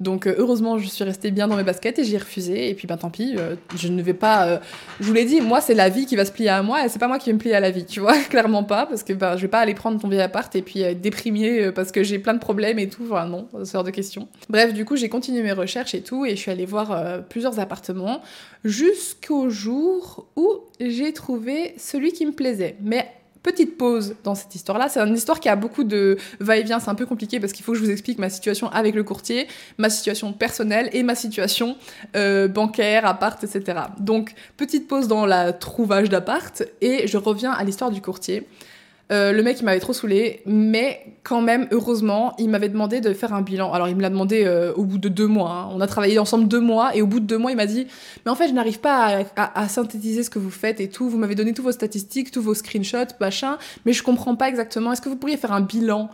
Donc, 0.00 0.26
heureusement, 0.26 0.78
je 0.78 0.88
suis 0.88 1.04
restée 1.04 1.30
bien 1.30 1.46
dans 1.46 1.56
mes 1.56 1.62
baskets 1.62 1.98
et 1.98 2.04
j'ai 2.04 2.18
refusé. 2.18 2.70
Et 2.70 2.74
puis, 2.74 2.88
ben 2.88 2.96
tant 2.96 3.10
pis, 3.10 3.36
je 3.76 3.88
ne 3.88 4.02
vais 4.02 4.14
pas. 4.14 4.60
je 4.98 5.06
vous 5.06 5.12
l'ai 5.12 5.24
dit, 5.24 5.40
moi, 5.40 5.60
c'est 5.60 5.74
la 5.74 5.90
vie 5.90 6.06
qui 6.06 6.16
va 6.16 6.24
se 6.24 6.32
plier 6.32 6.48
à 6.48 6.62
moi 6.62 6.84
et 6.84 6.88
c'est 6.88 6.98
pas 6.98 7.06
moi 7.06 7.20
qui 7.20 7.30
vais 7.30 7.34
me 7.34 7.38
plier 7.38 7.54
à 7.54 7.60
la 7.60 7.70
vie, 7.70 7.84
tu 7.84 8.00
vois. 8.00 8.18
Clairement 8.30 8.64
pas, 8.64 8.86
parce 8.86 9.04
que 9.04 9.12
ben, 9.12 9.36
je 9.36 9.42
vais 9.42 9.48
pas 9.48 9.60
aller 9.60 9.74
prendre 9.74 10.00
ton 10.00 10.08
vieil 10.08 10.22
appart 10.22 10.54
et 10.56 10.62
puis 10.62 10.80
être 10.80 11.00
déprimée 11.00 11.70
parce 11.70 11.92
que 11.92 12.02
j'ai 12.02 12.18
plein 12.18 12.34
de 12.34 12.40
problèmes 12.40 12.80
et 12.80 12.88
tout. 12.88 13.04
Enfin, 13.10 13.26
non, 13.26 13.46
c'est 13.62 13.76
hors 13.76 13.84
de 13.84 13.90
question. 13.90 14.26
Bref, 14.48 14.74
du 14.74 14.84
coup, 14.84 14.96
j'ai 14.96 15.08
continué 15.08 15.42
mes 15.42 15.52
recherches 15.52 15.94
et 15.94 16.00
tout, 16.00 16.26
et 16.26 16.30
je 16.30 16.36
suis 16.36 16.50
allée 16.50 16.66
voir 16.66 16.90
euh, 16.90 17.20
plusieurs 17.20 17.60
appartements 17.60 18.22
jusqu'au 18.64 19.50
jour 19.50 20.26
où 20.36 20.48
j'ai 20.80 21.12
trouvé 21.12 21.74
celui 21.78 22.12
qui 22.12 22.26
me 22.26 22.32
plaisait. 22.32 22.76
Mais 22.80 23.08
petite 23.42 23.76
pause 23.76 24.14
dans 24.22 24.34
cette 24.34 24.54
histoire-là. 24.54 24.88
C'est 24.88 25.00
une 25.00 25.14
histoire 25.14 25.40
qui 25.40 25.48
a 25.48 25.56
beaucoup 25.56 25.84
de 25.84 26.16
va-et-vient. 26.40 26.78
C'est 26.78 26.90
un 26.90 26.94
peu 26.94 27.06
compliqué 27.06 27.40
parce 27.40 27.52
qu'il 27.52 27.64
faut 27.64 27.72
que 27.72 27.78
je 27.78 27.82
vous 27.82 27.90
explique 27.90 28.18
ma 28.18 28.30
situation 28.30 28.68
avec 28.70 28.94
le 28.94 29.02
courtier, 29.02 29.48
ma 29.78 29.90
situation 29.90 30.32
personnelle 30.32 30.88
et 30.92 31.02
ma 31.02 31.14
situation 31.14 31.76
euh, 32.16 32.48
bancaire, 32.48 33.04
appart, 33.04 33.42
etc. 33.42 33.80
Donc, 33.98 34.34
petite 34.56 34.86
pause 34.86 35.08
dans 35.08 35.26
la 35.26 35.52
trouvage 35.52 36.08
d'appart 36.08 36.62
et 36.80 37.06
je 37.06 37.18
reviens 37.18 37.52
à 37.52 37.64
l'histoire 37.64 37.90
du 37.90 38.00
courtier. 38.00 38.46
Euh, 39.10 39.32
le 39.32 39.42
mec, 39.42 39.58
il 39.60 39.64
m'avait 39.64 39.80
trop 39.80 39.92
saoulé, 39.92 40.40
mais 40.46 41.16
quand 41.22 41.42
même, 41.42 41.66
heureusement, 41.70 42.34
il 42.38 42.48
m'avait 42.48 42.68
demandé 42.68 43.00
de 43.00 43.12
faire 43.12 43.34
un 43.34 43.42
bilan. 43.42 43.72
Alors, 43.72 43.88
il 43.88 43.96
me 43.96 44.00
l'a 44.02 44.10
demandé 44.10 44.44
euh, 44.44 44.72
au 44.74 44.84
bout 44.84 44.98
de 44.98 45.08
deux 45.08 45.26
mois. 45.26 45.50
Hein. 45.50 45.68
On 45.72 45.80
a 45.80 45.86
travaillé 45.86 46.18
ensemble 46.18 46.48
deux 46.48 46.60
mois, 46.60 46.96
et 46.96 47.02
au 47.02 47.06
bout 47.06 47.20
de 47.20 47.26
deux 47.26 47.36
mois, 47.36 47.50
il 47.50 47.56
m'a 47.56 47.66
dit 47.66 47.86
Mais 48.24 48.30
en 48.30 48.34
fait, 48.34 48.48
je 48.48 48.54
n'arrive 48.54 48.80
pas 48.80 49.24
à, 49.36 49.68
synthétiser 49.68 50.22
ce 50.22 50.30
que 50.30 50.38
vous 50.38 50.50
faites 50.50 50.80
et 50.80 50.88
tout. 50.88 51.08
Vous 51.08 51.18
m'avez 51.18 51.34
donné 51.34 51.52
tous 51.52 51.62
vos 51.62 51.72
statistiques, 51.72 52.30
tous 52.30 52.42
vos 52.42 52.54
screenshots, 52.54 53.14
machin, 53.20 53.58
mais 53.84 53.92
je 53.92 54.02
comprends 54.02 54.36
pas 54.36 54.48
exactement. 54.48 54.92
Est-ce 54.92 55.02
que 55.02 55.08
vous 55.08 55.16
pourriez 55.16 55.36
faire 55.36 55.52
un 55.52 55.60
bilan? 55.60 56.10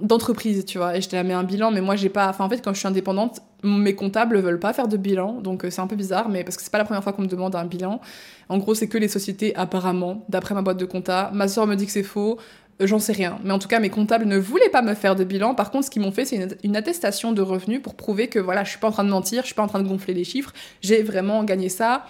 D'entreprise, 0.00 0.64
tu 0.64 0.78
vois. 0.78 0.96
Et 0.96 1.00
je 1.00 1.08
t'ai 1.08 1.22
mis 1.22 1.32
un 1.32 1.44
bilan, 1.44 1.70
mais 1.70 1.80
moi, 1.80 1.96
j'ai 1.96 2.08
pas. 2.08 2.28
Enfin, 2.28 2.44
en 2.44 2.48
fait, 2.48 2.62
quand 2.62 2.72
je 2.72 2.78
suis 2.78 2.88
indépendante, 2.88 3.40
mes 3.62 3.94
comptables 3.94 4.38
veulent 4.38 4.60
pas 4.60 4.72
faire 4.72 4.88
de 4.88 4.96
bilan, 4.96 5.40
donc 5.40 5.64
euh, 5.64 5.70
c'est 5.70 5.80
un 5.80 5.86
peu 5.86 5.96
bizarre, 5.96 6.28
mais 6.28 6.44
parce 6.44 6.56
que 6.56 6.62
c'est 6.62 6.70
pas 6.70 6.78
la 6.78 6.84
première 6.84 7.02
fois 7.02 7.12
qu'on 7.12 7.22
me 7.22 7.28
demande 7.28 7.56
un 7.56 7.64
bilan. 7.64 8.00
En 8.48 8.58
gros, 8.58 8.74
c'est 8.74 8.88
que 8.88 8.98
les 8.98 9.08
sociétés, 9.08 9.54
apparemment, 9.56 10.24
d'après 10.28 10.54
ma 10.54 10.62
boîte 10.62 10.78
de 10.78 10.84
compta. 10.84 11.30
Ma 11.34 11.48
soeur 11.48 11.66
me 11.66 11.74
dit 11.74 11.86
que 11.86 11.92
c'est 11.92 12.02
faux. 12.02 12.38
Euh, 12.80 12.86
j'en 12.86 12.98
sais 12.98 13.12
rien. 13.12 13.38
Mais 13.44 13.52
en 13.52 13.58
tout 13.58 13.68
cas, 13.68 13.80
mes 13.80 13.90
comptables 13.90 14.24
ne 14.24 14.38
voulaient 14.38 14.68
pas 14.68 14.82
me 14.82 14.94
faire 14.94 15.16
de 15.16 15.24
bilan. 15.24 15.54
Par 15.54 15.70
contre, 15.70 15.86
ce 15.86 15.90
qu'ils 15.90 16.02
m'ont 16.02 16.12
fait, 16.12 16.24
c'est 16.24 16.56
une, 16.62 16.76
attestation 16.76 17.32
de 17.32 17.42
revenus 17.42 17.82
pour 17.82 17.94
prouver 17.94 18.28
que 18.28 18.38
voilà, 18.38 18.62
je 18.62 18.70
suis 18.70 18.78
pas 18.78 18.88
en 18.88 18.92
train 18.92 19.04
de 19.04 19.10
mentir, 19.10 19.42
je 19.42 19.46
suis 19.46 19.54
pas 19.54 19.62
en 19.62 19.66
train 19.66 19.82
de 19.82 19.88
gonfler 19.88 20.14
les 20.14 20.24
chiffres. 20.24 20.52
J'ai 20.80 21.02
vraiment 21.02 21.42
gagné 21.44 21.68
ça. 21.68 22.06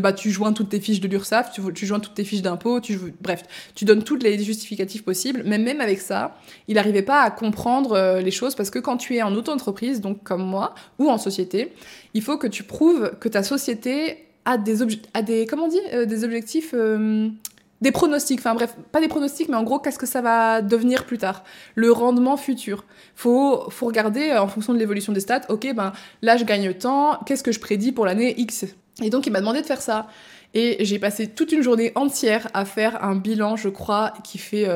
Bah, 0.00 0.12
tu 0.12 0.30
joins 0.30 0.52
toutes 0.52 0.70
tes 0.70 0.80
fiches 0.80 1.00
de 1.00 1.08
l'URSSAF, 1.08 1.52
tu, 1.52 1.86
joins 1.86 2.00
toutes 2.00 2.14
tes 2.14 2.24
fiches 2.24 2.42
d'impôts, 2.42 2.80
tu, 2.80 2.98
bref, 3.20 3.42
tu 3.74 3.84
donnes 3.84 4.02
toutes 4.02 4.22
les 4.22 4.38
justificatifs 4.42 5.04
possibles. 5.04 5.42
Mais 5.44 5.58
même 5.58 5.80
avec 5.80 6.00
ça, 6.00 6.38
il 6.68 6.76
n'arrivait 6.76 7.02
pas 7.02 7.22
à 7.22 7.30
comprendre 7.30 7.92
euh, 7.92 8.20
les 8.20 8.30
choses 8.30 8.54
parce 8.54 8.70
que 8.70 8.78
quand 8.78 8.96
tu 8.96 9.16
es 9.16 9.22
en 9.22 9.34
auto-entreprise, 9.34 10.00
donc 10.00 10.22
comme 10.22 10.42
moi, 10.42 10.74
ou 10.98 11.10
en 11.10 11.18
société, 11.18 11.72
il 12.14 12.22
faut 12.22 12.38
que 12.38 12.46
tu 12.46 12.62
prouves 12.62 13.12
que 13.20 13.28
ta 13.28 13.42
société 13.42 14.24
a 14.46 14.56
des, 14.56 14.82
a 14.82 15.22
comment 15.46 15.64
on 15.64 15.68
dit, 15.68 15.78
euh, 15.92 16.06
des 16.06 16.24
objectifs 16.24 16.74
des 17.80 17.92
pronostics, 17.92 18.40
enfin 18.40 18.54
bref, 18.54 18.76
pas 18.90 19.00
des 19.00 19.08
pronostics, 19.08 19.48
mais 19.48 19.56
en 19.56 19.62
gros, 19.62 19.78
qu'est-ce 19.78 19.98
que 19.98 20.06
ça 20.06 20.20
va 20.20 20.62
devenir 20.62 21.04
plus 21.04 21.18
tard? 21.18 21.44
Le 21.74 21.92
rendement 21.92 22.36
futur. 22.36 22.84
Faut, 23.14 23.70
faut 23.70 23.86
regarder 23.86 24.30
euh, 24.30 24.42
en 24.42 24.48
fonction 24.48 24.74
de 24.74 24.78
l'évolution 24.78 25.12
des 25.12 25.20
stats, 25.20 25.42
ok, 25.48 25.74
ben 25.74 25.92
là 26.22 26.36
je 26.36 26.44
gagne 26.44 26.74
tant, 26.74 27.20
qu'est-ce 27.24 27.42
que 27.42 27.52
je 27.52 27.60
prédis 27.60 27.92
pour 27.92 28.06
l'année 28.06 28.34
X? 28.38 28.64
Et 29.02 29.10
donc 29.10 29.26
il 29.26 29.32
m'a 29.32 29.40
demandé 29.40 29.60
de 29.60 29.66
faire 29.66 29.80
ça. 29.80 30.08
Et 30.54 30.82
j'ai 30.84 30.98
passé 30.98 31.26
toute 31.26 31.52
une 31.52 31.62
journée 31.62 31.92
entière 31.94 32.48
à 32.54 32.64
faire 32.64 33.04
un 33.04 33.14
bilan, 33.14 33.56
je 33.56 33.68
crois, 33.68 34.14
qui 34.24 34.38
fait 34.38 34.66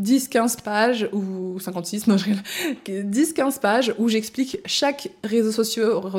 10-15 0.00 0.62
pages, 0.62 1.08
ou 1.12 1.58
56, 1.58 2.06
non, 2.06 2.16
je 2.16 2.30
10-15 2.86 3.58
pages, 3.58 3.92
où 3.98 4.08
j'explique 4.08 4.58
chaque 4.66 5.08
réseau, 5.24 5.50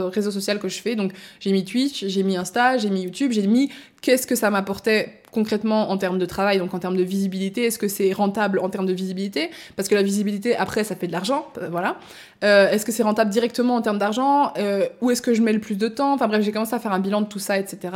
réseau 0.10 0.32
social 0.32 0.60
que 0.60 0.68
je 0.68 0.82
fais. 0.82 0.98
Donc 0.98 1.14
j'ai 1.40 1.54
mis 1.54 1.64
Twitch, 1.64 2.06
j'ai 2.06 2.24
mis 2.24 2.36
Insta, 2.36 2.78
j'ai 2.78 2.90
mis 2.90 3.04
YouTube, 3.04 3.32
j'ai 3.32 3.48
mis 3.48 3.72
qu'est-ce 4.02 4.28
que 4.28 4.36
ça 4.36 4.50
m'apportait 4.50 5.22
concrètement 5.38 5.92
en 5.92 5.98
termes 6.00 6.18
de 6.18 6.26
travail, 6.26 6.58
donc 6.58 6.74
en 6.74 6.80
termes 6.80 6.98
de 6.98 7.04
visibilité, 7.04 7.66
est-ce 7.66 7.78
que 7.78 7.88
c'est 7.88 8.12
rentable 8.12 8.58
en 8.58 8.70
termes 8.70 8.88
de 8.88 8.94
visibilité? 8.94 9.52
Parce 9.76 9.88
que 9.88 9.94
la 9.94 10.02
visibilité, 10.02 10.56
après, 10.56 10.84
ça 10.84 10.96
fait 10.96 11.06
de 11.06 11.12
l'argent, 11.12 11.46
euh, 11.62 11.68
voilà. 11.70 11.98
Euh, 12.44 12.72
est-ce 12.72 12.88
que 12.88 12.92
c'est 12.92 13.04
rentable 13.04 13.30
directement 13.30 13.76
en 13.76 13.84
termes 13.84 14.00
d'argent? 14.00 14.52
Euh, 14.58 14.88
Où 15.02 15.12
est-ce 15.12 15.22
que 15.22 15.36
je 15.36 15.44
mets 15.44 15.54
le 15.54 15.60
plus 15.60 15.78
de 15.78 15.90
temps? 15.90 16.12
Enfin 16.16 16.28
bref, 16.28 16.42
j'ai 16.42 16.52
commencé 16.52 16.74
à 16.74 16.80
faire 16.80 16.92
un 16.92 17.00
bilan 17.00 17.22
de 17.22 17.28
tout 17.28 17.38
ça, 17.38 17.60
etc. 17.60 17.94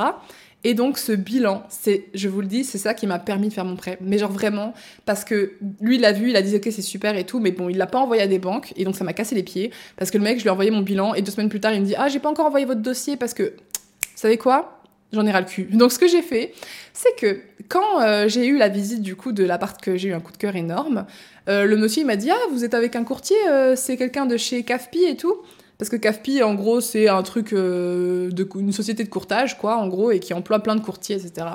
Et 0.64 0.76
donc 0.76 1.00
ce 1.00 1.14
bilan, 1.14 1.64
c'est, 1.70 2.06
je 2.14 2.30
vous 2.30 2.42
le 2.42 2.48
dis, 2.48 2.64
c'est 2.64 2.78
ça 2.78 2.94
qui 2.94 3.08
m'a 3.08 3.18
permis 3.18 3.48
de 3.50 3.54
faire 3.54 3.66
mon 3.66 3.76
prêt. 3.76 3.98
Mais 4.02 4.20
genre 4.20 4.32
vraiment, 4.32 4.76
parce 5.08 5.26
que 5.26 5.54
lui, 5.80 5.96
il 5.96 6.02
l'a 6.02 6.12
vu, 6.12 6.30
il 6.30 6.36
a 6.36 6.44
dit 6.44 6.56
ok 6.56 6.68
c'est 6.70 6.84
super 6.84 7.18
et 7.18 7.24
tout, 7.24 7.40
mais 7.40 7.52
bon, 7.52 7.70
il 7.70 7.78
l'a 7.78 7.88
pas 7.88 7.98
envoyé 7.98 8.22
à 8.22 8.28
des 8.28 8.38
banques 8.38 8.72
et 8.76 8.86
donc 8.86 8.96
ça 8.96 9.04
m'a 9.04 9.14
cassé 9.14 9.34
les 9.34 9.42
pieds 9.42 9.72
parce 9.98 10.12
que 10.12 10.20
le 10.20 10.24
mec, 10.24 10.38
je 10.38 10.44
lui 10.44 10.50
ai 10.50 10.52
envoyé 10.52 10.70
mon 10.70 10.82
bilan 10.82 11.16
et 11.16 11.24
deux 11.24 11.32
semaines 11.32 11.50
plus 11.50 11.60
tard, 11.60 11.74
il 11.74 11.82
me 11.82 11.88
dit 11.88 11.96
ah 11.98 12.08
j'ai 12.08 12.20
pas 12.20 12.30
encore 12.30 12.46
envoyé 12.46 12.68
votre 12.68 12.82
dossier 12.82 13.18
parce 13.18 13.34
que, 13.34 13.44
vous 13.44 14.28
savez 14.28 14.38
quoi? 14.38 14.81
J'en 15.14 15.26
ai 15.26 15.32
ras 15.32 15.42
le 15.42 15.46
cul. 15.46 15.64
Donc 15.74 15.92
ce 15.92 16.00
que 16.00 16.08
j'ai 16.08 16.22
fait, 16.22 16.54
c'est 16.94 17.16
que 17.18 17.42
quand 17.68 18.02
euh, 18.02 18.28
j'ai 18.28 18.46
eu 18.48 18.58
la 18.58 18.70
visite 18.70 19.02
du 19.02 19.16
coup 19.16 19.32
de 19.32 19.44
l'appart 19.44 19.80
que 19.82 19.98
j'ai 19.98 20.10
eu 20.10 20.14
un 20.14 20.20
coup 20.20 20.32
de 20.32 20.38
cœur 20.38 20.56
énorme, 20.56 21.06
euh, 21.50 21.66
le 21.66 21.78
monsieur 21.78 22.06
m'a 22.06 22.16
dit 22.16 22.30
ah 22.32 22.38
vous 22.52 22.64
êtes 22.64 22.74
avec 22.74 22.96
un 22.96 23.04
courtier, 23.04 23.38
euh, 23.50 23.76
c'est 23.76 23.98
quelqu'un 23.98 24.26
de 24.26 24.38
chez 24.38 24.64
CAFPI 24.64 25.04
et 25.06 25.18
tout? 25.18 25.36
Parce 25.78 25.90
que 25.90 25.96
CAFPI, 25.96 26.44
en 26.44 26.54
gros, 26.54 26.80
c'est 26.80 27.08
un 27.08 27.24
truc 27.24 27.56
de 27.56 28.48
une 28.56 28.72
société 28.72 29.04
de 29.04 29.10
courtage, 29.10 29.58
quoi, 29.58 29.78
en 29.78 29.88
gros, 29.88 30.12
et 30.12 30.20
qui 30.20 30.32
emploie 30.36 30.60
plein 30.60 30.76
de 30.76 30.82
courtiers, 30.82 31.16
etc. 31.16 31.48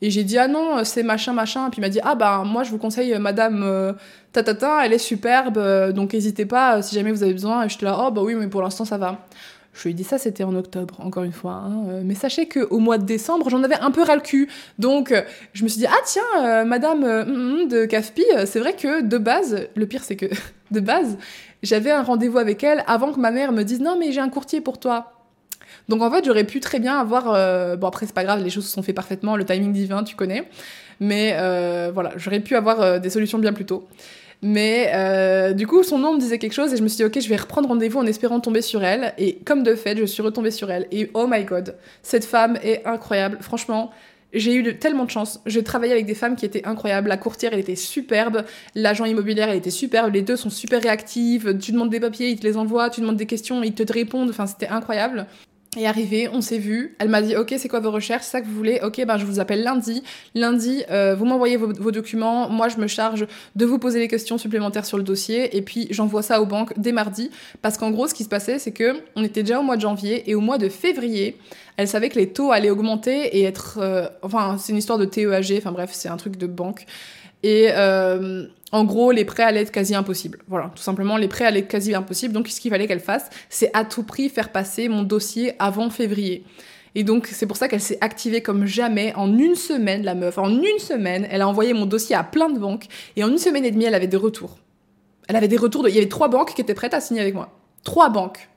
Et 0.00 0.10
j'ai 0.10 0.24
dit 0.24 0.36
ah 0.36 0.48
non, 0.48 0.82
c'est 0.82 1.04
machin 1.04 1.32
machin. 1.32 1.70
Puis 1.70 1.78
il 1.78 1.82
m'a 1.82 1.88
dit 1.88 2.00
ah 2.02 2.16
bah 2.16 2.42
moi 2.44 2.64
je 2.64 2.72
vous 2.72 2.78
conseille 2.78 3.16
Madame 3.20 3.94
Tatata, 4.32 4.84
elle 4.84 4.92
est 4.92 4.98
superbe, 4.98 5.92
donc 5.92 6.12
n'hésitez 6.12 6.44
pas 6.44 6.82
si 6.82 6.96
jamais 6.96 7.12
vous 7.12 7.22
avez 7.22 7.34
besoin. 7.34 7.64
Et 7.64 7.68
je 7.68 7.78
te 7.78 7.84
là 7.84 7.96
oh 8.04 8.10
bah 8.10 8.22
oui 8.24 8.34
mais 8.34 8.48
pour 8.48 8.62
l'instant 8.62 8.84
ça 8.84 8.98
va. 8.98 9.24
Je 9.72 9.84
lui 9.84 9.90
ai 9.90 9.94
dit 9.94 10.04
ça, 10.04 10.18
c'était 10.18 10.44
en 10.44 10.54
octobre, 10.54 11.00
encore 11.00 11.22
une 11.22 11.32
fois. 11.32 11.52
Hein. 11.52 11.84
Euh, 11.88 12.02
mais 12.04 12.14
sachez 12.14 12.46
qu'au 12.46 12.78
mois 12.78 12.98
de 12.98 13.04
décembre, 13.04 13.48
j'en 13.48 13.62
avais 13.62 13.76
un 13.76 13.90
peu 13.90 14.02
ras 14.02 14.16
le 14.16 14.20
cul. 14.20 14.48
Donc, 14.78 15.12
euh, 15.12 15.22
je 15.54 15.64
me 15.64 15.68
suis 15.68 15.78
dit, 15.78 15.86
ah 15.86 16.00
tiens, 16.04 16.22
euh, 16.44 16.64
madame 16.64 17.00
mm, 17.00 17.62
mm, 17.64 17.68
de 17.68 17.84
CAFPI, 17.86 18.24
c'est 18.44 18.58
vrai 18.58 18.74
que 18.74 19.02
de 19.02 19.18
base, 19.18 19.68
le 19.74 19.86
pire 19.86 20.04
c'est 20.04 20.16
que 20.16 20.26
de 20.70 20.80
base, 20.80 21.16
j'avais 21.62 21.90
un 21.90 22.02
rendez-vous 22.02 22.38
avec 22.38 22.62
elle 22.62 22.84
avant 22.86 23.12
que 23.12 23.20
ma 23.20 23.30
mère 23.30 23.52
me 23.52 23.62
dise, 23.62 23.80
non 23.80 23.96
mais 23.98 24.12
j'ai 24.12 24.20
un 24.20 24.28
courtier 24.28 24.60
pour 24.60 24.78
toi. 24.78 25.12
Donc 25.88 26.02
en 26.02 26.10
fait, 26.10 26.24
j'aurais 26.24 26.44
pu 26.44 26.60
très 26.60 26.78
bien 26.78 26.98
avoir... 26.98 27.24
bon 27.78 27.86
après, 27.86 28.04
c'est 28.06 28.14
pas 28.14 28.24
grave, 28.24 28.42
les 28.42 28.50
choses 28.50 28.66
se 28.66 28.72
sont 28.72 28.82
faites 28.82 28.94
parfaitement, 28.94 29.36
le 29.36 29.44
timing 29.44 29.72
divin, 29.72 30.04
tu 30.04 30.16
connais. 30.16 30.48
Mais 31.00 31.32
voilà, 31.92 32.12
j'aurais 32.16 32.40
pu 32.40 32.56
avoir 32.56 33.00
des 33.00 33.10
solutions 33.10 33.38
bien 33.38 33.52
plus 33.52 33.64
tôt. 33.64 33.88
Mais 34.42 34.90
euh, 34.92 35.52
du 35.52 35.68
coup, 35.68 35.84
son 35.84 35.98
nom 35.98 36.14
me 36.14 36.18
disait 36.18 36.38
quelque 36.38 36.52
chose 36.52 36.72
et 36.72 36.76
je 36.76 36.82
me 36.82 36.88
suis 36.88 36.96
dit, 36.96 37.04
ok, 37.04 37.20
je 37.20 37.28
vais 37.28 37.36
reprendre 37.36 37.68
rendez-vous 37.68 38.00
en 38.00 38.06
espérant 38.06 38.40
tomber 38.40 38.60
sur 38.60 38.82
elle. 38.82 39.14
Et 39.16 39.36
comme 39.44 39.62
de 39.62 39.76
fait, 39.76 39.96
je 39.96 40.04
suis 40.04 40.22
retombée 40.22 40.50
sur 40.50 40.70
elle. 40.70 40.88
Et 40.90 41.10
oh 41.14 41.26
my 41.28 41.44
god, 41.44 41.76
cette 42.02 42.24
femme 42.24 42.58
est 42.62 42.84
incroyable. 42.84 43.38
Franchement, 43.40 43.92
j'ai 44.32 44.54
eu 44.54 44.78
tellement 44.78 45.04
de 45.04 45.10
chance. 45.10 45.40
J'ai 45.46 45.62
travaillé 45.62 45.92
avec 45.92 46.06
des 46.06 46.14
femmes 46.14 46.34
qui 46.34 46.44
étaient 46.44 46.66
incroyables. 46.66 47.08
La 47.08 47.18
courtière, 47.18 47.52
elle 47.52 47.60
était 47.60 47.76
superbe. 47.76 48.44
L'agent 48.74 49.04
immobilier, 49.04 49.42
elle 49.42 49.56
était 49.56 49.70
superbe. 49.70 50.12
Les 50.12 50.22
deux 50.22 50.36
sont 50.36 50.50
super 50.50 50.82
réactives. 50.82 51.56
Tu 51.58 51.70
demandes 51.70 51.90
des 51.90 52.00
papiers, 52.00 52.30
ils 52.30 52.40
te 52.40 52.46
les 52.46 52.56
envoient. 52.56 52.90
Tu 52.90 53.00
demandes 53.00 53.16
des 53.16 53.26
questions, 53.26 53.62
ils 53.62 53.74
te 53.74 53.92
répondent. 53.92 54.30
Enfin, 54.30 54.46
c'était 54.46 54.68
incroyable 54.68 55.26
est 55.76 55.86
arrivée, 55.86 56.28
on 56.30 56.42
s'est 56.42 56.58
vu, 56.58 56.94
elle 56.98 57.08
m'a 57.08 57.22
dit 57.22 57.34
ok 57.34 57.54
c'est 57.56 57.68
quoi 57.68 57.80
vos 57.80 57.90
recherches, 57.90 58.24
c'est 58.24 58.32
ça 58.32 58.40
que 58.42 58.46
vous 58.46 58.54
voulez, 58.54 58.80
ok 58.82 59.04
ben 59.06 59.16
je 59.16 59.24
vous 59.24 59.40
appelle 59.40 59.62
lundi, 59.62 60.02
lundi 60.34 60.82
euh, 60.90 61.14
vous 61.14 61.24
m'envoyez 61.24 61.56
vos, 61.56 61.90
documents, 61.90 62.50
moi 62.50 62.68
je 62.68 62.76
me 62.76 62.86
charge 62.86 63.26
de 63.56 63.64
vous 63.64 63.78
poser 63.78 63.98
les 63.98 64.08
questions 64.08 64.36
supplémentaires 64.36 64.84
sur 64.84 64.98
le 64.98 65.02
dossier 65.02 65.56
et 65.56 65.62
puis 65.62 65.88
j'envoie 65.90 66.22
ça 66.22 66.42
aux 66.42 66.46
banques 66.46 66.74
dès 66.76 66.92
mardi. 66.92 67.30
Parce 67.62 67.78
qu'en 67.78 67.90
gros 67.90 68.06
ce 68.06 68.12
qui 68.12 68.24
se 68.24 68.28
passait 68.28 68.58
c'est 68.58 68.72
que 68.72 69.00
on 69.16 69.24
était 69.24 69.42
déjà 69.42 69.60
au 69.60 69.62
mois 69.62 69.76
de 69.76 69.80
janvier 69.80 70.28
et 70.30 70.34
au 70.34 70.40
mois 70.40 70.58
de 70.58 70.68
février 70.68 71.38
elle 71.78 71.88
savait 71.88 72.10
que 72.10 72.18
les 72.18 72.28
taux 72.28 72.52
allaient 72.52 72.70
augmenter 72.70 73.38
et 73.38 73.44
être 73.44 73.78
euh, 73.80 74.06
enfin 74.20 74.58
c'est 74.58 74.72
une 74.72 74.78
histoire 74.78 74.98
de 74.98 75.06
TEAG, 75.06 75.56
enfin 75.56 75.72
bref 75.72 75.90
c'est 75.92 76.08
un 76.08 76.18
truc 76.18 76.36
de 76.36 76.46
banque. 76.46 76.84
Et 77.42 77.68
euh, 77.70 78.46
en 78.72 78.84
gros, 78.84 79.12
les 79.12 79.26
prêts 79.26 79.42
allaient 79.42 79.60
être 79.60 79.70
quasi 79.70 79.94
impossibles. 79.94 80.38
Voilà, 80.48 80.72
tout 80.74 80.82
simplement, 80.82 81.18
les 81.18 81.28
prêts 81.28 81.44
allaient 81.44 81.60
être 81.60 81.68
quasi 81.68 81.94
impossibles. 81.94 82.32
Donc, 82.32 82.48
ce 82.48 82.58
qu'il 82.58 82.70
fallait 82.70 82.86
qu'elle 82.86 83.00
fasse, 83.00 83.28
c'est 83.50 83.70
à 83.74 83.84
tout 83.84 84.02
prix 84.02 84.30
faire 84.30 84.50
passer 84.50 84.88
mon 84.88 85.02
dossier 85.02 85.52
avant 85.58 85.90
février. 85.90 86.44
Et 86.94 87.04
donc, 87.04 87.26
c'est 87.26 87.46
pour 87.46 87.58
ça 87.58 87.68
qu'elle 87.68 87.82
s'est 87.82 87.98
activée 88.00 88.40
comme 88.40 88.66
jamais. 88.66 89.14
En 89.14 89.38
une 89.38 89.54
semaine, 89.54 90.02
la 90.02 90.14
meuf, 90.14 90.38
en 90.38 90.50
une 90.50 90.78
semaine, 90.78 91.26
elle 91.30 91.42
a 91.42 91.48
envoyé 91.48 91.74
mon 91.74 91.84
dossier 91.84 92.16
à 92.16 92.24
plein 92.24 92.48
de 92.48 92.58
banques. 92.58 92.86
Et 93.16 93.24
en 93.24 93.28
une 93.28 93.38
semaine 93.38 93.64
et 93.64 93.70
demie, 93.70 93.84
elle 93.84 93.94
avait 93.94 94.06
des 94.06 94.16
retours. 94.16 94.58
Elle 95.28 95.36
avait 95.36 95.48
des 95.48 95.58
retours 95.58 95.82
de... 95.82 95.90
Il 95.90 95.94
y 95.94 95.98
avait 95.98 96.08
trois 96.08 96.28
banques 96.28 96.54
qui 96.54 96.60
étaient 96.60 96.74
prêtes 96.74 96.94
à 96.94 97.00
signer 97.00 97.20
avec 97.20 97.34
moi. 97.34 97.50
Trois 97.84 98.08
banques. 98.08 98.48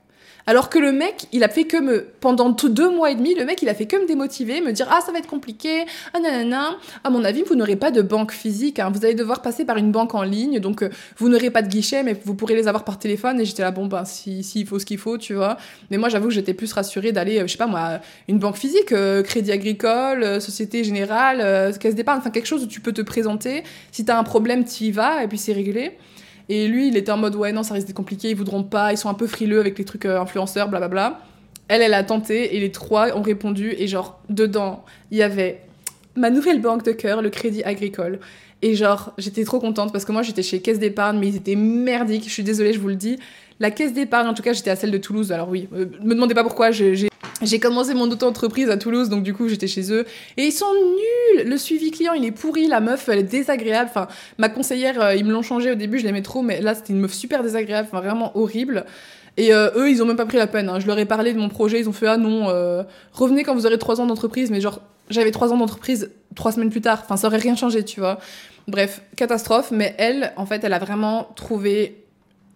Alors 0.48 0.70
que 0.70 0.78
le 0.78 0.92
mec, 0.92 1.26
il 1.32 1.42
a 1.42 1.48
fait 1.48 1.64
que 1.64 1.76
me. 1.76 2.06
Pendant 2.20 2.50
deux 2.50 2.90
mois 2.90 3.10
et 3.10 3.16
demi, 3.16 3.34
le 3.34 3.44
mec, 3.44 3.62
il 3.62 3.68
a 3.68 3.74
fait 3.74 3.86
que 3.86 3.96
me 3.96 4.06
démotiver, 4.06 4.60
me 4.60 4.72
dire 4.72 4.86
Ah, 4.90 5.00
ça 5.04 5.10
va 5.10 5.18
être 5.18 5.26
compliqué, 5.26 5.84
ah 6.14 6.20
nanana. 6.20 6.76
À 7.02 7.10
mon 7.10 7.24
avis, 7.24 7.42
vous 7.42 7.56
n'aurez 7.56 7.74
pas 7.74 7.90
de 7.90 8.00
banque 8.00 8.30
physique, 8.30 8.78
hein. 8.78 8.90
vous 8.94 9.04
allez 9.04 9.14
devoir 9.14 9.42
passer 9.42 9.64
par 9.64 9.76
une 9.76 9.90
banque 9.90 10.14
en 10.14 10.22
ligne, 10.22 10.60
donc 10.60 10.82
euh, 10.82 10.90
vous 11.18 11.28
n'aurez 11.28 11.50
pas 11.50 11.62
de 11.62 11.68
guichet, 11.68 12.04
mais 12.04 12.16
vous 12.24 12.34
pourrez 12.36 12.54
les 12.54 12.68
avoir 12.68 12.84
par 12.84 12.98
téléphone. 12.98 13.40
Et 13.40 13.44
j'étais 13.44 13.62
là, 13.62 13.72
bon, 13.72 13.86
ben, 13.86 14.04
s'il 14.04 14.44
si, 14.44 14.64
faut 14.64 14.78
ce 14.78 14.86
qu'il 14.86 14.98
faut, 14.98 15.18
tu 15.18 15.34
vois. 15.34 15.56
Mais 15.90 15.98
moi, 15.98 16.08
j'avoue 16.08 16.28
que 16.28 16.34
j'étais 16.34 16.54
plus 16.54 16.72
rassurée 16.72 17.10
d'aller, 17.10 17.40
euh, 17.40 17.46
je 17.48 17.52
sais 17.52 17.58
pas 17.58 17.66
moi, 17.66 17.98
une 18.28 18.38
banque 18.38 18.56
physique, 18.56 18.92
euh, 18.92 19.24
Crédit 19.24 19.50
Agricole, 19.50 20.40
Société 20.40 20.84
Générale, 20.84 21.76
Caisse 21.80 21.96
d'épargne, 21.96 22.18
enfin 22.20 22.30
quelque 22.30 22.46
chose 22.46 22.62
où 22.62 22.68
tu 22.68 22.80
peux 22.80 22.92
te 22.92 23.02
présenter. 23.02 23.64
Si 23.90 24.04
t'as 24.04 24.16
un 24.16 24.24
problème, 24.24 24.64
tu 24.64 24.84
y 24.84 24.90
vas, 24.92 25.24
et 25.24 25.28
puis 25.28 25.38
c'est 25.38 25.52
réglé. 25.52 25.96
Et 26.48 26.68
lui, 26.68 26.88
il 26.88 26.96
était 26.96 27.10
en 27.10 27.16
mode 27.16 27.34
ouais, 27.34 27.52
non, 27.52 27.62
ça 27.62 27.74
risque 27.74 27.88
d'être 27.88 27.96
compliqué, 27.96 28.30
ils 28.30 28.36
voudront 28.36 28.62
pas, 28.62 28.92
ils 28.92 28.98
sont 28.98 29.08
un 29.08 29.14
peu 29.14 29.26
frileux 29.26 29.60
avec 29.60 29.78
les 29.78 29.84
trucs 29.84 30.04
euh, 30.04 30.20
influenceurs, 30.20 30.68
blablabla. 30.68 31.20
Elle, 31.68 31.82
elle 31.82 31.94
a 31.94 32.04
tenté 32.04 32.56
et 32.56 32.60
les 32.60 32.70
trois 32.70 33.16
ont 33.16 33.22
répondu. 33.22 33.74
Et 33.78 33.88
genre, 33.88 34.20
dedans, 34.30 34.84
il 35.10 35.18
y 35.18 35.22
avait 35.22 35.62
ma 36.14 36.30
nouvelle 36.30 36.60
banque 36.60 36.84
de 36.84 36.92
cœur, 36.92 37.22
le 37.22 37.30
Crédit 37.30 37.64
Agricole. 37.64 38.20
Et 38.62 38.74
genre, 38.74 39.12
j'étais 39.18 39.44
trop 39.44 39.58
contente 39.58 39.92
parce 39.92 40.04
que 40.04 40.12
moi, 40.12 40.22
j'étais 40.22 40.42
chez 40.42 40.60
Caisse 40.60 40.78
d'épargne, 40.78 41.18
mais 41.18 41.28
ils 41.28 41.36
étaient 41.36 41.56
merdiques. 41.56 42.24
Je 42.24 42.32
suis 42.32 42.44
désolée, 42.44 42.72
je 42.72 42.78
vous 42.78 42.88
le 42.88 42.96
dis. 42.96 43.18
La 43.60 43.70
Caisse 43.70 43.92
d'épargne, 43.92 44.28
en 44.28 44.34
tout 44.34 44.42
cas, 44.42 44.52
j'étais 44.52 44.70
à 44.70 44.76
celle 44.76 44.90
de 44.90 44.98
Toulouse. 44.98 45.32
Alors 45.32 45.48
oui, 45.48 45.68
euh, 45.74 45.86
me 46.02 46.14
demandez 46.14 46.34
pas 46.34 46.42
pourquoi, 46.42 46.70
j'ai 46.70 47.60
commencé 47.60 47.94
mon 47.94 48.10
auto-entreprise 48.10 48.70
à 48.70 48.76
Toulouse, 48.76 49.08
donc 49.08 49.22
du 49.22 49.34
coup 49.34 49.48
j'étais 49.48 49.66
chez 49.66 49.92
eux. 49.92 50.04
Et 50.36 50.44
ils 50.44 50.52
sont 50.52 50.72
nuls 50.74 51.48
Le 51.48 51.56
suivi 51.56 51.90
client, 51.90 52.12
il 52.12 52.24
est 52.24 52.32
pourri, 52.32 52.66
la 52.66 52.80
meuf, 52.80 53.08
elle 53.08 53.20
est 53.20 53.22
désagréable. 53.22 53.90
Enfin, 53.90 54.08
ma 54.38 54.48
conseillère, 54.48 55.00
euh, 55.00 55.14
ils 55.14 55.24
me 55.24 55.32
l'ont 55.32 55.42
changé 55.42 55.70
au 55.70 55.74
début, 55.74 55.98
je 55.98 56.04
l'aimais 56.04 56.22
trop, 56.22 56.42
mais 56.42 56.60
là 56.60 56.74
c'était 56.74 56.92
une 56.92 57.00
meuf 57.00 57.12
super 57.12 57.42
désagréable, 57.42 57.88
enfin 57.90 58.00
vraiment 58.00 58.36
horrible. 58.36 58.84
Et 59.38 59.52
euh, 59.52 59.68
eux, 59.76 59.90
ils 59.90 60.02
ont 60.02 60.06
même 60.06 60.16
pas 60.16 60.24
pris 60.24 60.38
la 60.38 60.46
peine. 60.46 60.68
Hein. 60.68 60.80
Je 60.80 60.86
leur 60.86 60.98
ai 60.98 61.04
parlé 61.04 61.34
de 61.34 61.38
mon 61.38 61.48
projet, 61.48 61.78
ils 61.78 61.88
ont 61.88 61.92
fait 61.92 62.06
ah 62.06 62.16
non, 62.16 62.48
euh, 62.48 62.82
revenez 63.12 63.42
quand 63.42 63.54
vous 63.54 63.66
aurez 63.66 63.78
trois 63.78 64.00
ans 64.00 64.06
d'entreprise, 64.06 64.50
mais 64.50 64.60
genre 64.60 64.80
j'avais 65.10 65.30
trois 65.30 65.52
ans 65.52 65.58
d'entreprise 65.58 66.10
trois 66.34 66.52
semaines 66.52 66.70
plus 66.70 66.80
tard. 66.80 67.00
Enfin, 67.04 67.16
ça 67.16 67.26
aurait 67.26 67.38
rien 67.38 67.56
changé, 67.56 67.84
tu 67.84 68.00
vois. 68.00 68.18
Bref, 68.68 69.02
catastrophe. 69.16 69.70
Mais 69.70 69.94
elle, 69.98 70.32
en 70.36 70.46
fait, 70.46 70.64
elle 70.64 70.72
a 70.72 70.78
vraiment 70.78 71.28
trouvé 71.36 72.05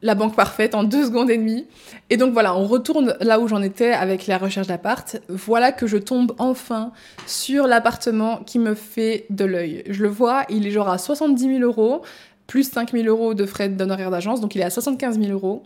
la 0.02 0.14
banque 0.14 0.34
parfaite 0.34 0.74
en 0.74 0.84
deux 0.84 1.04
secondes 1.04 1.30
et 1.30 1.36
demie. 1.36 1.66
Et 2.08 2.16
donc 2.16 2.32
voilà, 2.32 2.56
on 2.56 2.64
retourne 2.66 3.16
là 3.20 3.40
où 3.40 3.48
j'en 3.48 3.62
étais 3.62 3.92
avec 3.92 4.26
la 4.26 4.38
recherche 4.38 4.66
d'appart. 4.66 5.20
Voilà 5.28 5.72
que 5.72 5.86
je 5.86 5.96
tombe 5.96 6.34
enfin 6.38 6.92
sur 7.26 7.66
l'appartement 7.66 8.38
qui 8.38 8.58
me 8.58 8.74
fait 8.74 9.26
de 9.30 9.44
l'œil. 9.44 9.84
Je 9.88 10.02
le 10.02 10.08
vois, 10.08 10.44
il 10.48 10.66
est 10.66 10.70
genre 10.70 10.88
à 10.88 10.98
70 10.98 11.58
000 11.58 11.60
euros, 11.60 12.02
plus 12.46 12.64
5 12.64 12.92
000 12.92 13.04
euros 13.04 13.34
de 13.34 13.46
frais 13.46 13.68
d'honoraires 13.68 14.10
d'agence, 14.10 14.40
donc 14.40 14.54
il 14.54 14.60
est 14.60 14.64
à 14.64 14.70
75 14.70 15.20
000 15.20 15.32
euros. 15.32 15.62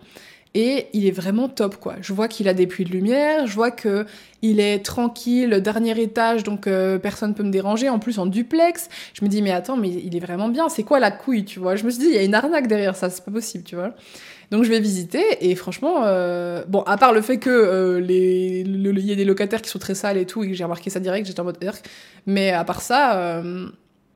Et 0.57 0.87
il 0.93 1.05
est 1.05 1.11
vraiment 1.11 1.49
top, 1.49 1.77
quoi. 1.77 1.97
Je 2.01 2.13
vois 2.13 2.29
qu'il 2.29 2.47
a 2.47 2.55
des 2.55 2.69
puits 2.69 2.85
de 2.85 2.91
lumière, 2.91 3.49
je 3.49 3.55
vois 3.55 3.73
que 3.73 4.07
il 4.41 4.61
est 4.61 4.85
tranquille, 4.85 5.51
dernier 5.61 6.01
étage, 6.01 6.45
donc 6.45 6.69
euh, 6.69 6.97
personne 6.99 7.35
peut 7.35 7.43
me 7.43 7.51
déranger. 7.51 7.89
En 7.89 7.99
plus, 7.99 8.21
en 8.21 8.27
duplex, 8.27 8.89
je 9.15 9.25
me 9.25 9.29
dis, 9.29 9.43
mais 9.43 9.51
attends, 9.51 9.77
mais 9.77 9.89
il 9.89 10.15
est 10.15 10.21
vraiment 10.21 10.49
bien. 10.49 10.69
C'est 10.69 10.85
quoi 10.85 11.01
la 11.01 11.11
couille, 11.11 11.45
tu 11.45 11.59
vois? 11.59 11.75
Je 11.75 11.85
me 11.85 11.91
suis 11.91 12.01
dit, 12.01 12.07
il 12.07 12.15
y 12.15 12.19
a 12.19 12.23
une 12.23 12.35
arnaque 12.35 12.69
derrière 12.69 12.95
ça, 12.95 13.11
c'est 13.11 13.25
pas 13.25 13.33
possible, 13.33 13.65
tu 13.65 13.75
vois? 13.75 13.95
Donc 14.53 14.63
je 14.63 14.71
vais 14.71 14.79
visiter 14.79 15.25
et 15.41 15.57
franchement, 15.57 16.03
euh, 16.05 16.63
bon, 16.69 16.83
à 16.83 16.99
part 16.99 17.13
le 17.13 17.23
fait 17.23 17.39
que 17.39 17.51
euh, 17.51 17.99
les, 17.99 18.61
il 18.61 19.07
y 19.07 19.13
a 19.13 19.17
des 19.17 19.25
locataires 19.25 19.61
qui 19.61 19.71
sont 19.71 19.81
très 19.81 19.97
sales 19.97 20.19
et 20.19 20.27
tout 20.27 20.45
et 20.45 20.49
que 20.49 20.55
j'ai 20.55 20.63
remarqué 20.63 20.91
ça 20.91 21.01
direct, 21.01 21.27
j'étais 21.27 21.41
en 21.41 21.45
mode 21.45 21.59
mais 22.27 22.51
à 22.51 22.63
part 22.63 22.81
ça, 22.81 23.43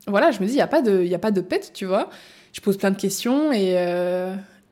voilà, 0.07 0.31
je 0.31 0.39
me 0.39 0.45
dis, 0.45 0.53
il 0.53 0.57
y 0.57 0.61
a 0.61 0.67
pas 0.67 0.81
de, 0.81 1.01
il 1.01 1.09
y 1.09 1.15
a 1.15 1.19
pas 1.19 1.31
de 1.31 1.41
pète, 1.41 1.71
tu 1.73 1.85
vois? 1.85 2.09
Je 2.53 2.61
pose 2.61 2.77
plein 2.77 2.91
de 2.91 2.97
questions 2.97 3.51
et 3.51 3.75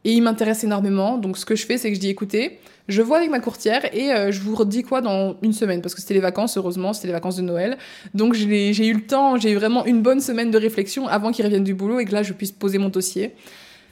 et 0.07 0.13
il 0.13 0.21
m'intéresse 0.21 0.63
énormément. 0.63 1.17
Donc 1.17 1.37
ce 1.37 1.45
que 1.45 1.55
je 1.55 1.65
fais, 1.65 1.77
c'est 1.77 1.89
que 1.89 1.95
je 1.95 1.99
dis 1.99 2.09
écoutez, 2.09 2.59
je 2.87 3.01
vois 3.01 3.17
avec 3.17 3.29
ma 3.29 3.41
courtière 3.41 3.93
et 3.93 4.13
euh, 4.13 4.31
je 4.31 4.39
vous 4.39 4.55
redis 4.55 4.83
quoi 4.83 5.01
dans 5.01 5.35
une 5.41 5.51
semaine 5.51 5.81
parce 5.81 5.93
que 5.93 5.99
c'était 5.99 6.13
les 6.13 6.21
vacances, 6.21 6.57
heureusement, 6.57 6.93
c'était 6.93 7.07
les 7.07 7.13
vacances 7.13 7.35
de 7.35 7.41
Noël. 7.41 7.77
Donc 8.13 8.33
j'ai 8.33 8.87
eu 8.87 8.93
le 8.93 9.05
temps, 9.05 9.35
j'ai 9.35 9.51
eu 9.51 9.55
vraiment 9.55 9.85
une 9.85 10.01
bonne 10.01 10.21
semaine 10.21 10.49
de 10.49 10.57
réflexion 10.57 11.07
avant 11.09 11.33
qu'il 11.33 11.43
revienne 11.43 11.65
du 11.65 11.73
boulot 11.73 11.99
et 11.99 12.05
que 12.05 12.13
là 12.13 12.23
je 12.23 12.31
puisse 12.31 12.53
poser 12.53 12.77
mon 12.77 12.87
dossier. 12.87 13.33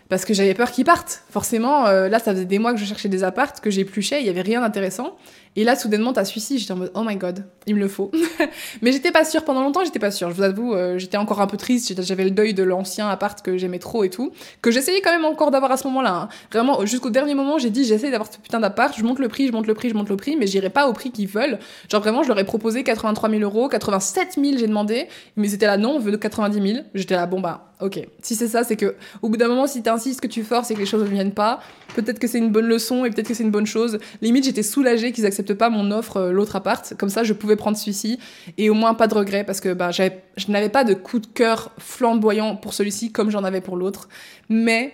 Parce 0.07 0.23
que 0.23 0.33
j'avais 0.33 0.53
peur 0.53 0.71
qu'il 0.71 0.85
parte. 0.85 1.23
Forcément, 1.31 1.87
euh, 1.87 2.07
là, 2.09 2.19
ça 2.19 2.31
faisait 2.31 2.45
des 2.45 2.59
mois 2.59 2.73
que 2.73 2.79
je 2.79 2.85
cherchais 2.85 3.09
des 3.09 3.23
appartes, 3.23 3.59
que 3.59 3.71
j'épluchais, 3.71 4.21
il 4.21 4.27
y 4.27 4.29
avait 4.29 4.43
rien 4.43 4.61
d'intéressant. 4.61 5.17
Et 5.57 5.63
là, 5.63 5.77
soudainement, 5.77 6.11
t'as 6.11 6.25
celui-ci, 6.25 6.59
j'étais 6.59 6.73
en 6.73 6.75
mode, 6.75 6.91
oh 6.95 7.03
my 7.05 7.15
god, 7.15 7.45
il 7.65 7.75
me 7.75 7.79
le 7.79 7.87
faut. 7.87 8.11
mais 8.81 8.91
j'étais 8.91 9.11
pas 9.11 9.23
sûre, 9.23 9.45
pendant 9.45 9.61
longtemps, 9.61 9.85
j'étais 9.85 9.99
pas 9.99 10.11
sûre. 10.11 10.29
Je 10.29 10.35
vous 10.35 10.41
avoue, 10.41 10.73
euh, 10.73 10.97
j'étais 10.97 11.15
encore 11.15 11.39
un 11.39 11.47
peu 11.47 11.55
triste, 11.55 12.01
j'avais 12.01 12.25
le 12.25 12.31
deuil 12.31 12.53
de 12.53 12.63
l'ancien 12.63 13.07
appart 13.07 13.41
que 13.41 13.57
j'aimais 13.57 13.79
trop 13.79 14.03
et 14.03 14.09
tout, 14.09 14.33
que 14.61 14.69
j'essayais 14.69 14.99
quand 14.99 15.11
même 15.11 15.23
encore 15.23 15.51
d'avoir 15.51 15.71
à 15.71 15.77
ce 15.77 15.87
moment-là. 15.87 16.13
Hein. 16.13 16.29
Vraiment, 16.51 16.85
jusqu'au 16.85 17.09
dernier 17.09 17.35
moment, 17.35 17.57
j'ai 17.57 17.69
dit, 17.69 17.85
j'essaye 17.85 18.11
d'avoir 18.11 18.29
ce 18.31 18.37
putain 18.37 18.59
d'appart, 18.59 18.93
je 18.97 19.03
monte 19.03 19.19
le 19.19 19.29
prix, 19.29 19.47
je 19.47 19.53
monte 19.53 19.67
le 19.67 19.73
prix, 19.73 19.89
je 19.89 19.95
monte 19.95 20.09
le 20.09 20.17
prix, 20.17 20.35
mais 20.35 20.45
j'irai 20.45 20.69
pas 20.69 20.89
au 20.89 20.93
prix 20.93 21.11
qu'ils 21.11 21.29
veulent. 21.29 21.57
Genre 21.89 22.01
vraiment, 22.01 22.21
je 22.21 22.27
leur 22.27 22.39
ai 22.39 22.43
proposé 22.43 22.83
83 22.83 23.29
000 23.29 23.41
euros, 23.41 23.69
87 23.69 24.33
000 24.33 24.57
j'ai 24.57 24.67
demandé, 24.67 25.07
mais 25.37 25.47
c'était 25.47 25.67
là, 25.67 25.77
non, 25.77 25.91
on 25.91 25.99
veut 25.99 26.17
90 26.17 26.73
000. 26.73 26.85
J'étais 26.93 27.15
là, 27.15 27.27
bon 27.27 27.39
bah, 27.39 27.71
ok. 27.79 28.07
Si 28.21 28.35
c'est 28.35 28.47
ça, 28.47 28.65
c'est 28.65 28.75
que 28.75 28.95
au 29.21 29.29
bout 29.29 29.37
d'un 29.37 29.47
moment, 29.47 29.67
si 29.67 29.81
t'insistes, 29.81 30.19
que 30.19 30.27
tu 30.27 30.43
forces 30.43 30.71
et 30.71 30.73
que 30.73 30.79
les 30.79 30.85
choses 30.85 31.03
ne 31.03 31.07
viennent 31.07 31.33
pas, 31.33 31.61
peut-être 31.95 32.19
que 32.19 32.27
c'est 32.27 32.39
une 32.39 32.51
bonne 32.51 32.67
leçon 32.67 33.05
et 33.05 33.09
peut-être 33.09 33.27
que 33.27 33.33
c'est 33.33 33.43
une 33.43 33.51
bonne 33.51 33.65
chose. 33.65 33.99
Limite, 34.21 34.45
j'étais 34.45 34.63
soulagée 34.63 35.11
qu'ils 35.11 35.25
acceptent 35.25 35.44
pas 35.53 35.69
mon 35.69 35.91
offre, 35.91 36.17
euh, 36.17 36.31
l'autre 36.31 36.55
appart. 36.55 36.93
Comme 36.97 37.09
ça, 37.09 37.23
je 37.23 37.33
pouvais 37.33 37.55
prendre 37.55 37.77
celui-ci 37.77 38.19
et 38.57 38.69
au 38.69 38.73
moins 38.73 38.93
pas 38.93 39.07
de 39.07 39.13
regrets 39.13 39.43
parce 39.43 39.61
que 39.61 39.73
bah, 39.73 39.91
je 39.91 40.51
n'avais 40.51 40.69
pas 40.69 40.83
de 40.83 40.93
coup 40.93 41.19
de 41.19 41.27
cœur 41.27 41.71
flamboyant 41.77 42.55
pour 42.55 42.73
celui-ci 42.73 43.11
comme 43.11 43.29
j'en 43.29 43.43
avais 43.43 43.61
pour 43.61 43.77
l'autre. 43.77 44.09
Mais 44.49 44.93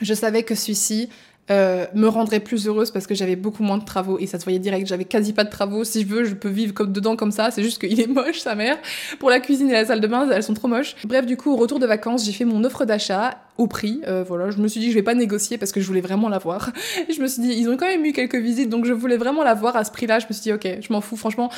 je 0.00 0.14
savais 0.14 0.42
que 0.42 0.54
celui-ci, 0.54 1.08
euh, 1.50 1.86
me 1.94 2.08
rendrait 2.08 2.40
plus 2.40 2.66
heureuse 2.66 2.90
parce 2.90 3.06
que 3.06 3.14
j'avais 3.14 3.36
beaucoup 3.36 3.62
moins 3.62 3.78
de 3.78 3.84
travaux 3.84 4.18
et 4.18 4.26
ça 4.26 4.38
se 4.38 4.44
voyait 4.44 4.58
direct. 4.58 4.86
J'avais 4.86 5.04
quasi 5.04 5.32
pas 5.32 5.44
de 5.44 5.50
travaux. 5.50 5.84
Si 5.84 6.02
je 6.02 6.06
veux, 6.06 6.24
je 6.24 6.34
peux 6.34 6.48
vivre 6.48 6.74
comme 6.74 6.92
dedans 6.92 7.16
comme 7.16 7.32
ça. 7.32 7.50
C'est 7.50 7.62
juste 7.62 7.80
qu'il 7.80 8.00
est 8.00 8.06
moche, 8.08 8.40
sa 8.40 8.54
mère. 8.54 8.76
Pour 9.18 9.30
la 9.30 9.40
cuisine 9.40 9.70
et 9.70 9.72
la 9.72 9.84
salle 9.84 10.00
de 10.00 10.06
bain, 10.06 10.28
elles 10.30 10.42
sont 10.42 10.54
trop 10.54 10.68
moches. 10.68 10.96
Bref, 11.04 11.26
du 11.26 11.36
coup, 11.36 11.52
au 11.52 11.56
retour 11.56 11.78
de 11.78 11.86
vacances, 11.86 12.24
j'ai 12.24 12.32
fait 12.32 12.44
mon 12.44 12.64
offre 12.64 12.84
d'achat 12.84 13.38
au 13.56 13.66
prix. 13.66 14.00
Euh, 14.06 14.24
voilà, 14.26 14.50
je 14.50 14.58
me 14.58 14.68
suis 14.68 14.80
dit 14.80 14.90
je 14.90 14.94
vais 14.94 15.02
pas 15.02 15.14
négocier 15.14 15.58
parce 15.58 15.72
que 15.72 15.80
je 15.80 15.86
voulais 15.86 16.00
vraiment 16.00 16.28
l'avoir. 16.28 16.70
Je 17.08 17.20
me 17.20 17.26
suis 17.26 17.42
dit, 17.42 17.52
ils 17.52 17.68
ont 17.68 17.76
quand 17.76 17.86
même 17.86 18.04
eu 18.04 18.12
quelques 18.12 18.36
visites, 18.36 18.68
donc 18.68 18.84
je 18.84 18.92
voulais 18.92 19.16
vraiment 19.16 19.42
l'avoir 19.42 19.76
à 19.76 19.84
ce 19.84 19.90
prix-là. 19.90 20.18
Je 20.18 20.26
me 20.26 20.32
suis 20.32 20.42
dit, 20.42 20.52
ok, 20.52 20.68
je 20.80 20.92
m'en 20.92 21.00
fous. 21.00 21.16
Franchement, 21.16 21.50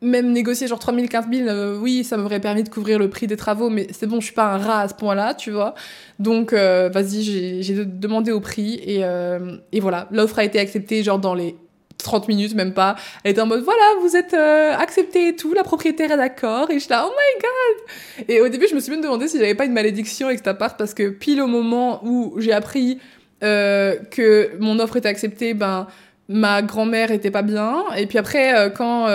même 0.00 0.32
négocier 0.32 0.66
genre 0.66 0.78
3000, 0.78 1.08
15 1.08 1.24
000, 1.32 1.78
oui, 1.80 2.04
ça 2.04 2.16
m'aurait 2.16 2.40
permis 2.40 2.62
de 2.62 2.68
couvrir 2.68 2.98
le 2.98 3.10
prix 3.10 3.26
des 3.26 3.36
travaux, 3.36 3.68
mais 3.68 3.88
c'est 3.90 4.06
bon, 4.06 4.20
je 4.20 4.26
suis 4.26 4.34
pas 4.34 4.52
un 4.52 4.58
rat 4.58 4.82
à 4.82 4.88
ce 4.88 4.94
point-là, 4.94 5.34
tu 5.34 5.50
vois. 5.50 5.74
Donc, 6.18 6.52
euh, 6.52 6.88
vas-y, 6.92 7.62
j'ai 7.62 7.84
demandé 7.84 8.30
au 8.30 8.40
prix 8.40 8.80
et, 8.84 9.04
euh, 9.04 9.56
et 9.72 9.80
voilà, 9.80 10.08
l'offre 10.10 10.38
a 10.38 10.44
été 10.44 10.58
acceptée 10.60 11.02
genre 11.02 11.18
dans 11.18 11.34
les 11.34 11.56
30 11.98 12.28
minutes, 12.28 12.54
même 12.54 12.74
pas. 12.74 12.94
Elle 13.24 13.32
était 13.32 13.40
en 13.40 13.46
mode, 13.46 13.62
voilà, 13.62 13.82
vous 14.00 14.16
êtes 14.16 14.34
euh, 14.34 14.72
accepté 14.76 15.28
et 15.28 15.36
tout, 15.36 15.52
la 15.52 15.64
propriétaire 15.64 16.12
est 16.12 16.16
d'accord. 16.16 16.70
Et 16.70 16.78
je 16.78 16.88
là, 16.88 17.08
oh 17.08 17.10
my 17.10 17.42
god! 17.42 18.28
Et 18.28 18.40
au 18.40 18.48
début, 18.48 18.68
je 18.70 18.76
me 18.76 18.80
suis 18.80 18.92
même 18.92 19.00
demandé 19.00 19.26
si 19.26 19.38
j'avais 19.38 19.56
pas 19.56 19.64
une 19.64 19.72
malédiction 19.72 20.28
avec 20.28 20.38
cet 20.38 20.48
appart 20.48 20.78
parce 20.78 20.94
que 20.94 21.08
pile 21.08 21.42
au 21.42 21.48
moment 21.48 22.04
où 22.04 22.34
j'ai 22.38 22.52
appris 22.52 23.00
que 23.40 24.50
mon 24.58 24.80
offre 24.80 24.96
était 24.96 25.08
acceptée, 25.08 25.54
ben, 25.54 25.86
ma 26.28 26.60
grand-mère 26.62 27.12
était 27.12 27.30
pas 27.30 27.42
bien. 27.42 27.84
Et 27.96 28.06
puis 28.06 28.18
après, 28.18 28.72
quand 28.76 29.06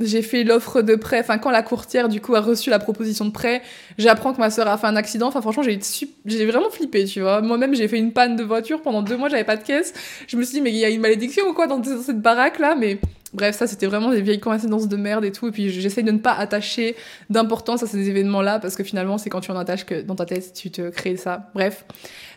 j'ai 0.00 0.22
fait 0.22 0.42
l'offre 0.42 0.82
de 0.82 0.96
prêt, 0.96 1.20
enfin 1.20 1.38
quand 1.38 1.50
la 1.50 1.62
courtière 1.62 2.08
du 2.08 2.20
coup 2.20 2.34
a 2.34 2.40
reçu 2.40 2.70
la 2.70 2.78
proposition 2.78 3.24
de 3.24 3.30
prêt, 3.30 3.62
j'apprends 3.96 4.32
que 4.32 4.40
ma 4.40 4.50
sœur 4.50 4.68
a 4.68 4.76
fait 4.76 4.86
un 4.86 4.96
accident. 4.96 5.28
Enfin 5.28 5.40
franchement 5.40 5.62
j'ai 5.62 6.46
vraiment 6.46 6.70
flippé, 6.70 7.04
tu 7.04 7.20
vois. 7.20 7.40
Moi-même 7.40 7.74
j'ai 7.74 7.86
fait 7.86 7.98
une 7.98 8.12
panne 8.12 8.36
de 8.36 8.42
voiture 8.42 8.82
pendant 8.82 9.02
deux 9.02 9.16
mois, 9.16 9.28
j'avais 9.28 9.44
pas 9.44 9.56
de 9.56 9.62
caisse. 9.62 9.94
Je 10.26 10.36
me 10.36 10.42
suis 10.42 10.54
dit 10.54 10.60
mais 10.60 10.70
il 10.70 10.76
y 10.76 10.84
a 10.84 10.88
une 10.88 11.00
malédiction 11.00 11.46
ou 11.46 11.52
quoi 11.52 11.66
dans, 11.66 11.82
cette 11.82 12.20
baraque 12.20 12.58
là, 12.58 12.74
mais 12.74 12.98
bref 13.34 13.56
ça 13.56 13.66
c'était 13.66 13.86
vraiment 13.86 14.10
des 14.10 14.20
vieilles 14.20 14.40
coïncidences 14.40 14.88
de 14.88 14.96
merde 14.96 15.24
et 15.24 15.30
tout. 15.30 15.46
Et 15.46 15.52
puis 15.52 15.70
j'essaye 15.70 16.02
de 16.02 16.12
ne 16.12 16.18
pas 16.18 16.32
attacher 16.32 16.96
d'importance 17.30 17.84
à 17.84 17.86
ces 17.86 18.08
événements 18.08 18.42
là 18.42 18.58
parce 18.58 18.74
que 18.74 18.82
finalement 18.82 19.16
c'est 19.16 19.30
quand 19.30 19.40
tu 19.40 19.52
en 19.52 19.56
attaches 19.56 19.86
que 19.86 20.02
dans 20.02 20.16
ta 20.16 20.26
tête 20.26 20.54
tu 20.54 20.72
te 20.72 20.90
crées 20.90 21.16
ça. 21.16 21.50
Bref, 21.54 21.84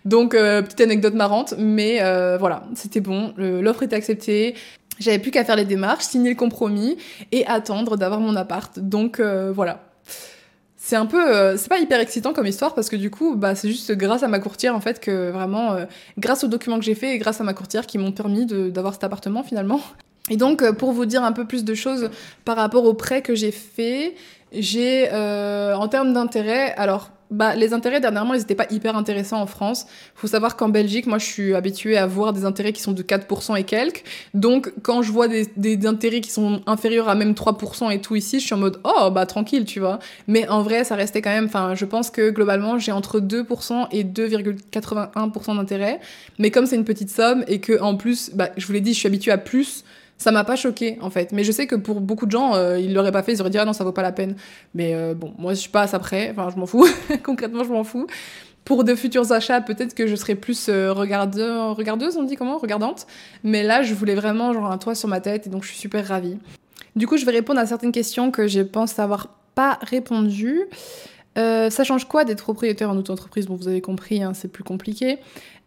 donc 0.05 0.35
euh, 0.35 0.61
petite 0.61 0.81
anecdote 0.81 1.15
marrante, 1.15 1.55
mais 1.57 2.03
euh, 2.03 2.37
voilà 2.37 2.67
c'était 2.75 3.01
bon, 3.01 3.33
l'offre 3.37 3.81
était 3.81 3.95
acceptée. 3.95 4.53
J'avais 4.99 5.19
plus 5.19 5.31
qu'à 5.31 5.45
faire 5.45 5.55
les 5.55 5.65
démarches, 5.65 6.03
signer 6.03 6.31
le 6.31 6.35
compromis 6.35 6.97
et 7.31 7.45
attendre 7.45 7.97
d'avoir 7.97 8.19
mon 8.19 8.35
appart. 8.35 8.79
Donc 8.79 9.19
euh, 9.19 9.51
voilà. 9.53 9.83
C'est 10.75 10.95
un 10.95 11.05
peu, 11.05 11.35
euh, 11.35 11.57
c'est 11.57 11.67
pas 11.67 11.79
hyper 11.79 11.99
excitant 11.99 12.31
comme 12.31 12.47
histoire 12.47 12.73
parce 12.73 12.89
que 12.89 12.95
du 12.95 13.11
coup, 13.11 13.35
bah 13.35 13.55
c'est 13.55 13.67
juste 13.67 13.91
grâce 13.91 14.23
à 14.23 14.27
ma 14.29 14.39
courtière 14.39 14.73
en 14.73 14.79
fait 14.79 14.99
que 15.01 15.31
vraiment, 15.31 15.73
euh, 15.73 15.85
grâce 16.17 16.43
aux 16.43 16.47
documents 16.47 16.79
que 16.79 16.85
j'ai 16.85 16.95
fait 16.95 17.13
et 17.13 17.17
grâce 17.17 17.41
à 17.41 17.43
ma 17.43 17.53
courtière 17.53 17.85
qui 17.85 17.97
m'ont 17.97 18.13
permis 18.13 18.45
d'avoir 18.45 18.93
cet 18.93 19.03
appartement 19.03 19.43
finalement. 19.43 19.81
Et 20.29 20.37
donc 20.37 20.69
pour 20.73 20.91
vous 20.93 21.05
dire 21.05 21.23
un 21.23 21.31
peu 21.31 21.45
plus 21.45 21.65
de 21.65 21.73
choses 21.73 22.09
par 22.45 22.55
rapport 22.55 22.85
au 22.85 22.93
prêt 22.93 23.21
que 23.21 23.35
j'ai 23.35 23.51
fait, 23.51 24.15
j'ai 24.53 25.09
en 25.11 25.87
termes 25.87 26.13
d'intérêt, 26.13 26.73
alors 26.75 27.11
bah, 27.29 27.55
les 27.55 27.73
intérêts 27.73 27.99
dernièrement, 27.99 28.33
ils 28.33 28.39
n'étaient 28.39 28.55
pas 28.55 28.67
hyper 28.69 28.95
intéressants 28.95 29.41
en 29.41 29.47
France. 29.47 29.85
Il 30.15 30.19
faut 30.19 30.27
savoir 30.27 30.55
qu'en 30.55 30.69
Belgique, 30.69 31.07
moi, 31.07 31.17
je 31.17 31.25
suis 31.25 31.53
habituée 31.53 31.97
à 31.97 32.07
voir 32.07 32.33
des 32.33 32.45
intérêts 32.45 32.73
qui 32.73 32.81
sont 32.81 32.93
de 32.93 33.03
4% 33.03 33.57
et 33.57 33.63
quelques. 33.63 34.03
Donc, 34.33 34.71
quand 34.81 35.01
je 35.01 35.11
vois 35.11 35.27
des, 35.27 35.87
intérêts 35.87 36.21
qui 36.21 36.31
sont 36.31 36.61
inférieurs 36.65 37.09
à 37.09 37.15
même 37.15 37.33
3% 37.33 37.91
et 37.91 38.01
tout 38.01 38.15
ici, 38.15 38.39
je 38.39 38.45
suis 38.45 38.55
en 38.55 38.59
mode, 38.59 38.79
oh, 38.83 39.09
bah, 39.11 39.25
tranquille, 39.25 39.65
tu 39.65 39.79
vois. 39.79 39.99
Mais 40.27 40.47
en 40.47 40.61
vrai, 40.61 40.83
ça 40.83 40.95
restait 40.95 41.21
quand 41.21 41.29
même, 41.29 41.45
enfin, 41.45 41.75
je 41.75 41.85
pense 41.85 42.09
que 42.09 42.29
globalement, 42.29 42.79
j'ai 42.79 42.91
entre 42.91 43.19
2% 43.19 43.87
et 43.91 44.03
2,81% 44.03 45.55
d'intérêt. 45.55 45.99
Mais 46.39 46.51
comme 46.51 46.65
c'est 46.65 46.75
une 46.75 46.85
petite 46.85 47.09
somme 47.09 47.43
et 47.47 47.59
que, 47.59 47.79
en 47.81 47.95
plus, 47.95 48.31
bah, 48.33 48.49
je 48.57 48.65
vous 48.65 48.73
l'ai 48.73 48.81
dit, 48.81 48.93
je 48.93 48.99
suis 48.99 49.07
habituée 49.07 49.31
à 49.31 49.37
plus 49.37 49.83
ça 50.17 50.31
m'a 50.31 50.43
pas 50.43 50.55
choqué 50.55 50.97
en 51.01 51.09
fait. 51.09 51.31
Mais 51.31 51.43
je 51.43 51.51
sais 51.51 51.67
que 51.67 51.75
pour 51.75 52.01
beaucoup 52.01 52.25
de 52.25 52.31
gens, 52.31 52.55
euh, 52.55 52.79
ils 52.79 52.93
l'auraient 52.93 53.11
pas 53.11 53.23
fait, 53.23 53.33
ils 53.33 53.41
auraient 53.41 53.49
dit 53.49 53.57
ah 53.57 53.65
non, 53.65 53.73
ça 53.73 53.83
vaut 53.83 53.91
pas 53.91 54.01
la 54.01 54.11
peine. 54.11 54.35
Mais 54.73 54.93
euh, 54.93 55.13
bon, 55.13 55.33
moi 55.37 55.53
je 55.53 55.59
suis 55.59 55.69
pas 55.69 55.95
après, 55.95 56.31
enfin 56.31 56.49
je 56.53 56.59
m'en 56.59 56.65
fous, 56.65 56.87
concrètement 57.23 57.63
je 57.63 57.71
m'en 57.71 57.83
fous. 57.83 58.07
Pour 58.65 58.83
de 58.83 58.95
futurs 58.95 59.31
achats, 59.31 59.61
peut-être 59.61 59.93
que 59.93 60.07
je 60.07 60.15
serais 60.15 60.35
plus 60.35 60.67
euh, 60.67 60.91
regardeuse, 60.91 62.17
on 62.17 62.23
dit 62.23 62.35
comment? 62.35 62.57
Regardante. 62.57 63.07
Mais 63.43 63.63
là, 63.63 63.81
je 63.81 63.93
voulais 63.93 64.15
vraiment 64.15 64.51
genre 64.51 64.69
un 64.69 64.77
toit 64.77 64.93
sur 64.93 65.07
ma 65.07 65.21
tête 65.21 65.47
et 65.47 65.49
donc 65.49 65.63
je 65.63 65.69
suis 65.69 65.77
super 65.77 66.05
ravie. 66.05 66.37
Du 66.97 67.07
coup, 67.07 67.15
je 67.15 67.25
vais 67.25 67.31
répondre 67.31 67.61
à 67.61 67.65
certaines 67.65 67.93
questions 67.93 68.29
que 68.29 68.47
je 68.47 68.59
pense 68.59 68.99
avoir 68.99 69.29
pas 69.55 69.79
répondu. 69.83 70.65
Euh, 71.37 71.69
ça 71.69 71.83
change 71.83 72.05
quoi 72.05 72.25
d'être 72.25 72.43
propriétaire 72.43 72.89
en 72.89 72.97
auto-entreprise? 72.97 73.47
Bon, 73.47 73.55
vous 73.55 73.67
avez 73.67 73.81
compris, 73.81 74.23
hein, 74.23 74.33
c'est 74.33 74.47
plus 74.47 74.63
compliqué. 74.63 75.19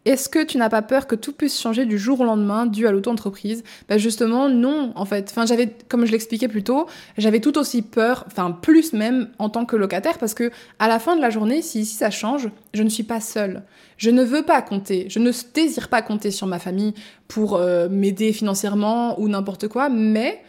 Est-ce 0.07 0.31
que 0.31 0.43
tu 0.43 0.57
n'as 0.57 0.71
pas 0.71 0.81
peur 0.81 1.07
que 1.07 1.15
tout 1.15 1.33
puisse 1.33 1.61
changer 1.61 1.85
du 1.85 1.99
jour 1.99 2.21
au 2.21 2.25
lendemain 2.25 2.65
dû 2.65 2.87
à 2.87 2.91
l'auto-entreprise? 2.91 3.63
Bah 3.87 3.99
Justement, 3.99 4.49
non, 4.49 4.93
en 4.97 5.05
fait. 5.05 5.29
Enfin, 5.31 5.45
j'avais, 5.45 5.75
comme 5.89 6.07
je 6.07 6.13
l'expliquais 6.13 6.49
plus 6.49 6.63
tôt, 6.63 6.87
j'avais 7.19 7.41
tout 7.41 7.59
aussi 7.59 7.83
peur, 7.83 8.25
enfin 8.27 8.51
plus 8.51 8.95
même 8.95 9.29
en 9.39 9.51
tant 9.51 9.67
que 9.67 9.77
locataire, 9.77 10.17
parce 10.17 10.33
que 10.33 10.51
à 10.79 10.89
la 10.89 10.99
fin 10.99 11.17
de 11.17 11.21
la 11.21 11.29
journée, 11.29 11.61
si 11.61 11.85
ça 11.85 12.11
change, 12.11 12.49
je 12.73 12.83
ne 12.83 12.89
suis 12.89 13.03
pas 13.03 13.21
seule. 13.21 13.63
Je 13.99 14.09
ne 14.09 14.25
veux 14.25 14.43
pas 14.43 14.63
compter, 14.63 15.07
je 15.11 15.19
ne 15.19 15.31
désire 15.53 15.89
pas 15.89 16.01
compter 16.01 16.31
sur 16.31 16.47
ma 16.47 16.59
famille 16.59 16.95
pour 17.29 17.57
euh, 17.57 17.91
m'aider 17.91 18.33
financièrement 18.33 19.21
ou 19.21 19.29
n'importe 19.29 19.69
quoi, 19.69 19.91
mais 19.91 20.41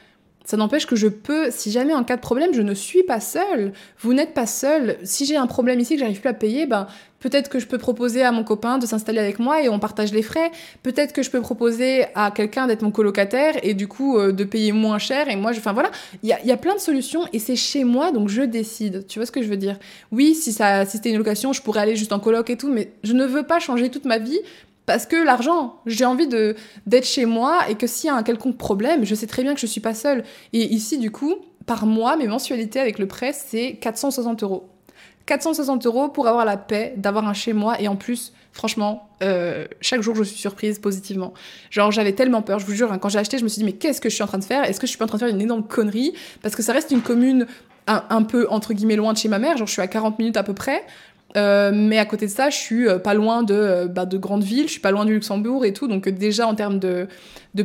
ça 0.46 0.58
n'empêche 0.58 0.88
que 0.88 0.96
je 0.96 1.08
peux, 1.08 1.52
si 1.52 1.72
jamais 1.72 1.94
en 1.94 2.04
cas 2.04 2.16
de 2.16 2.22
problème, 2.22 2.54
je 2.54 2.62
ne 2.62 2.74
suis 2.74 3.04
pas 3.04 3.20
seule. 3.20 3.74
Vous 4.00 4.14
n'êtes 4.14 4.34
pas 4.34 4.48
seule. 4.48 4.98
Si 5.04 5.26
j'ai 5.26 5.38
un 5.38 5.48
problème 5.48 5.80
ici 5.80 5.94
que 5.94 6.00
j'arrive 6.00 6.20
plus 6.20 6.30
à 6.30 6.34
payer, 6.34 6.66
ben 6.66 6.88
peut-être 7.20 7.48
que 7.50 7.60
je 7.60 7.68
peux 7.68 7.78
proposer 7.78 8.24
à 8.24 8.32
mon 8.32 8.44
copain 8.44 8.80
de 8.80 8.88
s'installer 8.88 9.20
avec 9.20 9.38
moi 9.38 9.62
et 9.62 9.70
on 9.70 9.78
partage 9.78 10.12
les 10.12 10.24
frais. 10.24 10.52
Peut-être 10.82 11.14
que 11.14 11.22
je 11.22 11.30
peux 11.30 11.42
proposer 11.42 12.06
à 12.16 12.32
quelqu'un 12.32 12.66
d'être 12.66 12.82
mon 12.82 12.90
colocataire 12.92 13.54
et 13.62 13.76
du 13.76 13.88
coup 13.88 14.18
euh, 14.18 14.32
de 14.32 14.44
payer 14.44 14.72
moins 14.72 14.98
cher. 14.98 15.30
Et 15.30 15.36
moi, 15.36 15.52
je, 15.52 15.60
enfin 15.60 15.74
voilà, 15.74 15.92
il 16.24 16.30
y 16.30 16.34
a, 16.34 16.44
y 16.44 16.52
a, 16.52 16.58
plein 16.58 16.74
de 16.74 16.80
solutions 16.80 17.28
et 17.34 17.40
c'est 17.40 17.56
chez 17.56 17.84
moi 17.84 18.12
donc 18.12 18.28
je 18.28 18.42
décide. 18.42 19.06
Tu 19.08 19.20
vois 19.20 19.28
ce 19.28 19.32
que 19.32 19.44
je 19.44 19.48
veux 19.48 19.58
dire? 19.58 19.78
Oui, 20.12 20.34
si 20.34 20.52
si 20.52 20.62
c'était 20.88 21.12
une 21.12 21.18
location, 21.18 21.54
je 21.54 21.62
pourrais 21.62 21.82
aller 21.82 21.96
juste 21.96 22.14
en 22.14 22.20
coloc 22.20 22.50
et 22.50 22.58
tout, 22.58 22.70
mais 22.70 22.92
je 23.04 23.14
ne 23.14 23.26
veux 23.26 23.44
pas 23.44 23.60
changer 23.60 23.90
toute 23.90 24.06
ma 24.06 24.18
vie 24.18 24.40
parce 24.92 25.06
que 25.06 25.16
l'argent, 25.16 25.80
j'ai 25.86 26.04
envie 26.04 26.28
d'être 26.28 27.06
chez 27.06 27.26
moi 27.26 27.70
et 27.70 27.76
que 27.76 27.88
s'il 27.88 28.08
y 28.08 28.10
a 28.10 28.16
un 28.16 28.24
quelconque 28.24 28.58
problème, 28.58 29.06
je 29.06 29.16
sais 29.16 29.26
très 29.26 29.42
bien 29.42 29.54
que 29.54 29.60
je 29.62 29.66
suis 29.66 29.80
pas 29.80 29.94
seule. 29.94 30.26
Et 30.52 30.66
ici, 30.74 30.98
du 30.98 31.12
coup, 31.12 31.36
par 31.66 31.86
mois, 31.86 32.18
mes 32.18 32.28
mensualités 32.28 32.78
avec 32.78 33.00
le 33.00 33.08
prêt, 33.08 33.32
c'est 33.32 33.78
460 33.80 34.44
euros. 34.44 34.68
460 35.28 35.86
euros 35.86 36.10
pour 36.10 36.28
avoir 36.28 36.44
la 36.44 36.58
paix 36.58 36.94
d'avoir 36.98 37.26
un 37.26 37.34
chez 37.34 37.54
moi 37.54 37.80
et 37.80 37.88
en 37.88 37.96
plus, 37.96 38.34
franchement, 38.52 39.08
euh, 39.24 39.66
chaque 39.80 40.02
jour 40.02 40.14
je 40.14 40.24
suis 40.24 40.38
surprise 40.38 40.78
positivement. 40.78 41.34
Genre 41.70 41.90
j'avais 41.92 42.12
tellement 42.12 42.42
peur, 42.42 42.60
je 42.60 42.66
vous 42.66 42.74
jure, 42.74 42.92
hein, 42.92 42.98
quand 42.98 43.08
j'ai 43.08 43.20
acheté, 43.20 43.38
je 43.38 43.44
me 43.46 43.48
suis 43.48 43.60
dit 43.60 43.66
mais 43.66 43.72
qu'est-ce 43.72 44.02
que 44.02 44.10
je 44.10 44.16
suis 44.16 44.24
en 44.24 44.28
train 44.28 44.40
de 44.40 44.44
faire? 44.44 44.66
Est-ce 44.66 44.82
que 44.82 44.88
je 44.88 44.90
suis 44.90 44.98
pas 44.98 45.06
en 45.06 45.08
train 45.08 45.20
de 45.20 45.24
faire 45.24 45.34
une 45.34 45.40
énorme 45.40 45.64
connerie? 45.64 46.14
Parce 46.42 46.54
que 46.54 46.64
ça 46.64 46.74
reste 46.74 46.92
une 46.92 47.02
commune 47.02 47.46
un, 47.88 48.04
un, 48.10 48.24
peu 48.24 48.48
entre 48.50 48.74
guillemets 48.74 48.98
loin 48.98 49.14
de 49.14 49.18
chez 49.18 49.30
ma 49.30 49.40
mère, 49.40 49.56
genre 49.56 49.68
je 49.68 49.72
suis 49.72 49.82
à 49.82 49.88
40 49.88 50.20
minutes 50.20 50.36
à 50.38 50.44
peu 50.44 50.54
près. 50.54 50.84
Euh, 51.38 51.72
mais 51.74 51.98
à 51.98 52.06
côté 52.06 52.26
de 52.26 52.32
ça, 52.32 52.50
je 52.50 52.58
suis 52.58 52.88
euh, 52.88 53.00
pas 53.00 53.14
loin 53.14 53.44
de, 53.44 53.54
euh, 53.54 53.88
bah, 53.88 54.06
de 54.06 54.18
grandes 54.18 54.44
villes, 54.44 54.68
je 54.68 54.74
suis 54.74 54.82
pas 54.82 54.92
loin 54.92 55.06
du 55.06 55.14
Luxembourg 55.14 55.66
et 55.66 55.74
tout. 55.74 55.88
Donc 55.88 56.08
déjà 56.10 56.48
en 56.48 56.56
termes 56.56 56.80
de, 56.80 57.08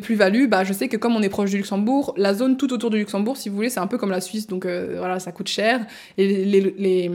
plus-value, 0.00 0.46
bah, 0.46 0.64
je 0.64 0.72
sais 0.72 0.88
que 0.88 0.96
comme 0.96 1.16
on 1.16 1.22
est 1.22 1.28
proche 1.28 1.50
du 1.50 1.56
Luxembourg, 1.58 2.14
la 2.16 2.34
zone 2.34 2.56
tout 2.56 2.72
autour 2.72 2.90
du 2.90 2.98
Luxembourg, 2.98 3.36
si 3.36 3.48
vous 3.48 3.56
voulez, 3.56 3.70
c'est 3.70 3.80
un 3.80 3.86
peu 3.86 3.98
comme 3.98 4.10
la 4.10 4.20
Suisse. 4.20 4.46
Donc 4.46 4.66
voilà, 4.66 5.18
ça 5.18 5.32
coûte 5.32 5.48
cher. 5.48 5.84
Et 6.18 6.44
les, 6.44 6.60
les, 6.60 7.10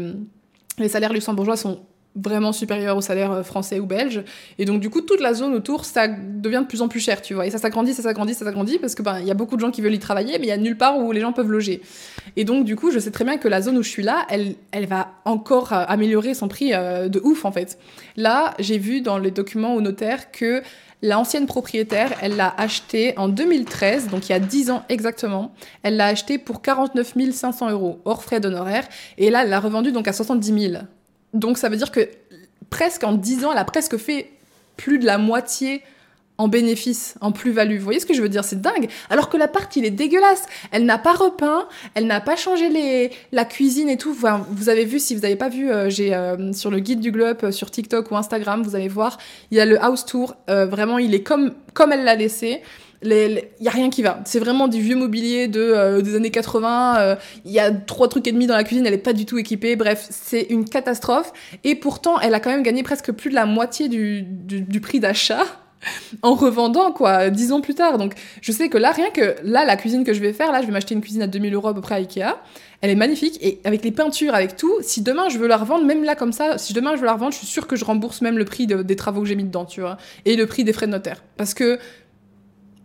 les 0.78 0.90
salaires 0.90 1.14
luxembourgeois 1.14 1.58
sont 1.58 1.80
vraiment 2.16 2.52
supérieur 2.52 2.98
au 2.98 3.02
salaire 3.02 3.32
euh, 3.32 3.44
français 3.44 3.80
ou 3.80 3.86
belge. 3.86 4.24
Et 4.60 4.66
donc, 4.66 4.82
du 4.82 4.90
coup, 4.90 5.02
toute 5.02 5.22
la 5.22 5.34
zone 5.34 5.54
autour, 5.54 5.86
ça 5.86 6.08
devient 6.08 6.60
de 6.62 6.68
plus 6.68 6.82
en 6.82 6.88
plus 6.88 7.00
cher, 7.00 7.22
tu 7.22 7.34
vois. 7.34 7.46
Et 7.46 7.52
ça 7.52 7.58
s'agrandit, 7.58 7.94
ça 7.94 8.04
s'agrandit, 8.04 8.34
ça 8.34 8.46
s'agrandit, 8.46 8.80
parce 8.80 8.96
que 8.96 9.02
ben, 9.02 9.20
il 9.20 9.28
y 9.28 9.32
a 9.32 9.34
beaucoup 9.34 9.56
de 9.56 9.62
gens 9.62 9.72
qui 9.72 9.82
veulent 9.82 9.94
y 9.94 10.00
travailler, 10.00 10.38
mais 10.38 10.46
il 10.46 10.50
y 10.50 10.54
a 10.54 10.58
nulle 10.58 10.78
part 10.78 10.98
où 10.98 11.12
les 11.12 11.22
gens 11.22 11.32
peuvent 11.34 11.50
loger. 11.50 11.82
Et 12.36 12.44
donc, 12.44 12.66
du 12.66 12.76
coup, 12.76 12.92
je 12.92 13.00
sais 13.00 13.12
très 13.12 13.24
bien 13.24 13.38
que 13.38 13.48
la 13.48 13.62
zone 13.62 13.78
où 13.78 13.84
je 13.84 13.90
suis 13.90 14.04
là, 14.04 14.26
elle, 14.30 14.56
elle 14.72 14.88
va 14.88 15.14
encore 15.26 15.74
euh, 15.74 15.84
améliorer 15.88 16.34
son 16.34 16.48
prix 16.48 16.74
euh, 16.74 17.08
de 17.08 17.20
ouf, 17.24 17.46
en 17.46 17.52
fait. 17.52 17.78
Là, 18.18 18.54
j'ai 18.60 18.78
vu 18.78 19.02
dans 19.02 19.18
les 19.18 19.32
documents 19.32 19.74
au 19.74 19.82
notaire 19.82 20.32
que 20.32 20.62
L'ancienne 21.04 21.48
propriétaire, 21.48 22.12
elle 22.22 22.36
l'a 22.36 22.54
acheté 22.58 23.18
en 23.18 23.28
2013, 23.28 24.10
donc 24.10 24.30
il 24.30 24.34
y 24.34 24.36
a 24.36 24.40
10 24.40 24.70
ans 24.70 24.84
exactement. 24.88 25.52
Elle 25.82 25.98
l'a 25.98 26.06
acheté 26.06 26.38
pour 26.38 26.62
49 26.62 27.16
500 27.32 27.72
euros, 27.72 28.00
hors 28.06 28.22
frais 28.22 28.40
d'honoraires. 28.40 28.88
Et 29.18 29.32
là, 29.32 29.42
elle 29.42 29.50
l'a 29.50 29.60
revendu 29.60 29.92
donc 29.92 30.08
à 30.08 30.14
70 30.14 30.70
000. 30.70 30.84
Donc 31.34 31.58
ça 31.58 31.70
veut 31.70 31.78
dire 31.78 31.92
que 31.92 32.08
presque 32.70 33.04
en 33.04 33.14
10 33.14 33.46
ans, 33.46 33.52
elle 33.52 33.58
a 33.58 33.66
presque 33.66 33.98
fait 33.98 34.32
plus 34.78 35.00
de 35.00 35.06
la 35.06 35.18
moitié 35.18 35.84
en 36.42 36.48
bénéfice, 36.48 37.16
en 37.22 37.32
plus-value. 37.32 37.78
Vous 37.78 37.84
voyez 37.84 38.00
ce 38.00 38.08
que 38.08 38.16
je 38.16 38.22
veux 38.22 38.30
dire? 38.30 38.44
C'est 38.44 38.60
dingue. 38.60 38.90
Alors 39.12 39.30
que 39.30 39.38
la 39.38 39.48
partie, 39.48 39.80
il 39.80 39.86
est 39.86 39.92
dégueulasse. 39.92 40.46
Elle 40.72 40.86
n'a 40.86 40.98
pas 40.98 41.14
repeint, 41.14 41.68
elle 41.94 42.08
n'a 42.08 42.20
pas 42.20 42.36
changé 42.36 42.68
les, 42.70 43.12
la 43.32 43.46
cuisine 43.46 43.90
et 43.90 43.98
tout. 43.98 44.16
vous 44.50 44.70
avez 44.70 44.86
vu, 44.86 44.98
si 44.98 45.14
vous 45.14 45.22
n'avez 45.22 45.36
pas 45.36 45.50
vu, 45.50 45.70
euh, 45.70 45.90
j'ai 45.90 46.16
euh, 46.16 46.52
sur 46.54 46.72
le 46.72 46.80
guide 46.80 47.00
du 47.00 47.12
globe, 47.12 47.38
euh, 47.44 47.52
sur 47.52 47.70
TikTok 47.70 48.10
ou 48.10 48.18
Instagram, 48.18 48.64
vous 48.64 48.76
allez 48.76 48.88
voir, 48.88 49.20
il 49.52 49.58
y 49.58 49.62
a 49.62 49.66
le 49.66 49.80
house 49.84 50.04
tour. 50.06 50.36
vraiment, 50.48 50.98
il 50.98 51.14
est 51.14 51.22
comme, 51.22 51.54
comme 51.76 51.92
elle 51.92 52.04
l'a 52.04 52.16
laissé 52.16 52.62
il 53.04 53.44
y 53.60 53.68
a 53.68 53.72
rien 53.72 53.90
qui 53.90 54.04
va. 54.04 54.20
C'est 54.26 54.40
vraiment 54.40 54.68
du 54.68 54.82
vieux 54.82 54.96
mobilier 54.96 55.48
de 55.48 55.60
euh, 55.60 56.02
des 56.02 56.16
années 56.16 56.32
80. 56.32 57.00
Euh, 57.00 57.16
il 57.46 57.52
y 57.52 57.60
a 57.60 57.72
trois 57.72 58.08
trucs 58.08 58.28
et 58.28 58.32
demi 58.32 58.48
dans 58.48 58.56
la 58.56 58.64
cuisine, 58.64 58.86
elle 58.86 58.94
est 58.94 58.98
pas 58.98 59.14
du 59.14 59.26
tout 59.26 59.38
équipée. 59.38 59.76
Bref, 59.76 60.08
c'est 60.10 60.44
une 60.50 60.66
catastrophe. 60.66 61.34
Et 61.64 61.76
pourtant, 61.76 62.20
elle 62.20 62.34
a 62.34 62.40
quand 62.40 62.52
même 62.52 62.64
gagné 62.64 62.84
presque 62.84 63.12
plus 63.12 63.30
de 63.30 63.36
la 63.36 63.46
moitié 63.46 63.90
du, 63.90 64.22
du, 64.24 64.82
prix 64.82 65.00
d'achat 65.00 65.44
en 66.22 66.36
revendant 66.36 66.92
quoi 66.92 67.30
dix 67.30 67.52
ans 67.52 67.62
plus 67.62 67.76
tard. 67.76 67.98
Donc 67.98 68.14
je 68.42 68.52
sais 68.52 68.70
que 68.70 68.78
là, 68.78 68.92
rien 68.92 69.10
que 69.10 69.36
là, 69.44 69.66
la 69.66 69.78
cuisine 69.78 70.04
que 70.04 70.14
je 70.14 70.20
vais 70.20 70.34
faire, 70.34 70.52
là, 70.52 70.62
je 70.62 70.68
vais 70.68 70.74
m'acheter 70.74 70.94
une 70.94 71.02
cuisine 71.02 71.24
à 71.24 71.28
2000 71.28 71.54
euros 71.56 71.70
à 71.70 71.74
peu 71.74 71.82
près 71.82 71.96
à 71.96 71.98
Ikea. 71.98 72.38
Elle 72.82 72.90
est 72.90 72.96
magnifique 72.96 73.38
et 73.42 73.60
avec 73.64 73.84
les 73.84 73.92
peintures, 73.92 74.34
avec 74.34 74.56
tout. 74.56 74.74
Si 74.82 75.02
demain 75.02 75.30
je 75.30 75.38
veux 75.38 75.48
la 75.48 75.58
revendre, 75.58 75.86
même 75.86 76.04
là 76.04 76.16
comme 76.16 76.34
ça, 76.34 76.58
si 76.58 76.74
demain 76.74 76.96
je 76.96 77.02
veux 77.02 77.06
la 77.06 77.14
revendre, 77.14 77.32
je 77.32 77.38
suis 77.38 77.48
sûre 77.48 77.68
que 77.68 77.76
je 77.76 77.86
rembourse 77.86 78.22
même 78.22 78.40
le 78.40 78.46
prix 78.46 78.66
des 78.66 78.96
travaux 78.96 79.22
que 79.22 79.28
j'ai 79.28 79.36
mis 79.36 79.44
dedans, 79.44 79.66
tu 79.66 79.82
vois, 79.82 79.98
et 80.26 80.36
le 80.36 80.48
prix 80.48 80.64
des 80.64 80.74
frais 80.74 80.88
de 80.88 80.92
notaire, 80.92 81.24
parce 81.38 81.54
que 81.54 81.78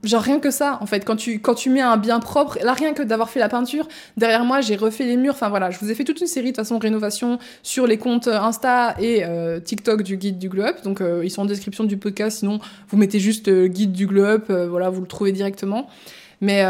Genre 0.04 0.22
rien 0.22 0.38
que 0.38 0.50
ça, 0.50 0.78
en 0.80 0.86
fait, 0.86 1.04
quand 1.04 1.16
tu, 1.16 1.40
quand 1.40 1.54
tu 1.54 1.70
mets 1.70 1.80
un 1.80 1.96
bien 1.96 2.20
propre, 2.20 2.58
là 2.62 2.74
rien 2.74 2.92
que 2.92 3.02
d'avoir 3.02 3.30
fait 3.30 3.40
la 3.40 3.48
peinture, 3.48 3.88
derrière 4.16 4.44
moi 4.44 4.60
j'ai 4.60 4.76
refait 4.76 5.04
les 5.04 5.16
murs, 5.16 5.34
enfin 5.34 5.48
voilà, 5.48 5.70
je 5.70 5.78
vous 5.78 5.90
ai 5.90 5.94
fait 5.94 6.04
toute 6.04 6.20
une 6.20 6.26
série 6.26 6.52
de 6.52 6.56
façon 6.56 6.78
rénovation 6.78 7.38
sur 7.62 7.86
les 7.86 7.98
comptes 7.98 8.28
Insta 8.28 8.94
et 9.00 9.24
euh, 9.24 9.58
TikTok 9.58 10.02
du 10.02 10.16
guide 10.16 10.38
du 10.38 10.48
globe, 10.48 10.76
donc 10.84 11.00
euh, 11.00 11.22
ils 11.24 11.30
sont 11.30 11.42
en 11.42 11.46
description 11.46 11.82
du 11.84 11.96
podcast, 11.96 12.38
sinon 12.38 12.60
vous 12.88 12.96
mettez 12.96 13.18
juste 13.18 13.48
euh, 13.48 13.66
guide 13.66 13.92
du 13.92 14.06
globe, 14.06 14.44
voilà, 14.68 14.90
vous 14.90 15.00
le 15.00 15.08
trouvez 15.08 15.32
directement. 15.32 15.88
Mais 16.40 16.62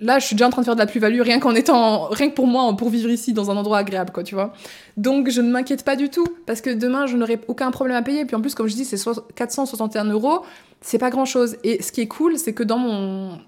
là, 0.00 0.18
je 0.18 0.26
suis 0.26 0.34
déjà 0.34 0.46
en 0.46 0.50
train 0.50 0.62
de 0.62 0.66
faire 0.66 0.74
de 0.74 0.80
la 0.80 0.86
plus-value 0.86 1.20
rien 1.20 1.40
qu'en 1.40 1.54
étant, 1.54 2.08
rien 2.08 2.28
que 2.28 2.34
pour 2.34 2.46
moi, 2.46 2.76
pour 2.76 2.90
vivre 2.90 3.10
ici 3.10 3.32
dans 3.32 3.50
un 3.50 3.56
endroit 3.56 3.78
agréable, 3.78 4.10
quoi, 4.12 4.22
tu 4.22 4.34
vois. 4.34 4.52
Donc, 4.96 5.30
je 5.30 5.40
ne 5.40 5.50
m'inquiète 5.50 5.84
pas 5.84 5.96
du 5.96 6.08
tout 6.08 6.26
parce 6.46 6.60
que 6.60 6.70
demain, 6.70 7.06
je 7.06 7.16
n'aurai 7.16 7.40
aucun 7.48 7.70
problème 7.70 7.96
à 7.96 8.02
payer. 8.02 8.24
Puis 8.24 8.36
en 8.36 8.40
plus, 8.40 8.54
comme 8.54 8.68
je 8.68 8.74
dis, 8.74 8.84
c'est 8.84 8.98
461 9.34 10.04
euros, 10.04 10.42
c'est 10.80 10.98
pas 10.98 11.10
grand 11.10 11.24
chose. 11.24 11.56
Et 11.64 11.82
ce 11.82 11.92
qui 11.92 12.00
est 12.00 12.08
cool, 12.08 12.38
c'est 12.38 12.52
que 12.52 12.62
dans 12.62 12.78
mon 12.78 13.38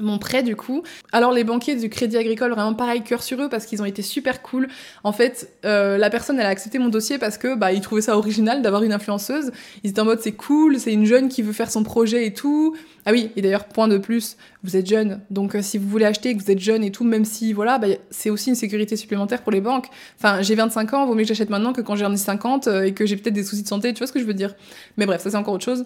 mon 0.00 0.18
prêt 0.18 0.42
du 0.42 0.56
coup. 0.56 0.82
Alors 1.12 1.32
les 1.32 1.44
banquiers 1.44 1.76
du 1.76 1.90
Crédit 1.90 2.16
Agricole, 2.16 2.52
vraiment 2.52 2.74
pareil, 2.74 3.02
cœur 3.02 3.22
sur 3.22 3.40
eux 3.42 3.48
parce 3.48 3.66
qu'ils 3.66 3.82
ont 3.82 3.84
été 3.84 4.00
super 4.00 4.40
cool. 4.40 4.68
En 5.04 5.12
fait, 5.12 5.52
euh, 5.64 5.98
la 5.98 6.08
personne 6.08 6.38
elle 6.40 6.46
a 6.46 6.50
accepté 6.50 6.78
mon 6.78 6.88
dossier 6.88 7.18
parce 7.18 7.36
que 7.36 7.54
bah 7.54 7.72
ils 7.72 7.82
trouvaient 7.82 8.02
ça 8.02 8.16
original 8.16 8.62
d'avoir 8.62 8.82
une 8.84 8.92
influenceuse. 8.92 9.52
Ils 9.84 9.90
étaient 9.90 10.00
en 10.00 10.06
mode 10.06 10.20
c'est 10.20 10.32
cool, 10.32 10.78
c'est 10.78 10.92
une 10.92 11.04
jeune 11.04 11.28
qui 11.28 11.42
veut 11.42 11.52
faire 11.52 11.70
son 11.70 11.82
projet 11.82 12.26
et 12.26 12.32
tout. 12.32 12.74
Ah 13.04 13.12
oui, 13.12 13.30
et 13.36 13.42
d'ailleurs, 13.42 13.64
point 13.64 13.88
de 13.88 13.98
plus, 13.98 14.36
vous 14.64 14.76
êtes 14.76 14.86
jeune. 14.86 15.20
Donc, 15.30 15.54
euh, 15.54 15.62
si 15.62 15.76
vous 15.76 15.88
voulez 15.88 16.04
acheter, 16.04 16.36
que 16.36 16.42
vous 16.42 16.50
êtes 16.50 16.60
jeune 16.60 16.84
et 16.84 16.92
tout, 16.92 17.04
même 17.04 17.24
si, 17.24 17.52
voilà, 17.52 17.78
bah, 17.78 17.88
c'est 18.10 18.30
aussi 18.30 18.50
une 18.50 18.54
sécurité 18.54 18.96
supplémentaire 18.96 19.42
pour 19.42 19.52
les 19.52 19.60
banques. 19.60 19.88
Enfin, 20.18 20.42
j'ai 20.42 20.54
25 20.54 20.94
ans, 20.94 21.06
vaut 21.06 21.14
mieux 21.14 21.22
que 21.22 21.28
j'achète 21.28 21.50
maintenant 21.50 21.72
que 21.72 21.80
quand 21.80 21.96
j'en 21.96 22.12
ai 22.12 22.16
50 22.16 22.68
euh, 22.68 22.84
et 22.84 22.92
que 22.92 23.04
j'ai 23.04 23.16
peut-être 23.16 23.34
des 23.34 23.42
soucis 23.42 23.62
de 23.62 23.68
santé, 23.68 23.92
tu 23.92 23.98
vois 23.98 24.06
ce 24.06 24.12
que 24.12 24.20
je 24.20 24.24
veux 24.24 24.34
dire. 24.34 24.54
Mais 24.96 25.06
bref, 25.06 25.22
ça 25.22 25.30
c'est 25.30 25.36
encore 25.36 25.54
autre 25.54 25.64
chose. 25.64 25.84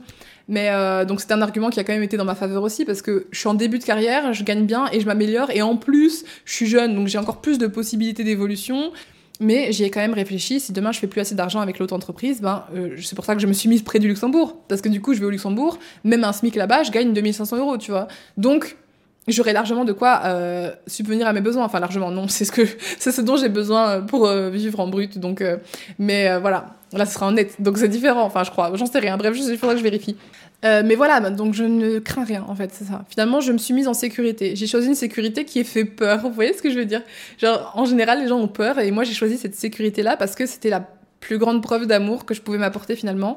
Mais 0.49 0.69
euh, 0.71 1.05
donc, 1.05 1.21
c'est 1.21 1.33
un 1.33 1.43
argument 1.43 1.71
qui 1.71 1.81
a 1.81 1.85
quand 1.85 1.95
même 1.95 2.03
été 2.03 2.17
dans 2.17 2.25
ma 2.25 2.35
faveur 2.35 2.63
aussi 2.63 2.85
parce 2.85 3.03
que 3.03 3.27
je 3.31 3.39
suis 3.39 3.49
en 3.49 3.55
début 3.55 3.79
de 3.79 3.85
carrière, 3.85 4.33
je 4.33 4.45
gagne 4.45 4.67
bien 4.67 4.87
et 4.93 5.01
je 5.01 5.07
m'améliore. 5.07 5.51
Et 5.51 5.63
en 5.63 5.77
plus, 5.77 6.25
je 6.45 6.53
suis 6.53 6.67
jeune, 6.67 6.95
donc 6.95 7.09
j'ai 7.09 7.19
encore 7.19 7.41
plus 7.41 7.59
de 7.59 7.67
possibilités 7.67 8.25
d'évolution. 8.25 8.93
Mais 9.41 9.73
j'y 9.73 9.85
ai 9.85 9.91
quand 9.91 10.01
même 10.01 10.15
réfléchi, 10.15 10.61
si 10.61 10.73
demain 10.73 10.93
je 10.93 10.99
fais 10.99 11.07
plus 11.07 11.21
assez 11.21 11.35
d'argent 11.35 11.61
avec 11.61 11.79
l'autre 11.79 11.95
entreprise, 11.95 12.41
ben, 12.41 12.65
euh, 12.75 12.97
c'est 13.03 13.15
pour 13.15 13.25
ça 13.25 13.35
que 13.35 13.41
je 13.41 13.47
me 13.47 13.53
suis 13.53 13.69
mise 13.69 13.83
près 13.83 13.99
du 13.99 14.09
Luxembourg. 14.09 14.57
Parce 14.69 14.81
que 14.81 14.89
du 14.89 15.01
coup, 15.01 15.15
je 15.15 15.21
vais 15.21 15.27
au 15.27 15.31
Luxembourg, 15.31 15.79
même 16.05 16.25
un 16.25 16.33
SMIC 16.33 16.55
là-bas, 16.55 16.85
je 16.85 16.91
gagne 16.91 17.13
2500 17.13 17.59
euros, 17.59 17.77
tu 17.77 17.91
vois. 17.91 18.09
Donc, 18.39 18.77
j'aurai 19.29 19.53
largement 19.53 19.85
de 19.85 19.93
quoi 19.93 20.23
euh, 20.25 20.71
subvenir 20.87 21.27
à 21.27 21.33
mes 21.33 21.43
besoins. 21.43 21.65
Enfin, 21.65 21.81
largement, 21.81 22.11
non, 22.11 22.29
c'est 22.29 22.45
ce, 22.45 22.53
que, 22.53 22.63
c'est 22.99 23.13
ce 23.13 23.21
dont 23.21 23.37
j'ai 23.37 23.51
besoin 23.51 24.01
pour 24.01 24.27
euh, 24.27 24.49
vivre 24.49 24.81
en 24.81 24.89
brut. 24.89 25.19
Donc, 25.19 25.45
mais 25.99 26.39
voilà, 26.39 26.75
là, 26.93 27.05
ce 27.05 27.15
sera 27.15 27.27
en 27.27 27.33
net. 27.33 27.61
Donc, 27.61 27.77
c'est 27.77 27.89
différent, 27.89 28.23
enfin, 28.23 28.43
je 28.43 28.51
crois. 28.51 28.73
J'en 28.75 28.87
sais 28.87 29.01
rien. 29.01 29.19
Bref, 29.19 29.37
il 29.37 29.59
faudra 29.59 29.75
que 29.75 29.79
je 29.79 29.85
vérifie. 29.85 30.17
Euh, 30.67 30.83
mais 30.85 30.97
voilà, 30.97 31.31
donc 31.31 31.55
je 31.55 31.65
ne 31.65 31.99
crains 31.99 32.25
rien 32.25 32.45
en 32.49 32.55
fait, 32.55 32.71
c'est 32.73 32.85
ça. 32.85 33.05
Finalement, 33.09 33.41
je 33.41 33.53
me 33.53 33.59
suis 33.59 33.73
mise 33.73 33.89
en 33.89 33.95
sécurité. 33.95 34.57
J'ai 34.57 34.67
choisi 34.67 34.89
une 34.89 34.95
sécurité 34.95 35.45
qui 35.45 35.61
est 35.61 35.65
fait 35.65 35.85
peur. 35.85 36.23
Vous 36.23 36.33
voyez 36.33 36.53
ce 36.53 36.63
que 36.63 36.71
je 36.71 36.79
veux 36.79 36.85
dire? 36.85 37.03
Genre, 37.39 37.73
en 37.75 37.85
général, 37.85 38.21
les 38.21 38.29
gens 38.29 38.39
ont 38.39 38.49
peur 38.49 38.79
et 38.79 38.91
moi 38.91 39.05
j'ai 39.05 39.15
choisi 39.15 39.39
cette 39.39 39.55
sécurité-là 39.55 40.17
parce 40.17 40.35
que 40.35 40.47
c'était 40.47 40.71
la 40.71 40.89
plus 41.21 41.39
grande 41.39 41.63
preuve 41.63 41.87
d'amour 41.87 42.25
que 42.25 42.35
je 42.35 42.41
pouvais 42.41 42.59
m'apporter 42.59 42.97
finalement. 42.97 43.37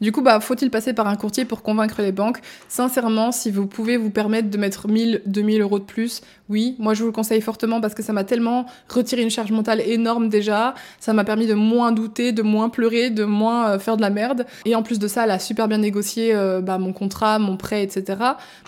Du 0.00 0.12
coup, 0.12 0.22
bah, 0.22 0.40
faut-il 0.40 0.70
passer 0.70 0.92
par 0.92 1.06
un 1.06 1.16
courtier 1.16 1.44
pour 1.44 1.62
convaincre 1.62 2.02
les 2.02 2.12
banques? 2.12 2.40
Sincèrement, 2.68 3.32
si 3.32 3.50
vous 3.50 3.66
pouvez 3.66 3.96
vous 3.96 4.10
permettre 4.10 4.50
de 4.50 4.58
mettre 4.58 4.88
1000, 4.88 5.22
2000 5.26 5.62
euros 5.62 5.78
de 5.78 5.84
plus, 5.84 6.22
oui, 6.48 6.74
moi 6.78 6.94
je 6.94 7.00
vous 7.00 7.06
le 7.06 7.12
conseille 7.12 7.40
fortement 7.40 7.80
parce 7.80 7.94
que 7.94 8.02
ça 8.02 8.12
m'a 8.12 8.24
tellement 8.24 8.66
retiré 8.88 9.22
une 9.22 9.30
charge 9.30 9.52
mentale 9.52 9.80
énorme 9.80 10.28
déjà. 10.28 10.74
Ça 10.98 11.12
m'a 11.12 11.24
permis 11.24 11.46
de 11.46 11.54
moins 11.54 11.92
douter, 11.92 12.32
de 12.32 12.42
moins 12.42 12.68
pleurer, 12.68 13.10
de 13.10 13.24
moins 13.24 13.70
euh, 13.70 13.78
faire 13.78 13.96
de 13.96 14.02
la 14.02 14.10
merde. 14.10 14.46
Et 14.64 14.74
en 14.74 14.82
plus 14.82 14.98
de 14.98 15.08
ça, 15.08 15.24
elle 15.24 15.30
a 15.30 15.38
super 15.38 15.68
bien 15.68 15.78
négocié 15.78 16.34
euh, 16.34 16.60
bah, 16.60 16.78
mon 16.78 16.92
contrat, 16.92 17.38
mon 17.38 17.56
prêt, 17.56 17.82
etc. 17.82 18.18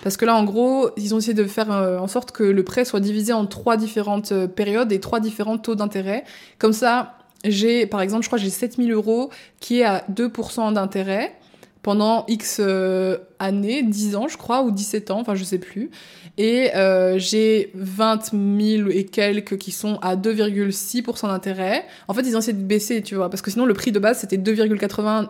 Parce 0.03 0.17
que 0.17 0.25
là, 0.25 0.37
en 0.37 0.45
gros, 0.45 0.91
ils 0.97 1.15
ont 1.15 1.19
essayé 1.19 1.35
de 1.35 1.45
faire 1.45 1.73
euh, 1.73 1.99
en 1.99 2.07
sorte 2.07 2.33
que 2.33 2.45
le 2.45 2.63
prêt 2.63 2.85
soit 2.85 3.01
divisé 3.01 3.33
en 3.33 3.47
trois 3.47 3.77
différentes 3.77 4.33
périodes 4.47 4.93
et 4.93 5.01
trois 5.01 5.21
différents 5.21 5.59
taux 5.59 5.75
d'intérêt. 5.75 6.25
Comme 6.59 6.73
ça, 6.73 7.17
j'ai, 7.45 7.87
par 7.87 8.01
exemple, 8.01 8.23
je 8.23 8.29
crois 8.29 8.39
que 8.39 8.45
j'ai 8.45 8.51
7000 8.51 8.93
euros 8.93 9.31
qui 9.61 9.81
est 9.81 9.85
à 9.85 10.05
2% 10.13 10.73
d'intérêt 10.73 11.35
pendant 11.83 12.25
X 12.29 12.59
euh, 12.61 13.19
années, 13.39 13.83
10 13.83 14.17
ans, 14.17 14.29
je 14.29 14.37
crois, 14.37 14.63
ou 14.63 14.71
17 14.71 15.11
ans, 15.11 15.21
enfin, 15.21 15.35
je 15.35 15.43
sais 15.43 15.59
plus. 15.59 15.91
Et 16.39 16.71
euh, 16.77 17.19
j'ai 17.19 17.73
20 17.75 18.31
000 18.31 18.89
et 18.89 19.05
quelques 19.05 19.59
qui 19.59 19.73
sont 19.73 19.99
à 20.01 20.17
2,6% 20.17 21.27
d'intérêt. 21.27 21.85
En 22.07 22.15
fait, 22.15 22.23
ils 22.23 22.37
ont 22.37 22.39
essayé 22.39 22.57
de 22.57 22.63
baisser, 22.63 23.03
tu 23.03 23.17
vois, 23.17 23.29
parce 23.29 23.43
que 23.43 23.51
sinon, 23.51 23.67
le 23.67 23.75
prix 23.75 23.91
de 23.91 23.99
base, 23.99 24.21
c'était 24.21 24.37
2,81 24.37 25.27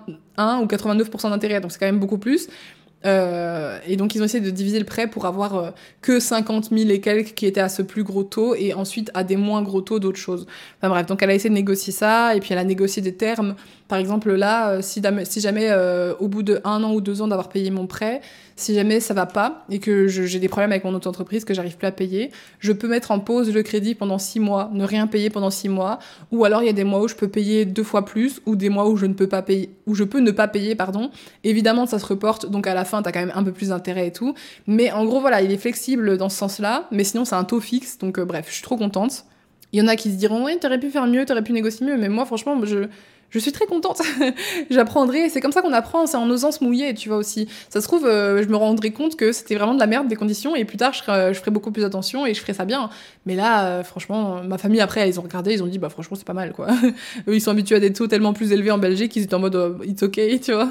ou 0.63 0.67
89% 0.67 1.31
d'intérêt, 1.31 1.61
donc 1.61 1.73
c'est 1.73 1.79
quand 1.79 1.87
même 1.87 1.99
beaucoup 1.99 2.19
plus. 2.19 2.49
Euh, 3.05 3.79
et 3.87 3.97
donc 3.97 4.15
ils 4.15 4.23
ont 4.23 4.25
essayé 4.25 4.45
de 4.45 4.51
diviser 4.51 4.79
le 4.79 4.85
prêt 4.85 5.09
pour 5.09 5.27
avoir 5.27 5.57
euh, 5.57 5.71
que 6.03 6.21
50 6.21 6.71
000 6.71 6.91
et 6.91 7.01
quelques 7.01 7.35
qui 7.35 7.47
étaient 7.47 7.61
à 7.61 7.69
ce 7.69 7.83
plus 7.83 8.05
gros 8.05 8.23
taux 8.23 8.55
et 8.55 8.75
ensuite 8.75 9.11
à 9.15 9.25
des 9.25 9.37
moins 9.37 9.63
gros 9.63 9.81
taux 9.81 9.99
d'autres 9.99 10.19
choses. 10.19 10.47
Enfin 10.79 10.89
bref, 10.89 11.07
donc 11.07 11.23
elle 11.23 11.31
a 11.31 11.35
essayé 11.35 11.51
de 11.51 11.55
négocier 11.55 11.93
ça 11.93 12.37
et 12.37 12.41
puis 12.41 12.51
elle 12.53 12.59
a 12.59 12.65
négocié 12.65 13.03
des 13.03 13.15
termes. 13.15 13.57
Par 13.93 13.99
exemple 13.99 14.33
là, 14.33 14.71
euh, 14.71 14.81
si, 14.81 15.03
jamais 15.43 15.71
au 16.19 16.27
bout 16.27 16.43
de 16.43 16.63
un 16.65 16.83
an 16.83 16.95
ou 16.95 17.03
deux 17.03 17.21
ans 17.21 17.29
d'avoir 17.29 17.51
payé 17.51 17.71
mon 17.71 17.87
prêt, 17.87 18.23
si 18.57 18.75
jamais 18.75 19.01
ça 19.01 19.13
va 19.13 19.27
pas 19.27 19.67
et 19.69 19.81
que 19.81 20.09
j'ai 20.09 20.39
des 20.39 20.49
problèmes 20.49 20.73
avec 20.73 20.85
mon 20.85 20.95
auto-entreprise, 20.95 21.45
que 21.45 21.53
j'arrive 21.53 21.77
plus 21.77 21.87
à 21.87 21.93
payer, 21.93 22.31
je 22.59 22.73
peux 22.73 22.89
mettre 22.89 23.11
en 23.11 23.19
pause 23.19 23.53
le 23.53 23.63
crédit 23.63 23.95
pendant 23.95 24.17
six 24.17 24.41
mois, 24.41 24.71
ne 24.73 24.87
rien 24.87 25.07
payer 25.07 25.29
pendant 25.29 25.51
six 25.51 25.69
mois, 25.69 25.99
ou 26.31 26.47
alors 26.47 26.63
il 26.63 26.67
y 26.67 26.71
a 26.71 26.73
des 26.73 26.85
mois 26.85 27.03
où 27.03 27.09
je 27.09 27.15
peux 27.15 27.29
payer 27.29 27.67
deux 27.67 27.83
fois 27.83 28.07
plus, 28.07 28.41
ou 28.47 28.57
des 28.57 28.71
mois 28.71 28.89
où 28.89 28.97
je 28.97 29.05
ne 29.05 29.13
peux 29.13 29.27
pas 29.27 29.43
payer, 29.43 29.69
où 29.87 29.95
je 29.95 30.05
peux 30.05 30.21
ne 30.21 30.31
pas 30.31 30.49
payer, 30.49 30.75
pardon. 30.75 31.11
Évidemment, 31.45 31.85
ça 31.85 31.99
se 31.99 32.07
reporte, 32.07 32.51
donc 32.51 32.67
à 32.67 32.73
la 32.73 32.87
fin, 32.87 33.03
t'as 33.03 33.13
quand 33.13 33.21
même 33.21 33.33
un 33.35 33.45
peu 33.45 33.53
plus 33.53 33.69
d'intérêt 33.69 34.07
et 34.07 34.13
tout. 34.13 34.35
Mais 34.67 34.91
en 34.91 35.05
gros, 35.05 35.21
voilà, 35.21 35.43
il 35.43 35.53
est 35.53 35.59
flexible 35.59 36.17
dans 36.17 36.31
ce 36.31 36.39
sens-là, 36.39 36.89
mais 36.91 37.05
sinon, 37.05 37.27
c'est 37.27 37.35
un 37.35 37.45
taux 37.45 37.61
fixe, 37.61 37.99
donc 37.99 38.19
euh, 38.19 38.25
bref, 38.25 38.47
je 38.49 38.55
suis 38.55 38.63
trop 38.63 38.79
contente. 38.79 39.27
Il 39.75 39.79
y 39.79 39.83
en 39.83 39.89
a 39.89 39.97
qui 39.97 40.11
se 40.11 40.17
diront, 40.17 40.45
oui, 40.45 40.59
t'aurais 40.59 40.79
pu 40.81 40.91
faire 40.91 41.07
mieux, 41.07 41.27
t'aurais 41.27 41.43
pu 41.43 41.53
négocier 41.53 41.87
mieux, 41.87 41.97
mais 41.99 42.09
moi, 42.09 42.27
franchement, 42.27 42.59
je, 42.65 42.89
je 43.33 43.39
suis 43.39 43.51
très 43.51 43.67
contente. 43.67 44.03
J'apprendrai. 44.71 45.29
C'est 45.31 45.41
comme 45.41 45.53
ça 45.53 45.63
qu'on 45.63 45.73
apprend, 45.73 46.07
c'est 46.07 46.19
en 46.19 46.29
osant 46.31 46.53
se 46.53 46.63
mouiller, 46.63 46.95
tu 46.95 47.09
vois 47.09 47.17
aussi. 47.17 47.49
Ça 47.71 47.81
se 47.81 47.87
trouve, 47.89 48.07
euh, 48.07 48.43
je 48.43 48.49
me 48.49 48.57
rendrai 48.57 48.93
compte 48.93 49.17
que 49.17 49.33
c'était 49.33 49.57
vraiment 49.57 49.75
de 49.75 49.81
la 49.81 49.87
merde 49.87 50.07
des 50.07 50.17
conditions 50.17 50.55
et 50.55 50.65
plus 50.65 50.77
tard, 50.77 50.93
je 50.93 51.03
ferai, 51.03 51.35
ferai 51.35 51.51
beaucoup 51.51 51.73
plus 51.73 51.85
attention 51.85 52.27
et 52.27 52.35
je 52.35 52.41
ferai 52.41 52.53
ça 52.53 52.67
bien. 52.67 52.91
Mais 53.25 53.35
là, 53.35 53.67
euh, 53.67 53.83
franchement, 53.83 54.43
ma 54.45 54.59
famille 54.59 54.81
après, 54.81 55.09
ils 55.09 55.19
ont 55.19 55.23
regardé, 55.23 55.55
ils 55.55 55.63
ont 55.63 55.67
dit, 55.67 55.79
bah 55.79 55.89
franchement, 55.89 56.17
c'est 56.17 56.27
pas 56.27 56.35
mal, 56.35 56.53
quoi. 56.53 56.69
Eux, 57.27 57.35
ils 57.35 57.41
sont 57.41 57.51
habitués 57.51 57.77
à 57.77 57.81
des 57.81 57.93
taux 57.93 58.07
tellement 58.07 58.35
plus 58.35 58.53
élevés 58.53 58.71
en 58.71 58.79
Belgique 58.79 59.13
qu'ils 59.13 59.23
étaient 59.23 59.35
en 59.35 59.41
mode, 59.41 59.79
it's 59.85 60.03
okay, 60.03 60.39
tu 60.39 60.53
vois. 60.53 60.71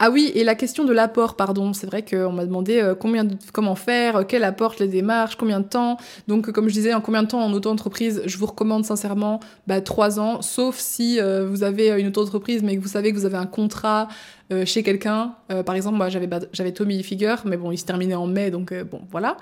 Ah 0.00 0.10
oui, 0.10 0.30
et 0.34 0.44
la 0.44 0.54
question 0.54 0.84
de 0.84 0.92
l'apport, 0.92 1.34
pardon. 1.34 1.72
C'est 1.72 1.86
vrai 1.86 2.04
qu'on 2.04 2.30
m'a 2.30 2.46
demandé 2.46 2.80
euh, 2.80 2.94
combien 2.94 3.24
de, 3.24 3.36
comment 3.52 3.74
faire, 3.74 4.16
euh, 4.16 4.22
quel 4.26 4.44
apport 4.44 4.76
les 4.78 4.86
démarches, 4.86 5.34
combien 5.36 5.58
de 5.58 5.66
temps. 5.66 5.96
Donc, 6.28 6.52
comme 6.52 6.68
je 6.68 6.74
disais, 6.74 6.94
en 6.94 7.00
combien 7.00 7.24
de 7.24 7.28
temps 7.28 7.42
en 7.42 7.52
auto-entreprise, 7.52 8.22
je 8.24 8.38
vous 8.38 8.46
recommande 8.46 8.84
sincèrement 8.84 9.40
bah, 9.66 9.80
3 9.80 10.20
ans, 10.20 10.40
sauf 10.40 10.78
si 10.78 11.18
vous 11.20 11.62
avez 11.62 11.88
une 12.00 12.08
auto-entreprise 12.08 12.62
mais 12.62 12.76
que 12.76 12.82
vous 12.82 12.88
savez 12.88 13.12
que 13.12 13.18
vous 13.18 13.26
avez 13.26 13.36
un 13.36 13.46
contrat 13.46 14.08
euh, 14.50 14.64
chez 14.64 14.82
quelqu'un. 14.82 15.34
Euh, 15.52 15.62
par 15.62 15.74
exemple, 15.74 15.98
moi, 15.98 16.08
j'avais, 16.08 16.26
j'avais 16.54 16.72
Tommy 16.72 17.02
Figure, 17.02 17.42
mais 17.44 17.58
bon, 17.58 17.70
il 17.70 17.76
se 17.76 17.84
terminait 17.84 18.14
en 18.14 18.26
mai, 18.26 18.50
donc 18.50 18.72
euh, 18.72 18.82
bon, 18.82 19.02
voilà. 19.10 19.36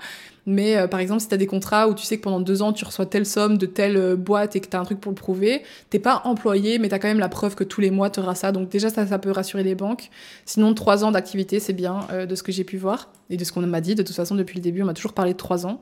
Mais 0.45 0.85
par 0.87 0.99
exemple, 0.99 1.21
si 1.21 1.29
tu 1.29 1.33
as 1.33 1.37
des 1.37 1.47
contrats 1.47 1.87
où 1.87 1.93
tu 1.93 2.05
sais 2.05 2.17
que 2.17 2.23
pendant 2.23 2.39
deux 2.39 2.61
ans, 2.61 2.71
tu 2.73 2.85
reçois 2.85 3.05
telle 3.05 3.25
somme 3.25 3.57
de 3.57 3.65
telle 3.65 4.15
boîte 4.15 4.55
et 4.55 4.61
que 4.61 4.67
tu 4.69 4.77
as 4.77 4.79
un 4.79 4.85
truc 4.85 5.01
pour 5.01 5.11
le 5.11 5.15
prouver, 5.15 5.61
t'es 5.89 5.99
pas 5.99 6.21
employé, 6.23 6.79
mais 6.79 6.87
tu 6.87 6.95
as 6.95 6.99
quand 6.99 7.09
même 7.09 7.19
la 7.19 7.27
preuve 7.27 7.55
que 7.55 7.65
tous 7.65 7.81
les 7.81 7.91
mois, 7.91 8.09
tu 8.09 8.21
auras 8.21 8.35
ça. 8.35 8.53
Donc 8.53 8.69
déjà, 8.69 8.89
ça, 8.89 9.05
ça 9.05 9.19
peut 9.19 9.31
rassurer 9.31 9.63
les 9.63 9.75
banques. 9.75 10.09
Sinon, 10.45 10.73
trois 10.73 11.03
ans 11.03 11.11
d'activité, 11.11 11.59
c'est 11.59 11.73
bien 11.73 11.99
de 12.25 12.33
ce 12.33 12.43
que 12.43 12.53
j'ai 12.53 12.63
pu 12.63 12.77
voir 12.77 13.09
et 13.29 13.35
de 13.35 13.43
ce 13.43 13.51
qu'on 13.51 13.61
m'a 13.61 13.81
dit. 13.81 13.95
De 13.95 14.03
toute 14.03 14.15
façon, 14.15 14.35
depuis 14.35 14.55
le 14.55 14.61
début, 14.61 14.83
on 14.83 14.85
m'a 14.85 14.93
toujours 14.93 15.13
parlé 15.13 15.33
de 15.33 15.37
trois 15.37 15.65
ans. 15.65 15.81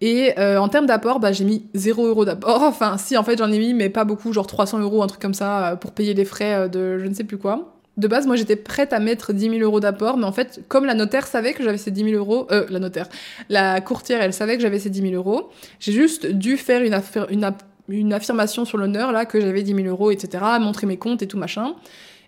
Et 0.00 0.32
en 0.38 0.68
termes 0.70 0.86
d'apport, 0.86 1.20
bah, 1.20 1.32
j'ai 1.32 1.44
mis 1.44 1.66
0 1.74 2.06
euros 2.06 2.24
d'apport. 2.24 2.62
Enfin, 2.62 2.96
si, 2.96 3.18
en 3.18 3.22
fait, 3.22 3.36
j'en 3.36 3.52
ai 3.52 3.58
mis, 3.58 3.74
mais 3.74 3.90
pas 3.90 4.04
beaucoup, 4.04 4.32
genre 4.32 4.46
300 4.46 4.78
euros, 4.78 5.02
un 5.02 5.08
truc 5.08 5.20
comme 5.20 5.34
ça, 5.34 5.76
pour 5.78 5.92
payer 5.92 6.14
les 6.14 6.24
frais 6.24 6.70
de 6.70 6.98
je 6.98 7.06
ne 7.06 7.12
sais 7.12 7.24
plus 7.24 7.36
quoi 7.36 7.79
de 7.96 8.08
base, 8.08 8.26
moi, 8.26 8.36
j'étais 8.36 8.56
prête 8.56 8.92
à 8.92 9.00
mettre 9.00 9.32
10 9.32 9.50
000 9.50 9.62
euros 9.62 9.80
d'apport, 9.80 10.16
mais 10.16 10.24
en 10.24 10.32
fait, 10.32 10.60
comme 10.68 10.84
la 10.84 10.94
notaire 10.94 11.26
savait 11.26 11.52
que 11.52 11.62
j'avais 11.62 11.78
ces 11.78 11.90
10 11.90 12.04
000 12.04 12.16
euros, 12.16 12.46
euh, 12.50 12.66
la 12.70 12.78
notaire, 12.78 13.08
la 13.48 13.80
courtière, 13.80 14.22
elle 14.22 14.32
savait 14.32 14.56
que 14.56 14.62
j'avais 14.62 14.78
ces 14.78 14.90
10 14.90 15.02
000 15.02 15.14
euros, 15.14 15.50
j'ai 15.80 15.92
juste 15.92 16.26
dû 16.26 16.56
faire 16.56 16.82
une, 16.82 17.52
une, 17.88 18.12
affirmation 18.12 18.64
sur 18.64 18.78
l'honneur, 18.78 19.12
là, 19.12 19.26
que 19.26 19.40
j'avais 19.40 19.62
10 19.62 19.74
000 19.74 19.88
euros, 19.88 20.10
etc., 20.10 20.44
montrer 20.60 20.86
mes 20.86 20.96
comptes 20.96 21.22
et 21.22 21.26
tout 21.26 21.38
machin. 21.38 21.74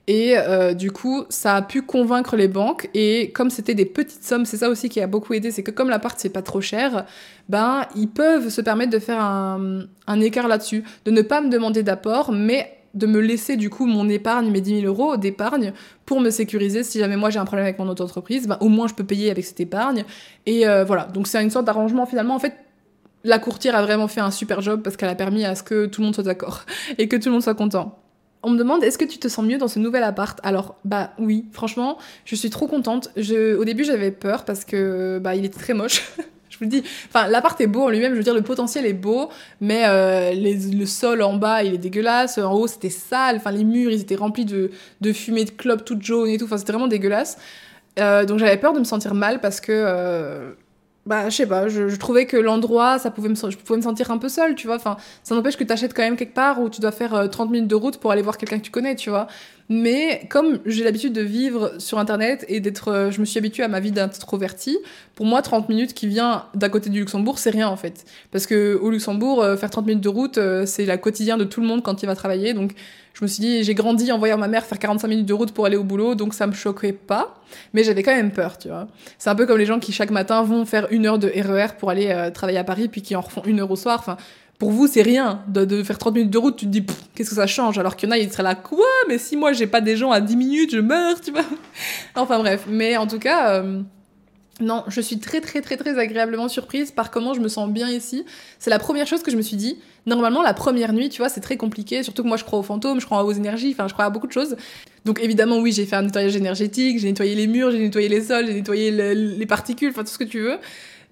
Et 0.08 0.34
euh, 0.36 0.74
du 0.74 0.90
coup, 0.90 1.24
ça 1.28 1.54
a 1.54 1.62
pu 1.62 1.82
convaincre 1.82 2.36
les 2.36 2.48
banques. 2.48 2.90
Et 2.92 3.30
comme 3.30 3.50
c'était 3.50 3.76
des 3.76 3.86
petites 3.86 4.24
sommes, 4.24 4.44
c'est 4.44 4.56
ça 4.56 4.68
aussi 4.68 4.88
qui 4.88 5.00
a 5.00 5.06
beaucoup 5.06 5.32
aidé, 5.32 5.52
c'est 5.52 5.62
que 5.62 5.70
comme 5.70 5.88
l'appart 5.88 6.18
c'est 6.18 6.28
pas 6.28 6.42
trop 6.42 6.60
cher, 6.60 7.06
ben 7.48 7.86
ils 7.94 8.08
peuvent 8.08 8.48
se 8.48 8.60
permettre 8.60 8.90
de 8.90 8.98
faire 8.98 9.20
un 9.22 10.20
écart 10.20 10.48
là-dessus, 10.48 10.82
de 11.04 11.12
ne 11.12 11.22
pas 11.22 11.40
me 11.40 11.48
demander 11.48 11.84
d'apport, 11.84 12.32
mais 12.32 12.81
de 12.94 13.06
me 13.06 13.20
laisser 13.20 13.56
du 13.56 13.70
coup 13.70 13.86
mon 13.86 14.08
épargne, 14.08 14.50
mes 14.50 14.60
10 14.60 14.82
000 14.82 14.86
euros 14.86 15.16
d'épargne 15.16 15.72
pour 16.04 16.20
me 16.20 16.30
sécuriser 16.30 16.82
si 16.82 16.98
jamais 16.98 17.16
moi 17.16 17.30
j'ai 17.30 17.38
un 17.38 17.44
problème 17.44 17.64
avec 17.64 17.78
mon 17.78 17.88
auto-entreprise, 17.88 18.46
ben, 18.46 18.58
au 18.60 18.68
moins 18.68 18.88
je 18.88 18.94
peux 18.94 19.04
payer 19.04 19.30
avec 19.30 19.44
cette 19.44 19.60
épargne. 19.60 20.04
Et 20.46 20.66
euh, 20.66 20.84
voilà, 20.84 21.04
donc 21.04 21.26
c'est 21.26 21.42
une 21.42 21.50
sorte 21.50 21.64
d'arrangement 21.64 22.06
finalement. 22.06 22.34
En 22.34 22.38
fait, 22.38 22.54
la 23.24 23.38
courtière 23.38 23.76
a 23.76 23.82
vraiment 23.82 24.08
fait 24.08 24.20
un 24.20 24.30
super 24.30 24.60
job 24.60 24.82
parce 24.82 24.96
qu'elle 24.96 25.08
a 25.08 25.14
permis 25.14 25.44
à 25.44 25.54
ce 25.54 25.62
que 25.62 25.86
tout 25.86 26.00
le 26.00 26.06
monde 26.06 26.14
soit 26.14 26.24
d'accord 26.24 26.64
et 26.98 27.08
que 27.08 27.16
tout 27.16 27.28
le 27.28 27.32
monde 27.32 27.42
soit 27.42 27.54
content. 27.54 27.98
On 28.44 28.50
me 28.50 28.58
demande 28.58 28.82
est-ce 28.82 28.98
que 28.98 29.04
tu 29.04 29.18
te 29.18 29.28
sens 29.28 29.44
mieux 29.44 29.58
dans 29.58 29.68
ce 29.68 29.78
nouvel 29.78 30.02
appart? 30.02 30.38
Alors 30.42 30.74
bah 30.84 31.12
oui, 31.18 31.46
franchement, 31.52 31.98
je 32.24 32.34
suis 32.34 32.50
trop 32.50 32.66
contente. 32.66 33.10
Je, 33.16 33.56
au 33.56 33.64
début 33.64 33.84
j'avais 33.84 34.10
peur 34.10 34.44
parce 34.44 34.64
que 34.64 35.20
bah 35.22 35.36
il 35.36 35.44
était 35.44 35.60
très 35.60 35.74
moche. 35.74 36.02
vous 36.64 36.70
le 36.70 36.80
dis. 36.80 36.88
Enfin, 37.08 37.28
l'appart 37.28 37.60
est 37.60 37.66
beau 37.66 37.82
en 37.82 37.88
lui-même, 37.88 38.12
je 38.12 38.18
veux 38.18 38.24
dire, 38.24 38.34
le 38.34 38.42
potentiel 38.42 38.86
est 38.86 38.92
beau, 38.92 39.30
mais 39.60 39.84
euh, 39.86 40.32
le 40.34 40.86
sol 40.86 41.22
en 41.22 41.34
bas, 41.34 41.62
il 41.62 41.74
est 41.74 41.78
dégueulasse. 41.78 42.38
En 42.38 42.52
haut, 42.52 42.66
c'était 42.66 42.90
sale. 42.90 43.36
Enfin, 43.36 43.50
les 43.50 43.64
murs, 43.64 43.90
ils 43.90 44.00
étaient 44.00 44.16
remplis 44.16 44.44
de, 44.44 44.70
de 45.00 45.12
fumée 45.12 45.44
de 45.44 45.50
clopes 45.50 45.84
toute 45.84 46.02
jaune 46.02 46.28
et 46.28 46.38
tout. 46.38 46.44
Enfin, 46.44 46.58
c'était 46.58 46.72
vraiment 46.72 46.88
dégueulasse. 46.88 47.38
Euh, 47.98 48.24
donc 48.24 48.38
j'avais 48.38 48.56
peur 48.56 48.72
de 48.72 48.78
me 48.78 48.84
sentir 48.84 49.14
mal 49.14 49.40
parce 49.40 49.60
que 49.60 49.72
euh, 49.72 50.52
bah 51.04 51.28
je 51.28 51.36
sais 51.36 51.46
pas 51.46 51.68
je, 51.68 51.96
trouvais 51.96 52.26
que 52.26 52.36
l'endroit 52.36 52.98
ça 52.98 53.10
pouvait 53.10 53.28
me 53.28 53.34
je 53.34 53.56
pouvais 53.56 53.76
me 53.76 53.82
sentir 53.82 54.10
un 54.12 54.18
peu 54.18 54.28
seule 54.28 54.54
tu 54.54 54.68
vois 54.68 54.76
enfin 54.76 54.96
ça 55.24 55.34
n'empêche 55.34 55.56
que 55.56 55.64
tu 55.64 55.72
achètes 55.72 55.94
quand 55.94 56.02
même 56.02 56.16
quelque 56.16 56.34
part 56.34 56.60
où 56.60 56.70
tu 56.70 56.80
dois 56.80 56.92
faire 56.92 57.28
30 57.28 57.50
minutes 57.50 57.68
de 57.68 57.74
route 57.74 57.98
pour 57.98 58.12
aller 58.12 58.22
voir 58.22 58.38
quelqu'un 58.38 58.58
que 58.58 58.64
tu 58.64 58.70
connais 58.70 58.94
tu 58.94 59.10
vois 59.10 59.26
mais 59.72 60.26
comme 60.28 60.58
j'ai 60.66 60.84
l'habitude 60.84 61.14
de 61.14 61.22
vivre 61.22 61.72
sur 61.78 61.98
Internet 61.98 62.44
et 62.48 62.60
d'être, 62.60 62.88
euh, 62.88 63.10
je 63.10 63.20
me 63.20 63.24
suis 63.24 63.38
habituée 63.38 63.62
à 63.62 63.68
ma 63.68 63.80
vie 63.80 63.90
d'introvertie, 63.90 64.78
pour 65.14 65.24
moi, 65.24 65.40
30 65.40 65.70
minutes 65.70 65.94
qui 65.94 66.06
vient 66.06 66.44
d'à 66.54 66.68
côté 66.68 66.90
du 66.90 67.00
Luxembourg, 67.00 67.38
c'est 67.38 67.48
rien 67.48 67.68
en 67.68 67.76
fait. 67.76 68.04
Parce 68.30 68.46
que 68.46 68.74
au 68.74 68.90
Luxembourg, 68.90 69.42
euh, 69.42 69.56
faire 69.56 69.70
30 69.70 69.86
minutes 69.86 70.04
de 70.04 70.10
route, 70.10 70.36
euh, 70.36 70.66
c'est 70.66 70.84
la 70.84 70.98
quotidien 70.98 71.38
de 71.38 71.44
tout 71.44 71.62
le 71.62 71.66
monde 71.66 71.82
quand 71.82 72.02
il 72.02 72.06
va 72.06 72.14
travailler. 72.14 72.52
Donc, 72.52 72.72
je 73.22 73.26
me 73.26 73.28
suis 73.28 73.40
dit, 73.40 73.62
j'ai 73.62 73.74
grandi 73.74 74.10
en 74.10 74.18
voyant 74.18 74.36
ma 74.36 74.48
mère 74.48 74.64
faire 74.64 74.80
45 74.80 75.06
minutes 75.06 75.26
de 75.26 75.32
route 75.32 75.52
pour 75.52 75.64
aller 75.64 75.76
au 75.76 75.84
boulot, 75.84 76.16
donc 76.16 76.34
ça 76.34 76.48
me 76.48 76.52
choquait 76.52 76.92
pas. 76.92 77.36
Mais 77.72 77.84
j'avais 77.84 78.02
quand 78.02 78.14
même 78.14 78.32
peur, 78.32 78.58
tu 78.58 78.66
vois. 78.66 78.88
C'est 79.16 79.30
un 79.30 79.36
peu 79.36 79.46
comme 79.46 79.58
les 79.58 79.64
gens 79.64 79.78
qui 79.78 79.92
chaque 79.92 80.10
matin 80.10 80.42
vont 80.42 80.66
faire 80.66 80.88
une 80.90 81.06
heure 81.06 81.20
de 81.20 81.28
RER 81.28 81.66
e 81.66 81.78
pour 81.78 81.90
aller 81.90 82.30
travailler 82.34 82.58
à 82.58 82.64
Paris, 82.64 82.88
puis 82.88 83.00
qui 83.00 83.14
en 83.14 83.20
refont 83.20 83.42
une 83.44 83.60
heure 83.60 83.70
au 83.70 83.76
soir. 83.76 84.00
Enfin, 84.00 84.16
pour 84.58 84.72
vous, 84.72 84.88
c'est 84.88 85.02
rien 85.02 85.44
de, 85.46 85.84
faire 85.84 85.98
30 85.98 86.14
minutes 86.14 86.30
de 86.30 86.38
route. 86.38 86.56
Tu 86.56 86.66
te 86.66 86.70
dis, 86.70 86.84
qu'est-ce 87.14 87.30
que 87.30 87.36
ça 87.36 87.46
change? 87.46 87.78
Alors 87.78 87.94
qu'il 87.94 88.08
y 88.08 88.12
en 88.12 88.14
a, 88.16 88.18
ils 88.18 88.28
seraient 88.28 88.42
là, 88.42 88.56
quoi? 88.56 88.86
Mais 89.08 89.18
si 89.18 89.36
moi, 89.36 89.52
j'ai 89.52 89.68
pas 89.68 89.80
des 89.80 89.96
gens 89.96 90.10
à 90.10 90.20
10 90.20 90.36
minutes, 90.36 90.70
je 90.72 90.80
meurs, 90.80 91.20
tu 91.20 91.30
vois 91.30 91.44
Enfin 92.16 92.40
bref, 92.40 92.64
mais 92.68 92.96
en 92.96 93.06
tout 93.06 93.20
cas, 93.20 93.54
euh, 93.54 93.82
non, 94.60 94.84
je 94.88 95.00
suis 95.00 95.18
très, 95.18 95.40
très, 95.40 95.60
très, 95.60 95.76
très 95.76 95.98
agréablement 95.98 96.48
surprise 96.48 96.90
par 96.90 97.10
comment 97.10 97.34
je 97.34 97.40
me 97.40 97.48
sens 97.48 97.70
bien 97.70 97.88
ici. 97.88 98.24
C'est 98.58 98.70
la 98.70 98.78
première 98.78 99.06
chose 99.06 99.22
que 99.22 99.30
je 99.30 99.36
me 99.36 99.42
suis 99.42 99.56
dit. 99.56 99.78
Normalement, 100.06 100.42
la 100.42 100.54
première 100.54 100.92
nuit, 100.92 101.08
tu 101.08 101.18
vois, 101.18 101.28
c'est 101.28 101.40
très 101.40 101.56
compliqué, 101.56 102.02
surtout 102.02 102.22
que 102.22 102.28
moi, 102.28 102.36
je 102.36 102.44
crois 102.44 102.58
aux 102.58 102.64
fantômes, 102.64 103.00
je 103.00 103.06
crois 103.06 103.24
aux 103.24 103.32
énergies, 103.32 103.72
enfin, 103.72 103.88
je 103.88 103.92
crois 103.94 104.04
à 104.04 104.10
beaucoup 104.10 104.26
de 104.26 104.32
choses. 104.32 104.56
Donc 105.04 105.20
évidemment, 105.20 105.58
oui, 105.58 105.72
j'ai 105.72 105.86
fait 105.86 105.96
un 105.96 106.02
nettoyage 106.02 106.36
énergétique, 106.36 106.98
j'ai 106.98 107.08
nettoyé 107.08 107.34
les 107.34 107.46
murs, 107.46 107.70
j'ai 107.70 107.78
nettoyé 107.78 108.08
les 108.08 108.22
sols, 108.22 108.46
j'ai 108.46 108.54
nettoyé 108.54 108.90
les 108.90 109.46
particules, 109.46 109.90
enfin, 109.90 110.02
tout 110.02 110.12
ce 110.12 110.18
que 110.18 110.24
tu 110.24 110.40
veux. 110.40 110.58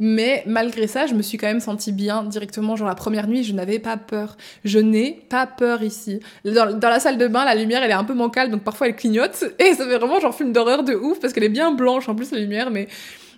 Mais 0.02 0.42
malgré 0.46 0.86
ça, 0.86 1.06
je 1.06 1.14
me 1.14 1.20
suis 1.20 1.36
quand 1.36 1.46
même 1.46 1.60
sentie 1.60 1.92
bien 1.92 2.24
directement. 2.24 2.74
Genre 2.74 2.88
la 2.88 2.94
première 2.94 3.28
nuit, 3.28 3.44
je 3.44 3.52
n'avais 3.52 3.78
pas 3.78 3.98
peur. 3.98 4.38
Je 4.64 4.78
n'ai 4.78 5.12
pas 5.28 5.46
peur 5.46 5.82
ici. 5.82 6.20
Dans, 6.46 6.78
la 6.80 7.00
salle 7.00 7.18
de 7.18 7.28
bain, 7.28 7.44
la 7.44 7.54
lumière, 7.54 7.82
elle 7.82 7.90
est 7.90 7.94
un 7.94 8.04
peu 8.04 8.14
bancale, 8.14 8.50
donc 8.50 8.62
parfois 8.62 8.88
elle 8.88 8.96
clignote. 8.96 9.44
Et 9.58 9.74
ça 9.74 9.86
fait 9.86 9.98
vraiment 9.98 10.18
genre 10.18 10.34
film 10.34 10.52
d'horreur 10.52 10.84
de 10.84 10.94
ouf 10.94 11.20
parce 11.20 11.34
qu'elle 11.34 11.44
est 11.44 11.50
bien 11.50 11.72
blanche 11.72 12.08
en 12.08 12.14
plus 12.14 12.30
la 12.30 12.38
lumière, 12.38 12.70
mais 12.70 12.88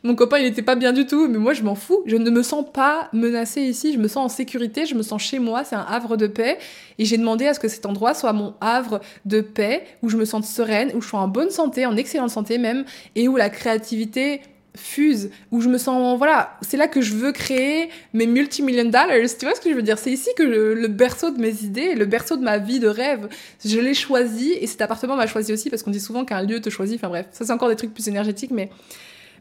mon 0.05 0.16
copain, 0.16 0.38
il 0.38 0.46
était 0.46 0.62
pas 0.62 0.74
bien 0.74 0.92
du 0.92 1.07
tout, 1.07 1.28
mais 1.28 1.38
moi, 1.38 1.53
je 1.53 1.62
m'en 1.62 1.76
fous. 1.76 2.03
Je 2.07 2.16
ne 2.16 2.30
me 2.30 2.42
sens 2.42 2.64
pas 2.72 3.09
menacée 3.12 3.62
ici. 3.62 3.92
Je 3.92 3.98
me 3.98 4.09
sens 4.09 4.32
en 4.32 4.34
sécurité. 4.34 4.84
Je 4.84 4.94
me 4.94 5.03
sens 5.03 5.22
chez 5.22 5.38
moi. 5.38 5.62
C'est 5.64 5.76
un 5.76 5.86
havre 5.88 6.16
de 6.16 6.26
paix. 6.26 6.59
Et 6.98 7.05
j'ai 7.05 7.18
demandé 7.18 7.46
à 7.46 7.55
ce 7.55 7.61
que 7.61 7.68
cet 7.68 7.86
endroit 7.86 8.14
soit 8.14 8.32
mon 8.32 8.55
havre 8.61 9.00
de 9.26 9.40
paix, 9.40 9.84
où 10.03 10.09
je 10.09 10.16
me 10.16 10.24
sente 10.24 10.44
sereine, 10.44 10.90
où 10.94 11.00
je 11.00 11.09
sois 11.09 11.20
en 11.20 11.28
bonne 11.28 11.50
santé, 11.50 11.86
en 11.86 11.96
excellente 11.96 12.30
santé 12.30 12.59
même, 12.59 12.84
et 13.14 13.28
où 13.28 13.36
la 13.36 13.48
créativité 13.48 14.40
fuse, 14.74 15.30
où 15.50 15.61
je 15.61 15.68
me 15.68 15.76
sens, 15.78 16.16
voilà, 16.16 16.57
c'est 16.62 16.76
là 16.76 16.88
que 16.88 17.00
je 17.03 17.14
veux 17.14 17.32
créer 17.32 17.90
mes 18.14 18.26
multi-million 18.26 18.84
dollars, 18.84 19.09
tu 19.38 19.44
vois 19.44 19.55
ce 19.55 19.61
que 19.61 19.70
je 19.70 19.74
veux 19.74 19.82
dire? 19.82 19.98
C'est 19.98 20.11
ici 20.11 20.30
que 20.36 20.42
le, 20.42 20.88
berceau 20.88 21.30
de 21.30 21.38
mes 21.38 21.62
idées, 21.62 21.94
le 21.94 22.07
berceau 22.07 22.36
de 22.36 22.42
ma 22.42 22.59
vie 22.59 22.80
de 22.80 22.88
rêve, 22.88 23.28
je 23.64 23.78
l'ai 23.78 23.94
choisi, 23.94 24.53
et 24.53 24.66
cet 24.66 24.80
appartement 24.80 25.16
m'a 25.16 25.26
choisi 25.26 25.53
aussi, 25.53 25.68
parce 25.68 25.82
qu'on 25.82 25.90
dit 25.90 26.00
souvent 26.00 26.24
qu'un 26.24 26.42
lieu 26.42 26.61
te 26.61 26.70
choisit, 26.70 26.96
enfin 26.96 27.09
bref, 27.09 27.26
ça 27.32 27.44
c'est 27.44 27.53
encore 27.53 27.68
des 27.68 27.76
trucs 27.76 27.92
plus 27.92 28.09
énergétiques, 28.09 28.50
mais 28.50 28.70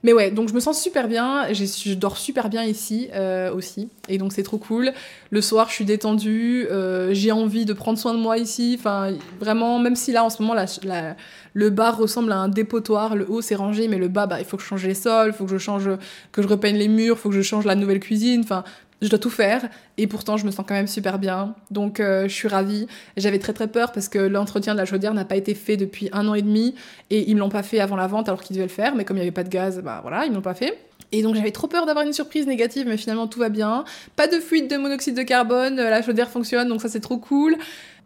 mais 0.04 0.14
ouais, 0.14 0.32
donc 0.32 0.50
je 0.50 0.54
me 0.54 0.60
sens 0.60 0.82
super 0.82 1.08
bien, 1.08 1.52
je 1.54 1.94
dors 1.94 2.18
super 2.18 2.50
bien 2.50 2.64
ici 2.64 3.10
euh, 3.14 3.54
aussi, 3.54 3.90
et 4.10 4.18
donc 4.18 4.34
c'est 4.34 4.44
trop 4.44 4.58
cool. 4.58 4.92
Le 5.30 5.42
soir, 5.42 5.70
je 5.70 5.76
suis 5.76 5.86
détendue, 5.86 6.68
euh, 6.72 7.14
j'ai 7.14 7.32
envie 7.32 7.66
de 7.66 7.74
prendre 7.74 8.00
soin 8.00 8.14
de 8.14 8.20
moi 8.20 8.38
ici, 8.38 8.76
enfin 8.80 9.14
vraiment, 9.40 9.80
même 9.80 9.96
si 9.96 10.12
là 10.12 10.24
en 10.24 10.30
ce 10.30 10.42
moment 10.42 10.60
le 11.54 11.70
bas 11.70 11.92
ressemble 11.92 12.32
à 12.32 12.38
un 12.38 12.50
dépotoir, 12.50 13.16
le 13.16 13.30
haut 13.30 13.42
c'est 13.42 13.56
rangé, 13.56 13.88
mais 13.88 13.98
le 13.98 14.08
bas, 14.08 14.26
bah, 14.26 14.40
il 14.40 14.46
faut 14.46 14.58
que 14.58 14.64
je 14.64 14.68
change 14.68 14.86
les 14.86 14.96
sols, 14.96 15.30
il 15.30 15.34
faut 15.34 15.46
que 15.46 15.52
je 15.52 15.58
change, 15.58 15.90
que 16.32 16.42
je 16.42 16.48
repeigne 16.48 16.78
les 16.78 16.88
murs, 16.88 17.16
il 17.18 17.20
faut 17.20 17.30
que 17.30 17.36
je 17.36 17.42
change 17.42 17.66
la 17.66 17.76
nouvelle 17.76 18.00
cuisine, 18.00 18.42
enfin 18.44 18.64
je 19.02 19.10
dois 19.10 19.20
tout 19.20 19.30
faire 19.30 19.70
et 19.98 20.08
pourtant 20.08 20.38
je 20.38 20.46
me 20.46 20.52
sens 20.52 20.66
quand 20.68 20.74
même 20.74 20.88
super 20.88 21.20
bien. 21.20 21.56
Donc 21.72 22.00
euh, 22.00 22.28
je 22.28 22.34
suis 22.34 22.48
ravie. 22.48 22.88
J'avais 23.18 23.40
très 23.40 23.54
très 23.54 23.68
peur 23.68 23.92
parce 23.92 24.10
que 24.10 24.20
l'entretien 24.20 24.74
de 24.74 24.78
la 24.78 24.86
chaudière 24.86 25.14
n'a 25.14 25.26
pas 25.26 25.36
été 25.36 25.56
fait 25.56 25.78
depuis 25.78 26.10
un 26.14 26.28
an 26.28 26.34
et 26.34 26.42
demi 26.42 26.76
et 27.10 27.30
ils 27.30 27.36
me 27.36 27.40
l'ont 27.40 27.50
pas 27.50 27.64
fait 27.64 27.80
avant 27.80 27.96
la 27.96 28.08
vente 28.08 28.30
alors 28.30 28.42
qu'ils 28.42 28.56
devaient 28.56 28.68
le 28.68 28.72
faire. 28.72 28.96
Mais 28.96 29.06
comme 29.06 29.18
il 29.18 29.22
n'y 29.22 29.26
avait 29.26 29.32
pas 29.32 29.44
de 29.44 29.50
gaz, 29.50 29.82
bah 29.84 30.00
voilà, 30.02 30.26
ils 30.26 30.34
l'ont 30.34 30.42
pas 30.42 30.54
fait. 30.54 30.78
Et 31.12 31.24
donc 31.24 31.36
j'avais 31.36 31.52
trop 31.52 31.68
peur 31.68 31.86
d'avoir 31.86 32.06
une 32.06 32.14
surprise 32.14 32.48
négative, 32.48 32.88
mais 32.88 32.98
finalement 32.98 33.28
tout 33.28 33.40
va 33.40 33.50
bien. 33.50 33.84
Pas 34.16 34.28
de 34.28 34.40
fuite 34.40 34.70
de 34.70 34.78
monoxyde 34.78 35.16
de 35.16 35.24
carbone, 35.24 35.76
la 35.76 36.02
chaudière 36.02 36.30
fonctionne, 36.30 36.70
donc 36.70 36.82
ça 36.82 36.88
c'est 36.88 37.02
trop 37.02 37.18
cool. 37.18 37.58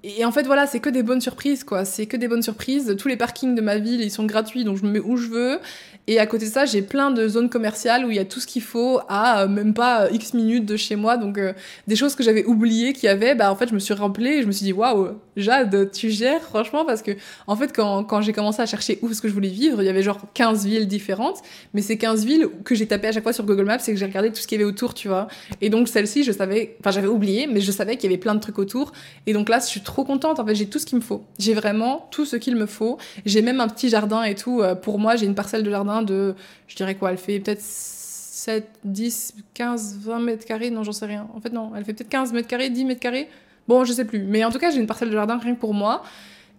Et 0.07 0.23
en 0.23 0.31
fait, 0.31 0.43
voilà, 0.43 0.67
c'est 0.67 0.79
que 0.79 0.89
des 0.89 1.01
bonnes 1.01 1.19
surprises, 1.19 1.63
quoi. 1.63 1.83
C'est 1.83 2.05
que 2.05 2.15
des 2.15 2.27
bonnes 2.27 2.43
surprises. 2.43 2.95
Tous 2.99 3.07
les 3.07 3.17
parkings 3.17 3.55
de 3.55 3.61
ma 3.61 3.79
ville, 3.79 4.01
ils 4.01 4.11
sont 4.11 4.25
gratuits, 4.25 4.63
donc 4.63 4.77
je 4.77 4.83
me 4.83 4.91
mets 4.91 4.99
où 4.99 5.17
je 5.17 5.29
veux. 5.29 5.59
Et 6.07 6.19
à 6.19 6.27
côté 6.27 6.45
de 6.45 6.51
ça, 6.51 6.65
j'ai 6.65 6.83
plein 6.83 7.09
de 7.09 7.27
zones 7.27 7.49
commerciales 7.49 8.05
où 8.05 8.11
il 8.11 8.15
y 8.15 8.19
a 8.19 8.25
tout 8.25 8.39
ce 8.39 8.45
qu'il 8.45 8.61
faut 8.61 8.99
à 9.09 9.41
euh, 9.41 9.47
même 9.47 9.73
pas 9.73 10.03
euh, 10.03 10.09
X 10.11 10.35
minutes 10.35 10.65
de 10.65 10.77
chez 10.77 10.95
moi. 10.95 11.17
Donc, 11.17 11.37
euh, 11.37 11.53
des 11.87 11.95
choses 11.95 12.15
que 12.15 12.21
j'avais 12.21 12.45
oubliées 12.45 12.93
qu'il 12.93 13.05
y 13.05 13.09
avait, 13.09 13.33
bah, 13.33 13.51
en 13.51 13.55
fait, 13.55 13.69
je 13.69 13.73
me 13.73 13.79
suis 13.79 13.93
rappelée 13.93 14.37
et 14.37 14.41
je 14.43 14.47
me 14.47 14.51
suis 14.51 14.65
dit, 14.65 14.73
waouh, 14.73 15.17
Jade, 15.35 15.89
tu 15.91 16.11
gères, 16.11 16.41
franchement, 16.41 16.85
parce 16.85 17.01
que, 17.01 17.11
en 17.47 17.55
fait, 17.55 17.75
quand, 17.75 18.03
quand 18.03 18.21
j'ai 18.21 18.33
commencé 18.33 18.61
à 18.61 18.67
chercher 18.67 18.99
où 19.01 19.09
est-ce 19.09 19.21
que 19.21 19.27
je 19.27 19.33
voulais 19.33 19.49
vivre, 19.49 19.81
il 19.81 19.85
y 19.85 19.89
avait 19.89 20.03
genre 20.03 20.19
15 20.35 20.65
villes 20.65 20.87
différentes. 20.87 21.41
Mais 21.73 21.81
ces 21.81 21.97
15 21.97 22.23
villes 22.23 22.49
que 22.63 22.75
j'ai 22.75 22.87
tapé 22.87 23.07
à 23.07 23.11
chaque 23.11 23.23
fois 23.23 23.33
sur 23.33 23.43
Google 23.43 23.65
Maps, 23.65 23.79
c'est 23.79 23.91
que 23.91 23.97
j'ai 23.97 24.05
regardé 24.05 24.31
tout 24.31 24.39
ce 24.39 24.47
qu'il 24.47 24.59
y 24.59 24.61
avait 24.61 24.69
autour, 24.69 24.93
tu 24.93 25.07
vois. 25.07 25.27
Et 25.61 25.69
donc, 25.69 25.87
celle-ci, 25.87 26.23
je 26.23 26.31
savais, 26.31 26.77
enfin, 26.81 26.91
j'avais 26.91 27.07
oublié, 27.07 27.47
mais 27.47 27.61
je 27.61 27.71
savais 27.71 27.97
qu'il 27.97 28.11
y 28.11 28.13
avait 28.13 28.21
plein 28.21 28.35
de 28.35 28.39
trucs 28.39 28.59
autour. 28.59 28.91
Et 29.25 29.33
donc 29.33 29.49
là, 29.49 29.57
je 29.59 29.65
suis 29.65 29.81
trop 29.81 30.03
contente. 30.03 30.39
En 30.39 30.45
fait, 30.45 30.53
j'ai 30.53 30.67
tout 30.67 30.77
ce 30.77 30.85
qu'il 30.85 30.99
me 30.99 31.03
faut. 31.03 31.23
J'ai 31.39 31.55
vraiment 31.55 32.07
tout 32.11 32.25
ce 32.25 32.35
qu'il 32.35 32.55
me 32.55 32.67
faut. 32.67 32.99
J'ai 33.25 33.41
même 33.41 33.59
un 33.59 33.67
petit 33.67 33.89
jardin 33.89 34.21
et 34.21 34.35
tout. 34.35 34.61
Pour 34.83 34.99
moi, 34.99 35.15
j'ai 35.15 35.25
une 35.25 35.35
parcelle 35.35 35.63
de 35.63 35.71
jardin 35.71 35.94
de 36.01 36.35
je 36.67 36.75
dirais 36.75 36.95
quoi, 36.95 37.11
elle 37.11 37.17
fait 37.17 37.39
peut-être 37.39 37.61
7, 37.61 38.67
10, 38.83 39.35
15, 39.53 39.97
20 40.01 40.19
mètres 40.19 40.45
carrés, 40.45 40.69
non, 40.69 40.83
j'en 40.83 40.91
sais 40.91 41.05
rien. 41.05 41.27
En 41.35 41.41
fait, 41.41 41.51
non, 41.51 41.71
elle 41.75 41.83
fait 41.83 41.93
peut-être 41.93 42.09
15 42.09 42.33
mètres 42.33 42.47
carrés, 42.47 42.69
10 42.69 42.85
mètres 42.85 42.99
carrés. 42.99 43.27
Bon, 43.67 43.83
je 43.85 43.93
sais 43.93 44.05
plus. 44.05 44.23
Mais 44.23 44.43
en 44.45 44.51
tout 44.51 44.59
cas, 44.59 44.69
j'ai 44.69 44.79
une 44.79 44.87
parcelle 44.87 45.09
de 45.09 45.13
jardin 45.15 45.39
rien 45.39 45.55
que 45.55 45.59
pour 45.59 45.73
moi. 45.73 46.03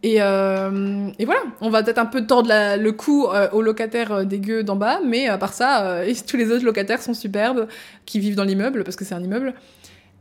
Et, 0.03 0.16
euh, 0.20 1.09
et, 1.18 1.24
voilà, 1.24 1.41
on 1.61 1.70
va 1.70 1.82
peut-être 1.82 1.99
un 1.99 2.07
peu 2.07 2.26
tordre 2.26 2.51
le 2.76 2.93
cou 2.93 3.26
euh, 3.26 3.49
aux 3.53 3.62
locataires 3.62 4.12
euh, 4.12 4.24
dégueux 4.24 4.62
d'en 4.62 4.76
bas, 4.76 5.01
mais 5.05 5.26
à 5.28 5.39
part 5.39 5.53
ça, 5.53 6.03
tous 6.26 6.37
les 6.37 6.51
autres 6.51 6.64
locataires 6.64 7.03
sont 7.03 7.14
superbes, 7.14 7.66
qui 8.05 8.20
vivent 8.20 8.37
dans 8.37 8.45
l'immeuble, 8.45 8.84
parce 8.84 8.97
que 8.97 9.05
c'est 9.05 9.14
un 9.14 9.22
immeuble. 9.22 9.55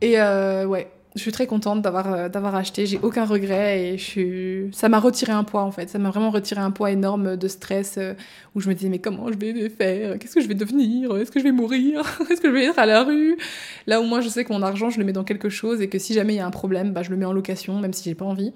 Et 0.00 0.16
ouais, 0.18 0.88
je 1.16 1.20
suis 1.20 1.32
très 1.32 1.46
contente 1.48 1.82
d'avoir 1.82 2.30
d'avoir 2.30 2.54
acheté, 2.54 2.86
j'ai 2.86 3.00
aucun 3.02 3.24
regret, 3.24 3.82
et 3.82 3.98
je 3.98 4.04
suis... 4.04 4.68
ça 4.72 4.88
m'a 4.88 5.00
retiré 5.00 5.32
un 5.32 5.42
poids 5.42 5.62
en 5.62 5.72
fait, 5.72 5.88
ça 5.88 5.98
m'a 5.98 6.10
vraiment 6.10 6.30
retiré 6.30 6.60
un 6.60 6.70
poids 6.70 6.90
énorme 6.92 7.36
de 7.36 7.48
stress, 7.48 7.98
où 8.54 8.60
je 8.60 8.68
me 8.68 8.74
disais 8.74 8.88
mais 8.88 9.00
comment 9.00 9.32
je 9.32 9.38
vais 9.38 9.68
faire, 9.68 10.18
qu'est-ce 10.18 10.34
que 10.34 10.40
je 10.40 10.48
vais 10.48 10.54
devenir, 10.54 11.16
est-ce 11.16 11.30
que 11.30 11.40
je 11.40 11.44
vais 11.44 11.52
mourir, 11.52 12.00
est-ce 12.30 12.40
que 12.40 12.48
je 12.48 12.54
vais 12.54 12.66
être 12.66 12.78
à 12.78 12.86
la 12.86 13.02
rue? 13.02 13.36
Là 13.86 14.00
au 14.00 14.04
moins 14.04 14.20
je 14.20 14.28
sais 14.28 14.44
que 14.44 14.52
mon 14.52 14.62
argent 14.62 14.90
je 14.90 14.98
le 14.98 15.04
mets 15.04 15.12
dans 15.12 15.24
quelque 15.24 15.48
chose, 15.48 15.80
et 15.80 15.88
que 15.88 15.98
si 15.98 16.14
jamais 16.14 16.34
il 16.34 16.36
y 16.36 16.40
a 16.40 16.46
un 16.46 16.50
problème, 16.50 16.92
bah, 16.92 17.02
je 17.02 17.10
le 17.10 17.16
mets 17.16 17.24
en 17.24 17.32
location, 17.32 17.80
même 17.80 17.92
si 17.92 18.04
j'ai 18.04 18.14
pas 18.14 18.24
envie. 18.24 18.52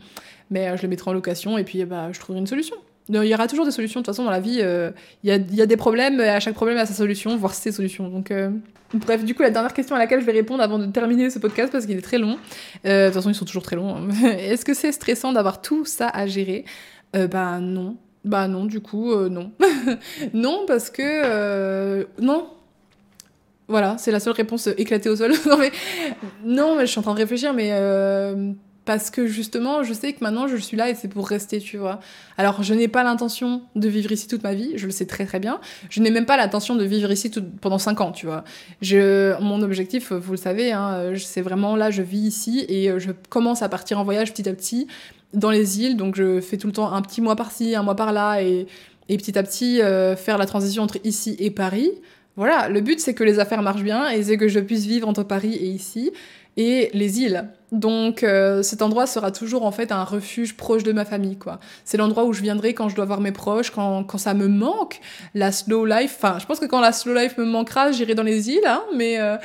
Mais 0.50 0.68
euh, 0.68 0.76
je 0.76 0.82
le 0.82 0.88
mettrai 0.88 1.10
en 1.10 1.14
location 1.14 1.58
et 1.58 1.64
puis 1.64 1.84
bah, 1.84 2.10
je 2.12 2.20
trouverai 2.20 2.40
une 2.40 2.46
solution. 2.46 2.76
Il 3.08 3.24
y 3.24 3.34
aura 3.34 3.48
toujours 3.48 3.64
des 3.64 3.72
solutions. 3.72 4.00
De 4.00 4.04
toute 4.04 4.14
façon, 4.14 4.24
dans 4.24 4.30
la 4.30 4.40
vie, 4.40 4.60
euh, 4.60 4.90
il 5.24 5.30
y, 5.30 5.62
a, 5.62 5.66
des 5.66 5.76
problèmes 5.76 6.20
et 6.20 6.28
à 6.28 6.38
chaque 6.38 6.54
problème, 6.54 6.76
il 6.76 6.80
y 6.80 6.82
a 6.82 6.86
sa 6.86 6.94
solution, 6.94 7.36
voire 7.36 7.54
ses 7.54 7.72
solutions. 7.72 8.08
Donc, 8.08 8.30
euh, 8.30 8.50
bref, 8.94 9.24
du 9.24 9.34
coup, 9.34 9.42
la 9.42 9.50
dernière 9.50 9.74
question 9.74 9.96
à 9.96 9.98
laquelle 9.98 10.20
je 10.20 10.26
vais 10.26 10.32
répondre 10.32 10.62
avant 10.62 10.78
de 10.78 10.86
terminer 10.86 11.30
ce 11.30 11.38
podcast 11.38 11.72
parce 11.72 11.86
qu'il 11.86 11.98
est 11.98 12.02
très 12.02 12.18
long. 12.18 12.38
de 12.84 13.06
toute 13.06 13.14
façon, 13.14 13.30
ils 13.30 13.34
sont 13.34 13.44
toujours 13.44 13.62
très 13.62 13.76
longs. 13.76 13.96
Hein. 13.96 14.08
Est-ce 14.38 14.64
que 14.64 14.74
c'est 14.74 14.92
stressant 14.92 15.32
d'avoir 15.32 15.60
tout 15.60 15.84
ça 15.84 16.08
à 16.08 16.26
gérer? 16.26 16.64
Bah 17.12 17.58
non. 17.58 17.96
Bah 18.24 18.46
non, 18.46 18.66
du 18.66 18.80
coup, 18.80 19.12
non. 19.28 19.50
non, 20.34 20.64
parce 20.68 20.90
que. 20.90 22.06
non, 22.20 22.46
voilà, 23.66 23.96
c'est 23.98 24.12
la 24.12 24.20
seule 24.20 24.34
réponse 24.34 24.68
éclatée 24.78 25.08
au 25.08 25.16
sol. 25.16 25.32
non, 25.46 25.56
mais, 25.56 25.72
non, 26.44 26.76
mais 26.76 26.86
je 26.86 26.90
suis 26.90 26.98
en 27.00 27.02
train 27.02 27.14
de 27.14 27.20
réfléchir, 27.20 27.52
mais 27.54 27.72
parce 28.90 29.10
que 29.10 29.28
justement, 29.28 29.84
je 29.84 29.92
sais 29.92 30.12
que 30.12 30.18
maintenant 30.20 30.48
je 30.48 30.56
suis 30.56 30.76
là 30.76 30.90
et 30.90 30.96
c'est 30.96 31.06
pour 31.06 31.28
rester, 31.28 31.60
tu 31.60 31.76
vois. 31.76 32.00
Alors, 32.36 32.64
je 32.64 32.74
n'ai 32.74 32.88
pas 32.88 33.04
l'intention 33.04 33.62
de 33.76 33.88
vivre 33.88 34.10
ici 34.10 34.26
toute 34.26 34.42
ma 34.42 34.52
vie, 34.52 34.72
je 34.74 34.86
le 34.86 34.90
sais 34.90 35.06
très 35.06 35.26
très 35.26 35.38
bien. 35.38 35.60
Je 35.90 36.00
n'ai 36.00 36.10
même 36.10 36.26
pas 36.26 36.36
l'intention 36.36 36.74
de 36.74 36.82
vivre 36.82 37.08
ici 37.12 37.30
pendant 37.60 37.78
5 37.78 38.00
ans, 38.00 38.10
tu 38.10 38.26
vois. 38.26 38.42
Mon 39.40 39.62
objectif, 39.62 40.10
vous 40.10 40.32
le 40.32 40.36
savez, 40.36 40.72
hein, 40.72 41.12
c'est 41.18 41.40
vraiment 41.40 41.76
là, 41.76 41.92
je 41.92 42.02
vis 42.02 42.18
ici 42.18 42.66
et 42.68 42.90
je 42.98 43.12
commence 43.28 43.62
à 43.62 43.68
partir 43.68 44.00
en 44.00 44.02
voyage 44.02 44.32
petit 44.32 44.48
à 44.48 44.54
petit 44.54 44.88
dans 45.34 45.52
les 45.52 45.80
îles. 45.80 45.96
Donc, 45.96 46.16
je 46.16 46.40
fais 46.40 46.56
tout 46.56 46.66
le 46.66 46.72
temps 46.72 46.92
un 46.92 47.00
petit 47.00 47.20
mois 47.20 47.36
par-ci, 47.36 47.76
un 47.76 47.84
mois 47.84 47.94
par-là 47.94 48.42
et 48.42 48.66
petit 49.08 49.38
à 49.38 49.44
petit 49.44 49.80
euh, 49.82 50.16
faire 50.16 50.36
la 50.36 50.46
transition 50.46 50.82
entre 50.82 50.98
ici 51.04 51.36
et 51.38 51.52
Paris. 51.52 51.92
Voilà, 52.36 52.68
le 52.68 52.80
but 52.80 52.98
c'est 53.00 53.12
que 53.12 53.22
les 53.22 53.38
affaires 53.38 53.60
marchent 53.60 53.82
bien 53.82 54.08
et 54.08 54.22
c'est 54.22 54.36
que 54.36 54.48
je 54.48 54.60
puisse 54.60 54.86
vivre 54.86 55.06
entre 55.06 55.24
Paris 55.24 55.54
et 55.54 55.66
ici 55.66 56.10
et 56.56 56.90
les 56.92 57.20
îles. 57.20 57.48
Donc 57.72 58.24
euh, 58.24 58.62
cet 58.62 58.82
endroit 58.82 59.06
sera 59.06 59.30
toujours 59.30 59.64
en 59.64 59.70
fait 59.70 59.92
un 59.92 60.02
refuge 60.02 60.56
proche 60.56 60.82
de 60.82 60.92
ma 60.92 61.04
famille 61.04 61.36
quoi. 61.36 61.60
C'est 61.84 61.96
l'endroit 61.96 62.24
où 62.24 62.32
je 62.32 62.42
viendrai 62.42 62.74
quand 62.74 62.88
je 62.88 62.96
dois 62.96 63.04
voir 63.04 63.20
mes 63.20 63.32
proches, 63.32 63.70
quand, 63.70 64.02
quand 64.04 64.18
ça 64.18 64.34
me 64.34 64.48
manque, 64.48 65.00
la 65.34 65.52
slow 65.52 65.84
life. 65.84 66.16
Enfin, 66.16 66.38
je 66.40 66.46
pense 66.46 66.58
que 66.58 66.66
quand 66.66 66.80
la 66.80 66.92
slow 66.92 67.14
life 67.14 67.38
me 67.38 67.44
manquera, 67.44 67.92
j'irai 67.92 68.14
dans 68.14 68.24
les 68.24 68.50
îles, 68.50 68.66
hein, 68.66 68.82
mais 68.96 69.20
euh, 69.20 69.36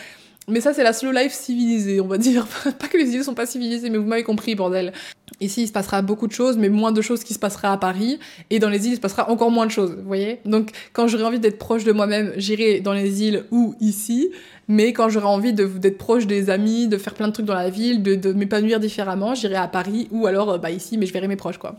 mais 0.47 0.61
ça 0.61 0.73
c'est 0.73 0.83
la 0.83 0.93
slow 0.93 1.11
life 1.11 1.33
civilisée, 1.33 2.01
on 2.01 2.07
va 2.07 2.17
dire. 2.17 2.47
pas 2.79 2.87
que 2.87 2.97
les 2.97 3.15
îles 3.15 3.23
sont 3.23 3.33
pas 3.33 3.45
civilisées, 3.45 3.89
mais 3.89 3.97
vous 3.97 4.05
m'avez 4.05 4.23
compris 4.23 4.55
bordel. 4.55 4.93
Ici, 5.41 5.63
il 5.63 5.67
se 5.67 5.71
passera 5.71 6.01
beaucoup 6.01 6.27
de 6.27 6.31
choses, 6.31 6.55
mais 6.57 6.69
moins 6.69 6.91
de 6.91 7.01
choses 7.01 7.23
qui 7.23 7.33
se 7.33 7.39
passera 7.39 7.71
à 7.71 7.77
Paris. 7.77 8.19
Et 8.51 8.59
dans 8.59 8.69
les 8.69 8.85
îles, 8.85 8.93
il 8.93 8.95
se 8.95 9.01
passera 9.01 9.29
encore 9.29 9.51
moins 9.51 9.65
de 9.65 9.71
choses, 9.71 9.95
vous 9.95 10.07
voyez 10.07 10.39
Donc, 10.45 10.71
quand 10.93 11.07
j'aurai 11.07 11.23
envie 11.23 11.39
d'être 11.39 11.57
proche 11.57 11.83
de 11.83 11.91
moi-même, 11.91 12.33
j'irai 12.37 12.79
dans 12.79 12.93
les 12.93 13.23
îles 13.23 13.45
ou 13.51 13.75
ici. 13.81 14.29
Mais 14.67 14.93
quand 14.93 15.09
j'aurai 15.09 15.27
envie 15.27 15.53
d'être 15.53 15.97
proche 15.97 16.25
des 16.25 16.49
amis, 16.49 16.87
de 16.87 16.97
faire 16.97 17.13
plein 17.13 17.27
de 17.27 17.33
trucs 17.33 17.45
dans 17.45 17.53
la 17.53 17.69
ville, 17.69 18.01
de, 18.01 18.33
m'épanouir 18.33 18.79
différemment, 18.79 19.35
j'irai 19.35 19.55
à 19.55 19.67
Paris 19.67 20.07
ou 20.11 20.25
alors 20.25 20.51
euh, 20.51 20.57
bah, 20.57 20.71
ici, 20.71 20.97
mais 20.97 21.05
je 21.05 21.13
verrai 21.13 21.27
mes 21.27 21.35
proches, 21.35 21.57
quoi. 21.57 21.75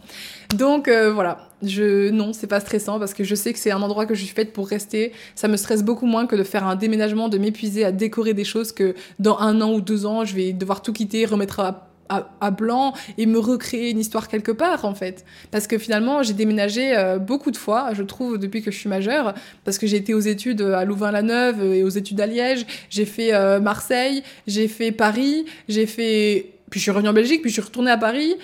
Donc, 0.56 0.88
euh, 0.88 1.12
voilà. 1.12 1.48
Je, 1.62 2.10
non, 2.10 2.32
c'est 2.32 2.46
pas 2.46 2.60
stressant 2.60 2.98
parce 2.98 3.14
que 3.14 3.24
je 3.24 3.34
sais 3.34 3.52
que 3.52 3.58
c'est 3.58 3.70
un 3.70 3.80
endroit 3.80 4.06
que 4.06 4.14
je 4.14 4.24
suis 4.24 4.34
faite 4.34 4.52
pour 4.52 4.68
rester. 4.68 5.12
Ça 5.34 5.48
me 5.48 5.56
stresse 5.56 5.82
beaucoup 5.82 6.06
moins 6.06 6.26
que 6.26 6.36
de 6.36 6.44
faire 6.44 6.66
un 6.66 6.76
déménagement, 6.76 7.28
de 7.28 7.38
m'épuiser 7.38 7.84
à 7.84 7.92
décorer 7.92 8.34
des 8.34 8.44
choses 8.44 8.72
que 8.72 8.94
dans 9.18 9.38
un 9.38 9.60
an 9.62 9.72
ou 9.72 9.80
deux 9.80 10.06
ans, 10.06 10.24
je 10.24 10.34
vais 10.34 10.52
devoir 10.52 10.82
tout 10.82 10.92
quitter, 10.92 11.24
remettre 11.24 11.60
à 11.60 11.88
à, 12.08 12.50
blanc 12.50 12.94
et 13.18 13.26
me 13.26 13.38
recréer 13.38 13.90
une 13.90 13.98
histoire 13.98 14.28
quelque 14.28 14.52
part 14.52 14.84
en 14.84 14.94
fait. 14.94 15.24
Parce 15.50 15.66
que 15.66 15.78
finalement 15.78 16.22
j'ai 16.22 16.32
déménagé 16.32 16.96
euh, 16.96 17.18
beaucoup 17.18 17.50
de 17.50 17.56
fois, 17.56 17.90
je 17.94 18.02
trouve, 18.02 18.38
depuis 18.38 18.62
que 18.62 18.70
je 18.70 18.78
suis 18.78 18.88
majeure, 18.88 19.34
parce 19.64 19.78
que 19.78 19.86
j'ai 19.86 19.96
été 19.96 20.14
aux 20.14 20.20
études 20.20 20.62
à 20.62 20.84
Louvain-la-Neuve 20.84 21.62
et 21.74 21.82
aux 21.82 21.88
études 21.88 22.20
à 22.20 22.26
Liège, 22.26 22.66
j'ai 22.90 23.04
fait 23.04 23.34
euh, 23.34 23.60
Marseille, 23.60 24.22
j'ai 24.46 24.68
fait 24.68 24.92
Paris, 24.92 25.44
j'ai 25.68 25.86
fait... 25.86 26.52
Puis 26.70 26.80
je 26.80 26.82
suis 26.82 26.90
revenue 26.90 27.08
en 27.08 27.12
Belgique, 27.12 27.42
puis 27.42 27.50
je 27.50 27.54
suis 27.54 27.62
retournée 27.62 27.90
à 27.90 27.98
Paris, 27.98 28.34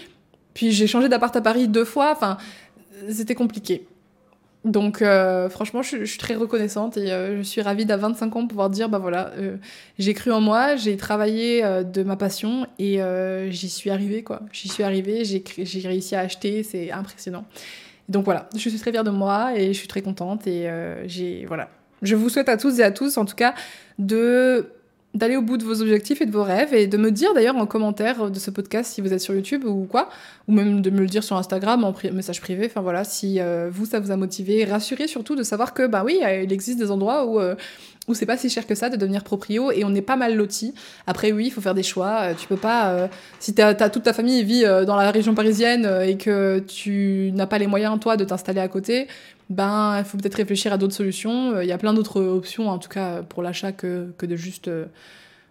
puis 0.54 0.70
j'ai 0.70 0.86
changé 0.86 1.08
d'appart 1.08 1.34
à 1.34 1.40
Paris 1.40 1.68
deux 1.68 1.84
fois, 1.84 2.12
enfin 2.12 2.36
c'était 3.10 3.34
compliqué. 3.34 3.86
Donc 4.64 5.02
euh, 5.02 5.48
franchement, 5.48 5.82
je, 5.82 6.04
suis 6.04 6.18
très 6.18 6.36
reconnaissante 6.36 6.96
et 6.96 7.10
euh, 7.10 7.38
je 7.38 7.42
suis 7.42 7.60
ravie 7.60 7.84
d'à 7.84 7.96
25 7.96 8.36
ans 8.36 8.46
pouvoir 8.46 8.70
dire, 8.70 8.88
bah 8.88 8.98
voilà, 8.98 9.32
euh, 9.36 9.56
j'ai 9.98 10.14
cru 10.14 10.30
en 10.30 10.40
moi, 10.40 10.76
j'ai 10.76 10.96
travaillé 10.96 11.62
de 11.62 12.02
ma 12.04 12.16
passion 12.16 12.66
et 12.78 13.00
j'y 13.50 13.68
suis 13.68 13.90
arrivée 13.90 14.22
quoi. 14.22 14.40
J'y 14.52 14.68
suis 14.68 14.84
arrivée, 14.84 15.24
j'ai 15.24 15.88
réussi 15.88 16.14
à 16.14 16.20
acheter, 16.20 16.62
c'est 16.62 16.92
impressionnant. 16.92 17.44
Donc 18.08 18.24
voilà, 18.24 18.48
je 18.54 18.68
suis 18.68 18.78
très 18.78 18.92
fière 18.92 19.04
de 19.04 19.10
moi 19.10 19.56
et 19.56 19.68
je 19.68 19.78
suis 19.78 19.88
très 19.88 20.02
contente 20.02 20.46
et 20.46 20.70
j'ai 21.06 21.44
voilà. 21.46 21.68
Je 22.02 22.14
vous 22.14 22.28
souhaite 22.28 22.48
à 22.48 22.56
tous 22.56 22.78
et 22.78 22.82
à 22.82 22.90
tous 22.92 23.16
en 23.16 23.24
tout 23.24 23.36
cas 23.36 23.54
de 23.98 24.66
d'aller 25.14 25.36
au 25.36 25.42
bout 25.42 25.58
de 25.58 25.64
vos 25.64 25.82
objectifs 25.82 26.22
et 26.22 26.26
de 26.26 26.30
vos 26.30 26.42
rêves 26.42 26.72
et 26.72 26.86
de 26.86 26.96
me 26.96 27.10
dire 27.10 27.34
d'ailleurs 27.34 27.56
en 27.56 27.66
commentaire 27.66 28.30
de 28.30 28.38
ce 28.38 28.50
podcast 28.50 28.94
si 28.94 29.00
vous 29.00 29.12
êtes 29.12 29.20
sur 29.20 29.34
YouTube 29.34 29.64
ou 29.64 29.84
quoi, 29.84 30.08
ou 30.48 30.52
même 30.52 30.80
de 30.80 30.90
me 30.90 31.00
le 31.00 31.06
dire 31.06 31.22
sur 31.22 31.36
Instagram 31.36 31.84
en 31.84 31.94
message 32.12 32.40
privé, 32.40 32.66
enfin 32.66 32.80
voilà, 32.80 33.04
si 33.04 33.38
euh, 33.38 33.68
vous 33.70 33.84
ça 33.84 34.00
vous 34.00 34.10
a 34.10 34.16
motivé, 34.16 34.64
rassurez 34.64 35.08
surtout 35.08 35.36
de 35.36 35.42
savoir 35.42 35.74
que 35.74 35.86
bah 35.86 36.02
oui, 36.04 36.20
euh, 36.22 36.42
il 36.42 36.52
existe 36.52 36.78
des 36.78 36.90
endroits 36.90 37.26
où 37.26 37.40
euh, 37.40 37.54
où 38.09 38.14
c'est 38.14 38.26
pas 38.26 38.36
si 38.36 38.50
cher 38.50 38.66
que 38.66 38.74
ça 38.74 38.88
de 38.88 38.96
devenir 38.96 39.22
proprio 39.22 39.70
et 39.70 39.84
on 39.84 39.94
est 39.94 40.03
pas 40.03 40.16
mal 40.16 40.36
loti. 40.36 40.74
Après 41.07 41.30
oui, 41.30 41.46
il 41.46 41.50
faut 41.50 41.61
faire 41.61 41.74
des 41.74 41.82
choix, 41.82 42.34
tu 42.34 42.48
peux 42.48 42.57
pas 42.57 43.09
si 43.38 43.55
t'as 43.55 43.68
as 43.68 43.90
toute 43.90 44.03
ta 44.03 44.12
famille 44.12 44.42
vit 44.42 44.64
dans 44.64 44.96
la 44.96 45.11
région 45.12 45.34
parisienne 45.34 45.88
et 46.05 46.16
que 46.16 46.59
tu 46.66 47.30
n'as 47.34 47.46
pas 47.46 47.59
les 47.59 47.68
moyens 47.68 48.00
toi 48.00 48.16
de 48.16 48.24
t'installer 48.24 48.61
à 48.61 48.68
côté, 48.68 49.07
ben 49.53 49.98
il 49.98 50.05
faut 50.05 50.16
peut-être 50.18 50.34
réfléchir 50.34 50.72
à 50.72 50.78
d'autres 50.78 50.94
solutions. 50.94 51.61
Il 51.61 51.68
y 51.68 51.72
a 51.72 51.78
plein 51.78 51.94
d'autres 51.94 52.22
options, 52.22 52.68
en 52.68 52.78
tout 52.78 52.88
cas 52.88 53.22
pour 53.22 53.42
l'achat, 53.42 53.72
que, 53.72 54.12
que 54.18 54.26
de 54.26 54.36
juste. 54.36 54.68
Euh, 54.68 54.86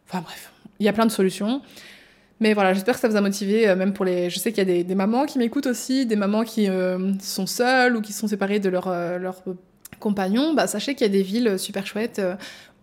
enfin 0.10 0.22
bref, 0.22 0.52
il 0.80 0.86
y 0.86 0.90
a 0.90 0.94
plein 0.94 1.06
de 1.06 1.12
solutions. 1.12 1.62
Mais 2.40 2.54
voilà, 2.54 2.74
j'espère 2.74 2.96
que 2.96 3.00
ça 3.02 3.08
vous 3.08 3.16
a 3.16 3.22
motivé, 3.22 3.70
euh, 3.70 3.76
même 3.76 3.94
pour 3.94 4.06
les. 4.06 4.30
Je 4.30 4.40
sais 4.40 4.52
qu'il 4.52 4.68
y 4.68 4.80
a 4.80 4.84
des, 4.84 4.96
mamans 4.96 5.26
qui 5.26 5.38
m'écoutent 5.38 5.68
aussi, 5.68 6.06
des 6.06 6.16
mamans 6.16 6.44
qui 6.44 6.70
euh, 6.70 7.14
sont 7.20 7.46
seules 7.46 7.96
ou 7.96 8.02
qui 8.02 8.14
sont 8.14 8.28
séparées 8.28 8.60
de 8.60 8.70
leur, 8.70 8.90
leur 9.20 9.44
compagnon. 10.02 10.54
Bah, 10.54 10.68
sachez 10.68 10.96
qu'il 10.96 11.08
y 11.08 11.10
a 11.10 11.14
des 11.14 11.24
villes 11.24 11.58
super 11.58 11.88
chouettes 11.88 12.22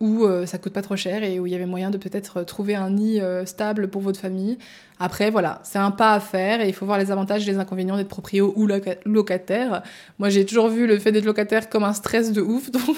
où 0.01 0.27
ça 0.47 0.59
coûte 0.59 0.73
pas 0.73 0.83
trop 0.83 0.97
cher 0.97 1.23
et 1.25 1.41
où 1.41 1.47
il 1.47 1.53
y 1.53 1.57
avait 1.57 1.67
moyen 1.67 1.91
de 1.91 1.99
peut-être 1.99 2.45
trouver 2.45 2.77
un 2.77 2.91
nid 2.91 3.21
stable 3.45 3.89
pour 3.89 4.01
votre 4.01 4.21
famille 4.21 4.57
après, 5.01 5.31
voilà, 5.31 5.61
c'est 5.63 5.79
un 5.79 5.91
pas 5.91 6.15
à 6.15 6.21
faire 6.21 6.61
et 6.61 6.69
il 6.69 6.75
faut 6.75 6.87
voir 6.87 6.99
les 6.99 7.11
avantages 7.11 7.47
et 7.47 7.51
les 7.51 7.59
inconvénients 7.59 7.97
d'être 7.97 8.09
proprio 8.09 8.53
ou 8.57 8.69
locataire. 9.05 9.83
Moi, 10.19 10.29
j'ai 10.29 10.45
toujours 10.45 10.69
vu 10.69 10.87
le 10.87 10.99
fait 10.99 11.13
d'être 11.13 11.25
locataire 11.25 11.69
comme 11.69 11.85
un 11.85 11.93
stress 11.93 12.33
de 12.33 12.41
ouf, 12.41 12.71
donc 12.73 12.97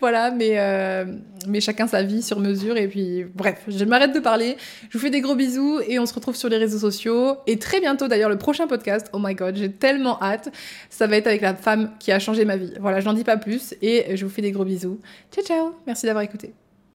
voilà, 0.00 0.30
mais, 0.30 0.58
euh, 0.58 1.04
mais 1.48 1.60
chacun 1.60 1.86
sa 1.86 2.02
vie 2.02 2.22
sur 2.22 2.40
mesure. 2.40 2.76
Et 2.76 2.88
puis, 2.88 3.24
bref, 3.34 3.62
je 3.68 3.84
m'arrête 3.84 4.14
de 4.14 4.20
parler. 4.20 4.56
Je 4.90 4.98
vous 4.98 5.04
fais 5.04 5.10
des 5.10 5.20
gros 5.20 5.34
bisous 5.34 5.80
et 5.86 5.98
on 5.98 6.06
se 6.06 6.14
retrouve 6.14 6.36
sur 6.36 6.48
les 6.48 6.58
réseaux 6.58 6.78
sociaux. 6.78 7.36
Et 7.46 7.58
très 7.58 7.80
bientôt, 7.80 8.08
d'ailleurs, 8.08 8.30
le 8.30 8.38
prochain 8.38 8.66
podcast. 8.66 9.08
Oh 9.12 9.18
my 9.20 9.34
god, 9.34 9.56
j'ai 9.56 9.70
tellement 9.70 10.22
hâte. 10.22 10.50
Ça 10.90 11.06
va 11.06 11.16
être 11.16 11.26
avec 11.26 11.40
la 11.40 11.54
femme 11.54 11.92
qui 11.98 12.12
a 12.12 12.18
changé 12.18 12.44
ma 12.44 12.56
vie. 12.56 12.74
Voilà, 12.80 13.00
je 13.00 13.06
n'en 13.06 13.14
dis 13.14 13.24
pas 13.24 13.36
plus 13.36 13.74
et 13.80 14.16
je 14.16 14.24
vous 14.24 14.30
fais 14.30 14.42
des 14.42 14.52
gros 14.52 14.64
bisous. 14.64 15.00
Ciao, 15.32 15.44
ciao. 15.44 15.74
Merci 15.86 16.06
d'avoir 16.06 16.24
écouté. 16.24 16.52